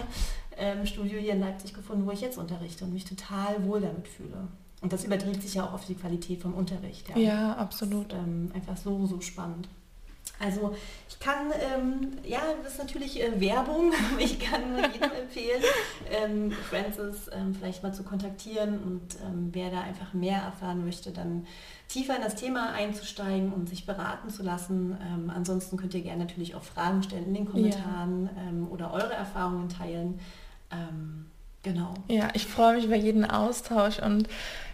ähm, 0.56 0.84
Studio 0.86 1.18
hier 1.18 1.34
in 1.34 1.40
Leipzig 1.40 1.72
gefunden, 1.72 2.04
wo 2.04 2.10
ich 2.10 2.20
jetzt 2.20 2.36
unterrichte 2.36 2.84
und 2.84 2.92
mich 2.92 3.04
total 3.04 3.64
wohl 3.64 3.80
damit 3.80 4.08
fühle. 4.08 4.48
Und 4.82 4.92
das 4.92 5.04
überträgt 5.04 5.42
sich 5.42 5.54
ja 5.54 5.64
auch 5.66 5.74
auf 5.74 5.86
die 5.86 5.94
Qualität 5.94 6.40
vom 6.40 6.54
Unterricht. 6.54 7.08
Ja, 7.10 7.18
ja 7.18 7.56
absolut. 7.56 8.12
Das 8.12 8.18
ähm, 8.18 8.50
einfach 8.54 8.76
so, 8.76 9.06
so 9.06 9.20
spannend. 9.20 9.68
Also 10.40 10.74
ich 11.08 11.20
kann, 11.20 11.52
ähm, 11.74 12.12
ja, 12.24 12.40
das 12.62 12.72
ist 12.72 12.78
natürlich 12.78 13.22
äh, 13.22 13.38
Werbung, 13.40 13.92
ich 14.18 14.40
kann 14.40 14.62
jedem 14.92 15.12
empfehlen, 15.12 15.62
ähm, 16.10 16.50
Francis 16.50 17.30
ähm, 17.32 17.54
vielleicht 17.54 17.82
mal 17.82 17.92
zu 17.92 18.02
kontaktieren 18.02 18.78
und 18.78 19.02
ähm, 19.22 19.50
wer 19.52 19.70
da 19.70 19.82
einfach 19.82 20.14
mehr 20.14 20.38
erfahren 20.38 20.84
möchte, 20.84 21.10
dann 21.10 21.46
tiefer 21.88 22.16
in 22.16 22.22
das 22.22 22.36
Thema 22.36 22.72
einzusteigen 22.72 23.52
und 23.52 23.68
sich 23.68 23.84
beraten 23.84 24.30
zu 24.30 24.42
lassen. 24.42 24.96
Ähm, 25.12 25.30
ansonsten 25.34 25.76
könnt 25.76 25.92
ihr 25.92 26.02
gerne 26.02 26.24
natürlich 26.24 26.54
auch 26.54 26.62
Fragen 26.62 27.02
stellen 27.02 27.26
in 27.26 27.34
den 27.34 27.46
Kommentaren 27.46 28.30
ja. 28.34 28.42
Ähm, 28.48 28.68
oder 28.70 28.92
eure 28.92 29.12
Erfahrungen 29.12 29.68
teilen. 29.68 30.18
Genau. 31.62 31.92
Ja, 32.08 32.28
ich 32.32 32.46
freue 32.46 32.76
mich 32.76 32.84
über 32.84 32.96
jeden 32.96 33.24
Austausch 33.24 33.98
und 33.98 34.28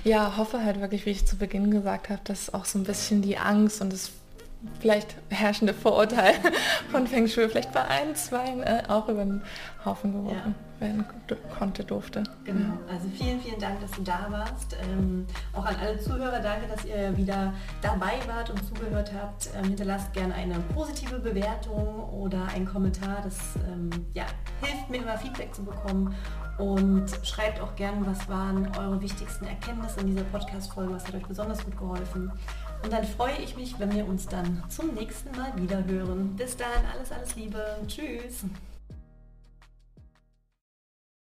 ja, 0.04 0.36
hoffe 0.36 0.62
halt 0.62 0.80
wirklich, 0.80 1.06
wie 1.06 1.10
ich 1.10 1.26
zu 1.26 1.36
Beginn 1.36 1.70
gesagt 1.70 2.10
habe, 2.10 2.20
dass 2.24 2.54
auch 2.54 2.64
so 2.64 2.78
ein 2.78 2.84
bisschen 2.84 3.22
die 3.22 3.38
Angst 3.38 3.80
und 3.80 3.92
das 3.92 4.12
vielleicht 4.80 5.16
herrschende 5.30 5.74
Vorurteil 5.74 6.34
von 6.90 7.06
Feng 7.06 7.28
Shui 7.28 7.48
vielleicht 7.48 7.72
bei 7.72 7.84
ein, 7.86 8.14
zwei 8.14 8.58
äh, 8.60 8.82
auch 8.88 9.08
über 9.08 9.24
den 9.24 9.42
Haufen 9.84 10.12
geworfen 10.12 10.54
ja. 10.80 10.86
werden 10.86 11.04
konnte, 11.56 11.84
durfte. 11.84 12.24
Genau, 12.44 12.74
also 12.90 13.08
vielen, 13.14 13.40
vielen 13.40 13.60
Dank, 13.60 13.80
dass 13.80 13.90
du 13.92 14.02
da 14.02 14.26
warst. 14.30 14.76
Ähm, 14.82 15.26
auch 15.52 15.64
an 15.64 15.76
alle 15.80 15.98
Zuhörer, 15.98 16.40
danke, 16.40 16.66
dass 16.68 16.84
ihr 16.84 17.16
wieder 17.16 17.52
dabei 17.82 18.14
wart 18.26 18.50
und 18.50 18.64
zugehört 18.66 19.12
habt. 19.14 19.48
Ähm, 19.56 19.64
hinterlasst 19.66 20.12
gerne 20.12 20.34
eine 20.34 20.58
positive 20.74 21.18
Bewertung 21.18 22.10
oder 22.10 22.46
einen 22.54 22.66
Kommentar. 22.66 23.18
Das 23.22 23.38
ähm, 23.68 23.90
ja, 24.14 24.24
hilft 24.62 24.90
mir 24.90 24.98
immer 24.98 25.16
Feedback 25.18 25.54
zu 25.54 25.64
bekommen. 25.64 26.14
Und 26.58 27.06
schreibt 27.22 27.60
auch 27.60 27.76
gerne, 27.76 28.06
was 28.06 28.28
waren 28.30 28.66
eure 28.78 29.00
wichtigsten 29.02 29.46
Erkenntnisse 29.46 30.00
in 30.00 30.06
dieser 30.06 30.24
Podcast-Folge, 30.24 30.94
was 30.94 31.06
hat 31.06 31.14
euch 31.14 31.26
besonders 31.26 31.62
gut 31.62 31.76
geholfen. 31.76 32.32
Und 32.86 32.92
dann 32.92 33.04
freue 33.04 33.36
ich 33.42 33.56
mich, 33.56 33.80
wenn 33.80 33.92
wir 33.92 34.06
uns 34.06 34.28
dann 34.28 34.62
zum 34.68 34.94
nächsten 34.94 35.36
Mal 35.36 35.50
wieder 35.60 35.84
hören. 35.86 36.36
Bis 36.36 36.56
dahin 36.56 36.84
alles, 36.94 37.10
alles 37.10 37.34
Liebe. 37.34 37.60
Tschüss. 37.88 38.44